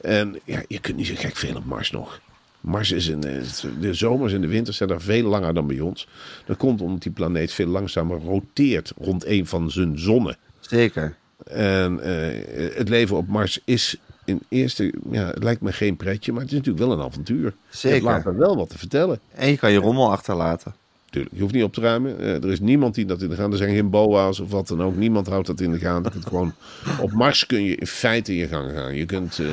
En 0.00 0.38
ja, 0.44 0.62
je 0.68 0.78
kunt 0.80 0.96
niet 0.96 1.06
zo 1.06 1.14
gek 1.16 1.36
veel 1.36 1.56
op 1.56 1.64
Mars 1.64 1.90
nog. 1.90 2.20
Mars 2.66 2.92
is 2.92 3.08
een, 3.08 3.24
eh, 3.24 3.42
de 3.80 3.94
zomers 3.94 4.32
en 4.32 4.40
de 4.40 4.46
winters 4.46 4.76
zijn 4.76 4.88
daar 4.88 5.00
veel 5.00 5.28
langer 5.28 5.54
dan 5.54 5.66
bij 5.66 5.80
ons. 5.80 6.08
Dat 6.46 6.56
komt 6.56 6.80
omdat 6.80 7.02
die 7.02 7.12
planeet 7.12 7.52
veel 7.52 7.66
langzamer 7.66 8.20
roteert 8.20 8.92
rond 8.98 9.26
een 9.26 9.46
van 9.46 9.70
zijn 9.70 9.98
zonnen. 9.98 10.36
zeker. 10.60 11.16
En 11.44 12.00
eh, 12.00 12.76
het 12.76 12.88
leven 12.88 13.16
op 13.16 13.28
Mars 13.28 13.60
is 13.64 13.96
in 14.24 14.40
eerste, 14.48 14.92
ja, 15.10 15.26
het 15.26 15.42
lijkt 15.42 15.60
me 15.60 15.72
geen 15.72 15.96
pretje, 15.96 16.32
maar 16.32 16.40
het 16.40 16.50
is 16.50 16.56
natuurlijk 16.56 16.86
wel 16.86 16.98
een 16.98 17.04
avontuur. 17.04 17.54
Zeker. 17.68 17.96
Het 17.96 18.06
laat 18.06 18.26
er 18.26 18.36
wel 18.36 18.56
wat 18.56 18.70
te 18.70 18.78
vertellen. 18.78 19.20
En 19.34 19.50
je 19.50 19.56
kan 19.56 19.72
je 19.72 19.78
rommel 19.78 20.10
achterlaten. 20.10 20.74
Tuurlijk, 21.16 21.34
je 21.36 21.42
hoeft 21.42 21.54
niet 21.54 21.62
op 21.64 21.72
te 21.72 21.80
ruimen. 21.80 22.18
Eh, 22.18 22.34
er 22.44 22.50
is 22.50 22.60
niemand 22.60 22.94
die 22.94 23.04
dat 23.04 23.22
in 23.22 23.28
de 23.28 23.34
gaten. 23.34 23.50
Er 23.52 23.56
zijn 23.58 23.74
geen 23.74 23.90
boa's 23.90 24.40
of 24.40 24.50
wat 24.50 24.68
dan 24.68 24.82
ook. 24.82 24.96
Niemand 24.96 25.26
houdt 25.26 25.46
dat 25.46 25.60
in 25.60 25.70
de 25.72 25.78
gaten. 25.78 26.12
Kunt 26.12 26.26
gewoon 26.26 26.54
op 27.00 27.12
Mars 27.12 27.46
kun 27.46 27.62
je 27.64 27.74
in 27.76 27.86
feite 27.86 28.36
je 28.36 28.46
gang 28.48 28.70
gaan. 28.72 28.94
Je 28.94 29.04
kunt 29.04 29.38
eh, 29.38 29.48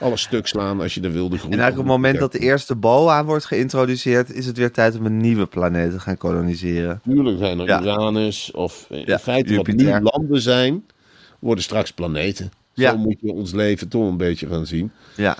alles 0.00 0.20
stuk 0.22 0.46
slaan 0.46 0.80
als 0.80 0.94
je 0.94 1.00
er 1.00 1.12
wilde. 1.12 1.36
En 1.36 1.42
eigenlijk 1.42 1.72
op 1.72 1.76
het 1.84 1.86
moment 1.86 2.18
dat 2.18 2.32
de 2.32 2.38
eerste 2.38 2.74
boa 2.74 3.24
wordt 3.24 3.44
geïntroduceerd, 3.44 4.32
is 4.34 4.46
het 4.46 4.56
weer 4.56 4.72
tijd 4.72 4.98
om 4.98 5.06
een 5.06 5.16
nieuwe 5.16 5.46
planeet 5.46 5.90
te 5.90 6.00
gaan 6.00 6.16
koloniseren. 6.16 7.00
Tuurlijk 7.04 7.38
zijn 7.38 7.58
er 7.58 7.66
Ja. 7.66 7.80
Uranus 7.82 8.50
of 8.50 8.86
in 8.90 9.02
Ja, 9.06 9.18
feite 9.18 9.54
wat 9.56 9.66
nu 9.66 9.72
Jupiter. 9.74 10.02
landen 10.02 10.40
zijn, 10.40 10.84
worden 11.38 11.64
straks 11.64 11.92
planeten. 11.92 12.50
Ja. 12.72 12.90
Zo 12.90 12.96
moet 12.98 13.16
je 13.20 13.32
ons 13.32 13.52
leven 13.52 13.88
toch 13.88 14.08
een 14.08 14.16
beetje 14.16 14.46
gaan 14.46 14.66
zien. 14.66 14.90
Ja. 15.16 15.36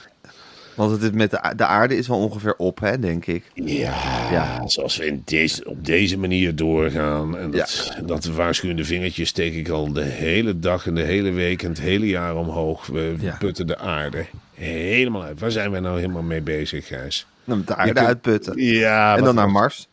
Want 0.79 0.91
het 0.91 1.03
is 1.03 1.11
met 1.11 1.31
de, 1.31 1.53
de 1.57 1.65
aarde 1.65 1.97
is 1.97 2.09
wel 2.09 2.19
ongeveer 2.19 2.55
op, 2.57 2.81
hè, 2.81 2.99
denk 2.99 3.27
ik. 3.27 3.45
Ja, 3.55 3.95
Ja. 4.31 4.63
zoals 4.67 4.97
we 4.97 5.07
in 5.07 5.23
deze, 5.25 5.65
op 5.69 5.85
deze 5.85 6.19
manier 6.19 6.57
doorgaan. 6.57 7.39
En 7.39 7.51
dat, 7.51 7.97
dat 8.07 8.25
waarschuwende 8.25 8.85
vingertje 8.85 9.25
steek 9.25 9.55
ik 9.55 9.69
al 9.69 9.93
de 9.93 10.03
hele 10.05 10.59
dag 10.59 10.87
en 10.87 10.95
de 10.95 11.03
hele 11.03 11.31
week 11.31 11.63
en 11.63 11.69
het 11.69 11.81
hele 11.81 12.07
jaar 12.07 12.37
omhoog. 12.37 12.87
We 12.87 13.15
Ja. 13.21 13.37
putten 13.39 13.67
de 13.67 13.79
aarde 13.79 14.27
helemaal 14.55 15.23
uit. 15.23 15.41
Waar 15.41 15.51
zijn 15.51 15.71
wij 15.71 15.81
nou 15.81 15.97
helemaal 16.01 16.23
mee 16.23 16.41
bezig, 16.41 16.87
Gijs? 16.87 17.27
Met 17.45 17.67
de 17.67 17.75
aarde 17.77 18.01
uitputten. 18.01 18.63
Ja, 18.63 19.17
en 19.17 19.25
dan 19.25 19.35
naar 19.35 19.51
Mars. 19.51 19.88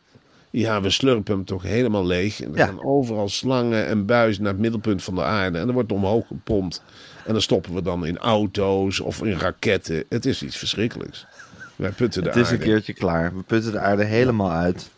Ja, 0.58 0.80
we 0.80 0.90
slurpen 0.90 1.34
hem 1.34 1.44
toch 1.44 1.62
helemaal 1.62 2.06
leeg. 2.06 2.40
En 2.42 2.52
er 2.52 2.58
Ja. 2.58 2.66
gaan 2.66 2.84
overal 2.84 3.28
slangen 3.28 3.86
en 3.86 4.06
buizen 4.06 4.42
naar 4.42 4.52
het 4.52 4.60
middelpunt 4.60 5.02
van 5.02 5.14
de 5.14 5.22
aarde. 5.22 5.58
En 5.58 5.64
dan 5.64 5.74
wordt 5.74 5.92
omhoog 5.92 6.26
gepompt. 6.26 6.82
En 7.26 7.32
dan 7.32 7.42
stoppen 7.42 7.74
we 7.74 7.82
dan 7.82 8.06
in 8.06 8.18
auto's 8.18 9.00
of 9.00 9.22
in 9.22 9.38
raketten. 9.38 10.04
Het 10.08 10.26
is 10.26 10.42
iets 10.42 10.56
verschrikkelijks. 10.56 11.26
Wij 11.76 11.90
putten 11.90 12.22
de 12.22 12.28
Het 12.28 12.38
is 12.38 12.48
een 12.50 12.52
aarde. 12.58 12.64
keertje 12.64 12.92
klaar. 12.92 13.34
We 13.36 13.42
putten 13.42 13.72
de 13.72 13.78
aarde 13.78 14.04
helemaal 14.04 14.50
uit. 14.50 14.90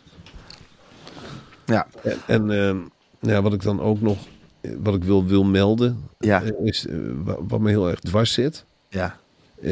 Ja, 1.65 1.87
En, 2.03 2.17
en 2.27 2.51
ehm, 2.51 2.77
ja, 3.19 3.41
wat 3.41 3.53
ik 3.53 3.61
dan 3.63 3.81
ook 3.81 4.01
nog 4.01 4.17
eh, 4.61 4.71
wat 4.79 4.95
ik 4.95 5.03
wil, 5.03 5.25
wil 5.25 5.43
melden, 5.43 6.09
Ja. 6.19 6.41
eh, 6.43 6.65
is 6.65 6.87
eh, 6.87 6.95
wa- 7.23 7.37
wat 7.47 7.59
me 7.59 7.69
heel 7.69 7.89
erg 7.89 7.99
dwars 7.99 8.33
zit, 8.33 8.65
ja. 8.89 9.17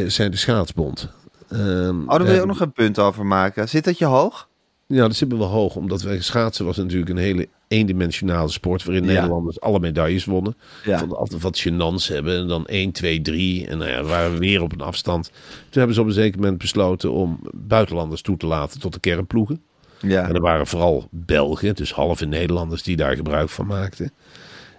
zijn 0.08 0.32
de 0.32 0.38
schaatsbond. 0.38 1.10
Ehm, 1.50 2.02
Oh, 2.02 2.10
daar 2.10 2.24
wil 2.24 2.34
je 2.34 2.42
ook 2.42 2.48
nog 2.48 2.60
een 2.60 2.72
punt 2.72 3.00
over 3.00 3.26
maken. 3.26 3.70
Zit 3.70 3.84
dat 3.84 3.98
je 3.98 4.06
hoog? 4.06 4.48
Ja, 4.88 5.02
dat 5.02 5.16
zit 5.16 5.30
me 5.30 5.38
wel 5.38 5.48
hoog, 5.48 5.76
omdat 5.76 6.02
wij 6.02 6.22
schaatsen 6.22 6.66
was 6.66 6.78
natuurlijk 6.78 7.10
een 7.10 7.18
hele 7.18 7.48
eendimensionale 7.68 8.50
sport 8.50 8.84
waarin 8.84 9.04
Ja. 9.04 9.12
Nederlanders 9.14 9.62
alle 9.62 9.80
medailles 9.80 10.26
wonnen. 10.26 10.56
Ja. 10.84 11.00
Van 11.00 11.16
altijd 11.16 11.42
wat 11.42 11.68
gênants 11.68 12.08
hebben 12.08 12.38
en 12.38 12.48
dan 12.48 12.66
1, 12.66 12.92
2, 12.92 13.22
3 13.22 13.68
en 13.68 13.78
nou 13.78 13.92
ja, 13.92 14.04
waren 14.04 14.34
we 14.34 14.38
weer 14.38 14.62
op 14.62 14.72
een 14.72 14.82
afstand. 14.82 15.26
Toen 15.26 15.70
hebben 15.70 15.94
ze 15.94 16.02
op 16.02 16.08
een 16.08 16.14
zeker 16.14 16.40
moment 16.40 16.58
besloten 16.58 17.12
om 17.12 17.40
buitenlanders 17.54 18.22
toe 18.22 18.38
te 18.38 18.46
laten 18.46 18.80
tot 18.80 18.94
de 18.94 19.00
kernploegen. 19.00 19.62
Ja. 20.00 20.28
En 20.28 20.36
er 20.36 20.42
waren 20.42 20.68
vooral 20.68 21.08
Belgen, 21.12 21.76
dus 21.76 21.92
halve 21.94 22.26
Nederlanders, 22.26 22.84
die 22.84 22.96
daar 22.96 23.16
gebruik 23.16 23.50
van 23.50 23.66
maakten. 23.66 24.12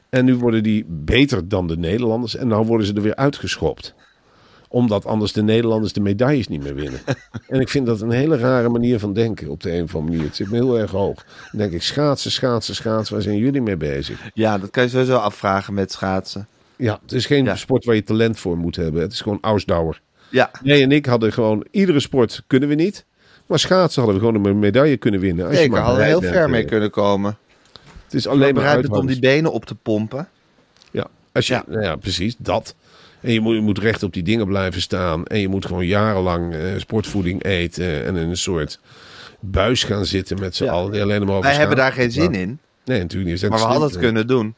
En 0.09 0.25
nu 0.25 0.37
worden 0.37 0.63
die 0.63 0.85
beter 0.89 1.49
dan 1.49 1.67
de 1.67 1.77
Nederlanders 1.77 2.37
en 2.37 2.49
nou 2.49 2.67
worden 2.67 2.87
ze 2.87 2.95
er 2.95 3.03
weer 3.03 3.17
uitgeschopt. 3.17 3.95
Omdat 4.69 5.05
anders 5.07 5.33
de 5.33 5.43
Nederlanders 5.43 5.93
de 5.93 6.01
medailles 6.01 6.49
niet 6.49 6.63
meer 6.63 6.75
winnen. 6.75 7.01
en 7.49 7.61
ik 7.61 7.69
vind 7.69 7.87
dat 7.87 8.01
een 8.01 8.11
hele 8.11 8.37
rare 8.37 8.69
manier 8.69 8.99
van 8.99 9.13
denken 9.13 9.49
op 9.49 9.63
de 9.63 9.73
een 9.77 9.83
of 9.83 9.95
andere 9.95 10.13
manier. 10.13 10.27
Het 10.29 10.37
zit 10.37 10.51
me 10.51 10.57
heel 10.57 10.79
erg 10.79 10.91
hoog. 10.91 11.25
Dan 11.51 11.61
denk 11.61 11.73
ik, 11.73 11.83
schaatsen, 11.83 12.31
schaatsen, 12.31 12.75
schaatsen, 12.75 13.15
waar 13.15 13.23
zijn 13.23 13.37
jullie 13.37 13.61
mee 13.63 13.77
bezig? 13.77 14.31
ja, 14.35 14.59
dat 14.59 14.71
kan 14.71 14.83
je 14.83 14.89
sowieso 14.89 15.17
afvragen 15.17 15.75
met 15.75 15.93
schaatsen. 15.93 16.47
Ja, 16.77 16.99
het 17.03 17.13
is 17.13 17.27
geen 17.27 17.45
Ja. 17.45 17.57
sport 17.57 17.85
waar 17.85 17.95
je 17.95 18.03
talent 18.03 18.39
voor 18.39 18.57
moet 18.57 18.77
hebben. 18.77 19.01
Het 19.03 19.13
is 19.13 19.21
gewoon 19.21 19.39
ausdauer. 19.41 20.01
Ja, 20.31 20.51
Jij 20.63 20.83
en 20.83 20.93
ik 20.93 21.07
hadden 21.07 21.33
gewoon, 21.33 21.67
iedere 21.71 22.01
sport 22.01 22.43
kunnen 22.47 22.69
we 22.69 22.75
niet. 22.75 23.05
Maar 23.47 23.59
schaatsen 23.59 24.03
hadden 24.03 24.21
we 24.21 24.27
gewoon 24.27 24.47
een 24.47 24.59
medaille 24.59 24.97
kunnen 24.97 25.21
winnen. 25.21 25.45
Als 25.47 25.55
je 25.55 25.61
zeker. 25.61 25.79
Hadden 25.79 26.01
we 26.01 26.07
heel 26.07 26.23
ver 26.23 26.51
mee 26.51 26.65
kunnen 26.65 26.91
komen. 26.91 27.37
Het 28.05 28.15
is 28.15 28.27
Alleen 28.27 28.41
maar 28.41 28.53
bereid 28.53 28.81
bent 28.81 28.93
om 28.93 29.07
die 29.07 29.19
benen 29.19 29.53
op 29.53 29.65
te 29.65 29.75
pompen. 29.75 30.29
Ja, 30.91 31.07
als 31.33 31.47
je, 31.47 31.55
Ja. 31.55 31.65
Nou 31.67 31.83
ja, 31.83 31.97
precies, 31.97 32.35
dat. 32.39 32.75
En 33.21 33.33
je 33.33 33.41
moet, 33.41 33.55
je 33.55 33.61
moet 33.61 33.79
recht 33.79 34.03
op 34.03 34.13
die 34.13 34.23
dingen 34.23 34.47
blijven 34.47 34.81
staan. 34.81 35.25
En 35.27 35.39
je 35.41 35.49
moet 35.49 35.67
gewoon 35.67 35.87
jarenlang 35.87 36.55
eh, 36.55 36.61
sportvoeding 36.77 37.45
eten. 37.45 38.05
En 38.05 38.17
in 38.17 38.29
een 38.29 38.37
soort 38.37 38.81
buis 39.41 39.85
gaan 39.85 40.05
zitten 40.07 40.41
met 40.41 40.57
z'n 40.57 40.65
Ja. 40.65 40.71
allen. 40.73 41.03
Alleen 41.03 41.27
maar 41.27 41.41
Wij 41.41 41.55
hebben 41.55 41.77
daar 41.77 41.93
geen 41.93 42.13
zin 42.13 42.35
in, 42.35 42.59
Nee, 42.85 43.01
natuurlijk 43.01 43.31
niet. 43.31 43.51
Maar 43.51 43.59
we 43.59 43.65
hadden 43.65 43.89
het 43.89 43.99
kunnen 43.99 44.27
doen. 44.27 44.55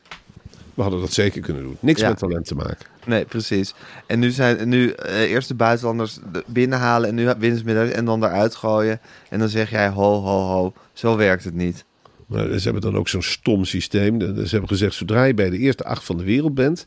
We 0.75 0.83
hadden 0.83 1.01
dat 1.01 1.13
zeker 1.13 1.41
kunnen 1.41 1.63
doen. 1.63 1.77
Niks 1.81 2.01
Ja. 2.01 2.09
met 2.09 2.19
talent 2.19 2.47
te 2.47 2.55
maken. 2.55 2.87
Nee, 3.07 3.25
precies. 3.25 3.75
En 4.07 4.19
nu 4.19 4.31
zijn 4.31 4.69
nu 4.69 4.91
eh, 4.91 5.21
eerst 5.31 5.49
de 5.49 5.55
buitenlanders 5.55 6.19
de- 6.33 6.45
binnenhalen 6.47 7.09
en 7.09 7.15
nu 7.15 7.29
winstmedailles 7.39 7.95
en 7.95 8.05
dan 8.05 8.25
eruit 8.25 8.55
gooien. 8.55 9.01
En 9.29 9.39
dan 9.39 9.49
zeg 9.49 9.71
jij 9.71 9.89
ho, 9.89 10.21
ho, 10.23 10.39
ho. 10.41 10.73
Zo 10.93 11.17
werkt 11.17 11.45
het 11.45 11.55
niet. 11.55 11.85
Maar 12.27 12.47
ze 12.59 12.63
hebben 12.65 12.81
dan 12.83 12.97
ook 12.97 13.09
zo'n 13.09 13.23
stom 13.23 13.65
systeem. 13.65 14.21
Ze 14.21 14.49
hebben 14.51 14.69
gezegd, 14.69 14.95
zodra 14.95 15.25
je 15.25 15.35
bij 15.35 15.51
de 15.51 15.59
eerste 15.59 15.85
acht 15.85 16.05
van 16.05 16.17
de 16.17 16.25
wereld 16.25 16.55
bent... 16.55 16.85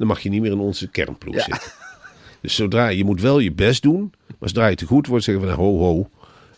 dan 0.00 0.08
mag 0.08 0.20
je 0.20 0.28
niet 0.28 0.40
meer 0.40 0.50
in 0.52 0.58
onze 0.58 0.88
kernploeg 0.88 1.34
Ja. 1.34 1.42
zitten. 1.42 1.72
Dus 2.40 2.54
zodra 2.54 2.88
je 2.88 3.04
moet 3.04 3.20
wel 3.20 3.38
je 3.38 3.52
best 3.52 3.82
doen... 3.82 4.12
maar 4.38 4.48
zodra 4.48 4.66
je 4.66 4.76
te 4.76 4.86
goed 4.86 5.06
wordt, 5.06 5.24
zeggen 5.24 5.46
we... 5.46 5.52
ho, 5.52 5.78
ho, 5.78 6.08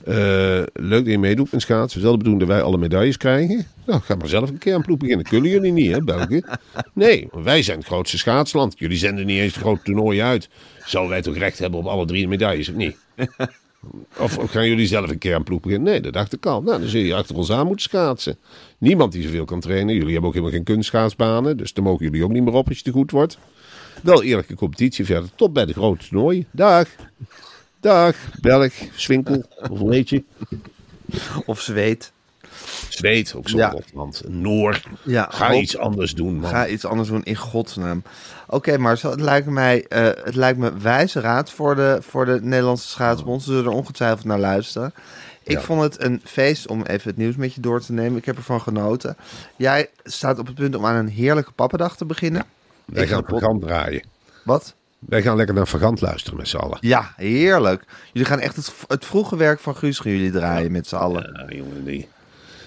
eh, 0.04 0.14
leuk 0.72 1.04
dat 1.04 1.06
je 1.06 1.18
meedoet 1.18 1.52
met 1.52 1.60
schaatsen. 1.60 2.02
Wel 2.02 2.10
de 2.10 2.16
bedoeling 2.16 2.46
dat 2.46 2.56
wij 2.56 2.62
alle 2.66 2.78
medailles 2.78 3.16
krijgen. 3.16 3.66
Nou, 3.86 4.00
ga 4.00 4.14
maar 4.14 4.28
zelf 4.28 4.48
een 4.50 4.58
kernploeg 4.58 4.96
beginnen. 4.98 5.26
Kunnen 5.26 5.50
jullie 5.50 5.72
niet, 5.72 5.90
hè, 5.92 6.00
België? 6.00 6.42
Nee, 6.92 7.28
wij 7.32 7.62
zijn 7.62 7.78
het 7.78 7.86
grootste 7.86 8.18
schaatsland. 8.18 8.78
Jullie 8.78 8.96
zenden 8.96 9.26
niet 9.26 9.38
eens 9.38 9.52
de 9.52 9.60
grote 9.60 9.82
toernooien 9.82 10.24
uit. 10.24 10.48
Zouden 10.84 11.12
wij 11.12 11.22
toch 11.22 11.36
recht 11.36 11.58
hebben 11.58 11.78
op 11.80 11.86
alle 11.86 12.06
drie 12.06 12.22
de 12.22 12.28
medailles, 12.28 12.68
of 12.68 12.74
niet? 12.74 12.96
Of, 14.18 14.38
gaan 14.50 14.68
jullie 14.68 14.86
zelf 14.86 15.10
een 15.10 15.18
kernploeg 15.18 15.60
beginnen? 15.60 15.92
Nee, 15.92 16.00
dat 16.00 16.12
dacht 16.12 16.32
ik 16.32 16.46
al. 16.46 16.62
Nou, 16.62 16.80
dan 16.80 16.88
zul 16.88 17.00
je 17.00 17.14
achter 17.14 17.36
ons 17.36 17.50
aan 17.50 17.66
moeten 17.66 17.82
schaatsen. 17.82 18.38
Niemand 18.78 19.12
die 19.12 19.22
zoveel 19.22 19.44
kan 19.44 19.60
trainen. 19.60 19.94
Jullie 19.94 20.12
hebben 20.12 20.28
ook 20.28 20.34
helemaal 20.34 20.54
geen 20.54 20.64
kunstschaatsbanen. 20.64 21.56
Dus 21.56 21.72
daar 21.72 21.84
mogen 21.84 22.04
jullie 22.04 22.24
ook 22.24 22.32
niet 22.32 22.42
meer 22.42 22.52
op 22.52 22.68
als 22.68 22.76
je 22.76 22.84
te 22.84 22.90
goed 22.90 23.10
wordt. 23.10 23.38
Wel 24.02 24.22
eerlijke 24.22 24.54
competitie 24.54 25.04
verder. 25.04 25.30
Tot 25.34 25.52
bij 25.52 25.66
de 25.66 25.72
grote 25.72 26.08
toernooien. 26.08 26.46
Dag. 26.50 26.88
Dag. 27.80 28.16
Belg. 28.40 28.72
Swinkel. 28.94 29.44
Of 29.70 29.80
heet 29.80 30.08
je? 30.08 30.22
Of 31.46 31.60
zweet. 31.60 32.12
Zweed. 32.88 33.34
Ook 33.36 33.48
zo'n 33.48 33.58
Ja. 33.58 33.74
land. 33.94 34.22
Noor. 34.28 34.80
Ja, 35.02 35.28
Ga 35.30 35.52
iets 35.54 35.76
anders 35.78 36.14
doen, 36.14 36.34
man. 36.38 36.50
Ga 36.50 36.66
iets 36.66 36.84
anders 36.84 37.08
doen 37.08 37.22
in 37.22 37.36
godsnaam. 37.36 38.02
Oké, 38.46 38.78
maar 38.78 38.98
het 39.02 39.20
lijkt, 39.20 39.46
mij, 39.46 39.84
eh, 39.88 40.04
het 40.24 40.34
lijkt 40.34 40.58
me 40.58 40.72
wijze 40.78 41.20
raad 41.20 41.50
voor 41.50 41.74
de, 41.74 41.98
voor 42.00 42.24
de 42.24 42.38
Nederlandse 42.42 42.88
schaatsbond. 42.88 43.42
Ze 43.42 43.50
zullen 43.50 43.64
er 43.64 43.76
ongetwijfeld 43.76 44.24
naar 44.24 44.38
luisteren. 44.38 44.94
Ik 45.42 45.52
Ja. 45.56 45.60
vond 45.60 45.82
het 45.82 46.02
een 46.02 46.20
feest 46.24 46.66
om 46.68 46.82
even 46.82 47.08
het 47.08 47.16
nieuws 47.18 47.36
met 47.36 47.54
je 47.54 47.60
door 47.60 47.80
te 47.80 47.92
nemen. 47.92 48.18
Ik 48.18 48.24
heb 48.24 48.36
ervan 48.36 48.60
genoten. 48.60 49.16
Jij 49.56 49.88
staat 50.04 50.38
op 50.38 50.46
het 50.46 50.54
punt 50.54 50.74
om 50.76 50.86
aan 50.86 50.96
een 50.96 51.08
heerlijke 51.08 51.52
pappendag 51.52 51.96
te 51.96 52.04
beginnen. 52.04 52.44
Wij 52.84 53.02
Ik 53.02 53.08
gaan 53.08 53.24
Vagant 53.26 53.62
draaien. 53.62 54.04
Wat? 54.44 54.74
Wij 54.98 55.22
gaan 55.22 55.36
lekker 55.36 55.54
naar 55.54 55.66
Vagant 55.66 56.00
luisteren 56.00 56.38
met 56.38 56.48
z'n 56.48 56.56
allen. 56.56 56.78
Ja, 56.80 57.12
heerlijk. 57.16 57.84
Jullie 58.12 58.28
gaan 58.28 58.40
echt 58.40 58.56
het, 58.56 58.72
het 58.88 59.04
vroege 59.04 59.36
werk 59.36 59.60
van 59.60 59.76
Guus 59.76 59.98
gaan 59.98 60.12
jullie 60.12 60.30
draaien 60.30 60.72
met 60.72 60.86
z'n 60.86 60.94
allen. 60.96 61.46
Ja, 61.48 61.56
jongen, 61.56 61.84
die, 61.84 62.08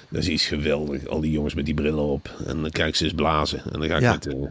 dat 0.10 0.22
is 0.22 0.28
iets 0.30 0.46
geweldig. 0.46 1.08
Al 1.08 1.22
die 1.22 1.32
jongens 1.32 1.54
met 1.54 1.66
die 1.66 1.74
brillen 1.74 2.04
op. 2.04 2.30
En 2.48 2.62
dan 2.62 2.70
kijk 2.72 2.96
ze 2.96 3.04
eens 3.04 3.14
blazen. 3.14 3.62
En 3.72 3.80
dan 3.80 3.90
ga 3.90 3.96
ik 3.96 4.02
Ja. 4.02 4.12
met, 4.12 4.24
de, 4.24 4.50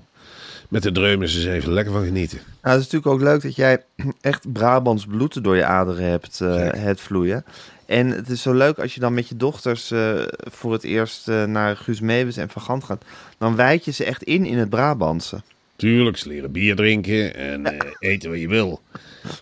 met 0.69 0.83
de 0.83 0.93
dreumers 0.93 1.35
eens 1.35 1.45
even 1.45 1.73
lekker 1.73 1.93
van 1.93 2.05
genieten. 2.05 2.39
Nou, 2.63 2.77
het 2.77 2.85
is 2.87 2.93
natuurlijk 2.93 3.13
ook 3.13 3.29
leuk 3.29 3.43
dat 3.43 3.57
jij 3.57 3.83
echt 4.21 4.53
Brabants 4.53 5.07
bloed 5.07 5.45
door 5.45 5.57
je 5.57 5.65
aderen 5.65 6.05
hebt 6.11 6.41
eh, 6.41 6.71
het 6.73 7.01
vloeien. 7.01 7.45
En 7.87 8.09
het 8.09 8.29
is 8.31 8.43
zo 8.43 8.53
leuk 8.55 8.79
als 8.79 8.95
je 8.95 9.01
dan 9.01 9.15
met 9.15 9.29
je 9.29 9.37
dochters 9.37 9.91
eh, 9.91 10.23
voor 10.37 10.73
het 10.73 10.85
eerst 10.85 11.29
eh, 11.29 11.45
naar 11.45 11.77
Guus 11.77 12.01
Meeuwis 12.01 12.37
en 12.37 12.49
Van 12.49 12.63
Gant 12.63 12.85
gaat. 12.85 13.05
Dan 13.39 13.57
wijd 13.57 13.85
je 13.85 13.91
ze 13.93 14.05
echt 14.05 14.23
in 14.23 14.45
in 14.47 14.59
het 14.59 14.69
Brabantse. 14.71 15.43
Tuurlijk, 15.77 16.17
ze 16.17 16.29
leren 16.29 16.53
bier 16.53 16.77
drinken 16.77 17.35
en 17.35 17.77
eten 17.99 18.31
wat 18.31 18.41
je 18.41 18.49
wil. 18.49 18.81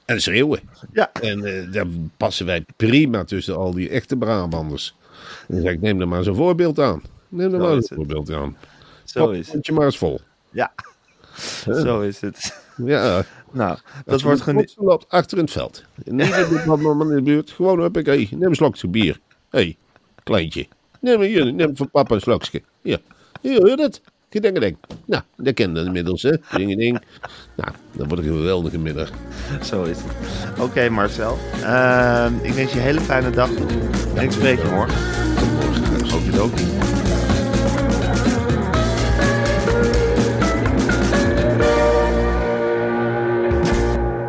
En 0.05 0.21
schreeuwen. 0.21 0.61
Ja. 0.93 1.11
En 1.21 1.69
daar 1.73 1.87
passen 2.17 2.47
wij 2.47 2.65
prima 2.77 3.25
tussen 3.25 3.57
al 3.57 3.73
die 3.75 3.89
echte 3.89 4.17
Brabanders. 4.17 4.95
Dan 5.53 5.61
zeg 5.61 5.73
ik, 5.73 5.81
neem 5.81 6.01
er 6.01 6.09
maar 6.09 6.19
eens 6.19 6.27
een 6.27 6.35
voorbeeld 6.35 6.79
aan. 6.79 7.03
Neem 7.29 7.55
er 7.55 7.61
Zo 7.61 7.67
maar 7.67 7.69
is 7.69 7.75
een 7.77 7.81
het. 7.81 7.95
voorbeeld 7.95 8.31
aan. 8.33 8.57
Zo 9.05 9.31
is 9.31 9.53
het. 9.53 9.67
je 9.67 9.73
maar 9.73 9.85
eens 9.85 9.99
vol. 9.99 10.21
Ja, 10.51 10.73
zo 11.65 12.01
is 12.01 12.21
het. 12.21 12.61
Ja, 12.77 13.25
Nou, 13.51 13.79
dat 14.05 14.23
wordt 14.23 14.41
goed 14.43 14.75
loopt 14.77 15.09
achter 15.09 15.39
in 15.39 15.45
het 15.45 15.53
veld. 15.53 15.85
Niet 16.05 16.31
dat 16.31 16.65
wat 16.65 16.81
man 16.81 17.09
in 17.11 17.17
de 17.17 17.23
buurt. 17.23 17.51
Gewoon, 17.51 17.81
heb 17.81 17.97
ik, 17.97 18.07
hey, 18.07 18.29
neem 18.31 18.49
een 18.49 18.55
slokje 18.55 18.89
bier. 18.89 19.21
Hé, 19.51 19.59
hey, 19.59 19.77
kleintje. 20.23 20.67
Neem, 21.01 21.21
hier, 21.21 21.53
neem 21.55 21.77
van 21.77 21.91
papa 21.91 22.15
een 22.15 22.21
slokje. 22.21 22.63
Hier, 22.83 23.01
hier, 23.41 23.59
hoor 23.59 23.69
je 23.69 23.77
dat? 23.77 24.01
Gedeng, 24.31 24.55
gedeng. 24.55 24.77
Nou, 25.05 25.23
dat 25.37 25.55
ken 25.55 25.75
je 25.75 25.85
inmiddels, 25.85 26.23
hè. 26.23 26.33
Ding, 26.57 26.77
ding. 26.77 27.03
Nou, 27.57 27.71
dat 27.93 28.07
wordt 28.07 28.23
een 28.27 28.33
geweldige 28.37 28.79
middag. 28.79 29.11
Zo 29.63 29.83
is 29.83 29.99
het. 30.03 30.61
Oké, 30.61 30.89
Marcel. 30.89 31.39
Ehm, 31.63 32.33
ik 32.43 32.53
wens 32.53 32.73
je 32.73 32.79
een 32.79 32.85
hele 32.85 33.01
fijne 33.01 33.31
dag 33.31 33.51
toe. 33.51 33.67
En 34.15 34.23
ik 34.25 34.31
spreek 34.33 34.59
je 34.59 34.69
morgen. 34.71 35.32
Okidoki. 36.15 36.65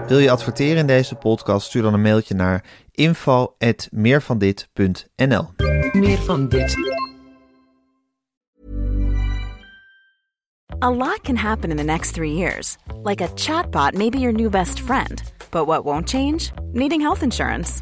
Wil 0.07 0.19
je 0.19 0.31
adverteren 0.31 0.77
in 0.77 0.87
deze 0.87 1.15
podcast? 1.15 1.67
Stuur 1.67 1.81
dan 1.81 1.93
een 1.93 2.01
mailtje 2.01 2.35
naar 2.35 2.63
info.meervandit.nl 2.91 5.47
Meer 5.91 6.17
van 6.17 6.49
dit. 6.49 6.75
A 10.83 10.91
lot 10.91 11.21
can 11.21 11.35
happen 11.35 11.69
in 11.69 11.77
the 11.77 11.83
next 11.83 12.13
three 12.13 12.33
years. 12.33 12.77
Like 13.03 13.23
a 13.23 13.27
chatbot 13.35 13.93
may 13.93 14.09
be 14.09 14.17
your 14.17 14.33
new 14.33 14.49
best 14.49 14.79
friend. 14.79 15.23
But 15.49 15.65
what 15.65 15.83
won't 15.83 16.09
change? 16.09 16.51
Needing 16.73 17.01
health 17.01 17.21
insurance. 17.21 17.81